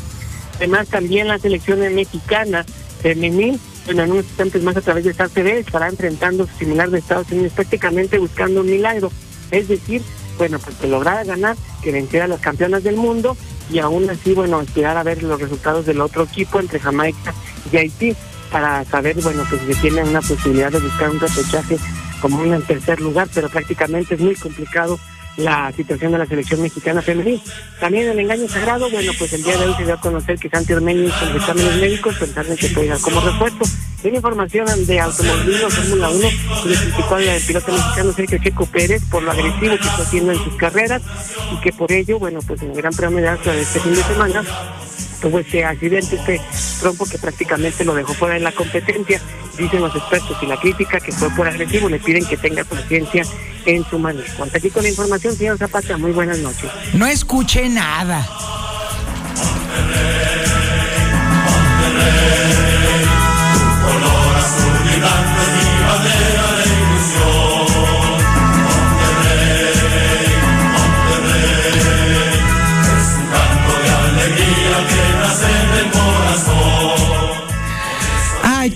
Además, 0.57 0.89
también 0.89 1.27
la 1.27 1.39
selección 1.39 1.79
mexicana 1.95 2.63
femenil 3.01 3.59
bueno, 3.85 4.03
en 4.03 4.11
unos 4.11 4.25
instantes 4.25 4.61
más 4.63 4.77
a 4.77 4.81
través 4.81 5.03
de 5.03 5.13
CB 5.13 5.47
estará 5.59 5.87
enfrentando 5.87 6.47
similar 6.59 6.89
de 6.89 6.99
Estados 6.99 7.31
Unidos, 7.31 7.53
prácticamente 7.53 8.19
buscando 8.19 8.61
un 8.61 8.69
milagro. 8.69 9.11
Es 9.49 9.67
decir, 9.67 10.01
bueno, 10.37 10.59
pues 10.59 10.75
que 10.77 10.87
lograra 10.87 11.23
ganar, 11.23 11.55
que 11.83 11.91
venciera 11.91 12.25
a 12.25 12.27
las 12.27 12.41
campeonas 12.41 12.83
del 12.83 12.95
mundo 12.95 13.35
y 13.71 13.79
aún 13.79 14.09
así, 14.09 14.33
bueno, 14.33 14.61
esperar 14.61 14.97
a 14.97 15.03
ver 15.03 15.23
los 15.23 15.41
resultados 15.41 15.85
del 15.85 16.01
otro 16.01 16.23
equipo 16.23 16.59
entre 16.59 16.79
Jamaica 16.79 17.33
y 17.71 17.77
Haití 17.77 18.15
para 18.51 18.83
saber, 18.85 19.15
bueno, 19.21 19.43
pues 19.49 19.61
si 19.67 19.81
tienen 19.81 20.07
una 20.09 20.21
posibilidad 20.21 20.71
de 20.71 20.79
buscar 20.79 21.09
un 21.09 21.19
repechaje 21.19 21.77
como 22.21 22.43
en 22.43 22.61
tercer 22.63 23.01
lugar, 23.01 23.27
pero 23.33 23.49
prácticamente 23.49 24.15
es 24.15 24.21
muy 24.21 24.35
complicado 24.35 24.99
la 25.37 25.71
situación 25.71 26.11
de 26.11 26.17
la 26.17 26.25
selección 26.25 26.61
mexicana 26.61 27.01
femenil. 27.01 27.41
También 27.79 28.09
el 28.09 28.19
engaño 28.19 28.47
sagrado, 28.47 28.89
bueno, 28.89 29.11
pues 29.17 29.33
el 29.33 29.43
día 29.43 29.57
de 29.57 29.65
hoy 29.65 29.73
se 29.75 29.85
dio 29.85 29.93
a 29.93 30.01
conocer 30.01 30.37
que 30.37 30.49
Santi 30.49 30.73
Ormeño 30.73 31.03
hizo 31.03 31.25
los 31.25 31.35
exámenes 31.35 31.75
médicos 31.77 32.15
pensando 32.19 32.55
que 32.55 32.67
puede 32.69 32.87
ir 32.87 32.93
como 33.01 33.21
repuesto. 33.21 33.65
Tiene 34.01 34.17
información 34.17 34.65
de 34.87 34.99
automovilismo 34.99 35.69
Fórmula 35.69 36.09
1 36.09 36.19
le 36.65 36.75
criticó 36.75 37.15
al 37.15 37.41
piloto 37.45 37.71
mexicano 37.71 38.13
Sergio 38.13 38.37
Checo 38.39 38.65
Pérez 38.65 39.03
por 39.11 39.21
lo 39.21 39.29
agresivo 39.31 39.77
que 39.77 39.87
está 39.87 40.01
haciendo 40.01 40.31
en 40.31 40.43
sus 40.43 40.55
carreras 40.55 41.03
y 41.53 41.61
que 41.61 41.71
por 41.71 41.91
ello, 41.91 42.17
bueno, 42.17 42.39
pues 42.45 42.63
en 42.63 42.71
el 42.71 42.77
Gran 42.77 42.93
Premio 42.93 43.21
de 43.21 43.61
este 43.61 43.79
fin 43.79 43.93
de 43.93 44.03
semana 44.03 44.43
tuvo 45.21 45.39
este 45.39 45.63
accidente, 45.63 46.15
este 46.15 46.41
trompo 46.79 47.05
que 47.05 47.17
prácticamente 47.17 47.85
lo 47.85 47.93
dejó 47.93 48.13
fuera 48.13 48.33
de 48.35 48.41
la 48.41 48.51
competencia. 48.51 49.21
Dicen 49.57 49.81
los 49.81 49.95
expertos 49.95 50.37
y 50.41 50.45
la 50.47 50.57
crítica 50.57 50.99
que 50.99 51.11
fue 51.11 51.29
por 51.31 51.47
agresivo, 51.47 51.87
le 51.89 51.99
piden 51.99 52.25
que 52.25 52.37
tenga 52.37 52.63
conciencia 52.63 53.23
en 53.65 53.85
su 53.85 53.99
manejo. 53.99 54.43
Hasta 54.43 54.57
aquí 54.57 54.69
con 54.69 54.83
la 54.83 54.89
información, 54.89 55.35
señor 55.35 55.57
Zapata, 55.57 55.97
muy 55.97 56.11
buenas 56.11 56.39
noches. 56.39 56.69
No 56.93 57.05
escuché 57.05 57.69
nada. 57.69 58.27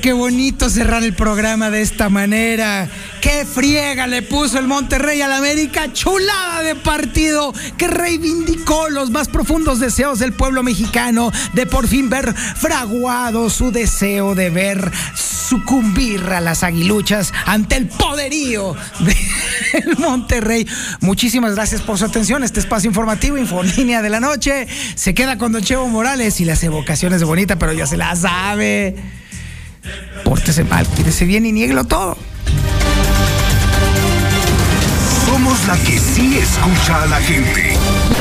Qué 0.06 0.14
bonito 0.14 0.70
cerrar 0.70 1.04
el 1.04 1.16
programa 1.16 1.72
de 1.72 1.82
esta 1.82 2.10
manera. 2.10 2.88
Qué 3.22 3.44
friega 3.44 4.06
le 4.06 4.22
puso 4.22 4.60
el 4.60 4.68
Monterrey 4.68 5.20
al 5.24 5.34
América. 5.34 5.92
Chulada 5.94 6.62
de 6.62 6.76
partido 6.76 7.52
que 7.76 7.88
reivindicó 7.88 8.88
los 8.90 9.10
más 9.10 9.30
profundos 9.30 9.80
deseos 9.80 10.20
del 10.20 10.32
pueblo 10.32 10.62
mexicano 10.62 11.32
de 11.54 11.66
por 11.66 11.88
fin 11.88 12.12
ver 12.12 12.36
fraguado 12.36 13.50
su 13.50 13.72
deseo 13.72 14.36
de 14.36 14.52
ver 14.52 14.92
sucumbir 15.16 16.22
a 16.26 16.40
las 16.40 16.62
aguiluchas 16.62 17.34
ante 17.48 17.76
el 17.76 17.88
poderío 17.88 18.76
del 19.00 19.98
Monterrey. 19.98 20.68
Muchísimas 21.00 21.56
gracias 21.56 21.82
por 21.82 21.98
su 21.98 22.06
atención. 22.06 22.44
Este 22.44 22.60
espacio 22.60 22.88
informativo, 22.88 23.40
Infolínea 23.40 24.04
de 24.04 24.12
la 24.12 24.20
Noche, 24.20 24.68
se 24.94 25.16
queda 25.16 25.40
con 25.40 25.52
Don 25.52 25.64
Chevo 25.64 25.88
Morales 25.88 26.40
y 26.42 26.46
las 26.46 26.64
evocaciones 26.64 27.22
de 27.22 27.26
Bonita, 27.26 27.58
pero 27.58 27.74
ya 27.74 27.88
se 27.88 27.98
la 27.98 28.16
sabe. 28.16 29.25
Pórtese 30.24 30.64
mal, 30.64 30.88
quírese 30.88 31.26
bien 31.26 31.46
y 31.46 31.52
nieguelo 31.52 31.84
todo. 31.84 32.18
Somos 35.26 35.68
la 35.68 35.78
que 35.78 36.00
sí 36.00 36.38
escucha 36.38 37.04
a 37.04 37.06
la 37.08 37.18
gente. 37.18 37.78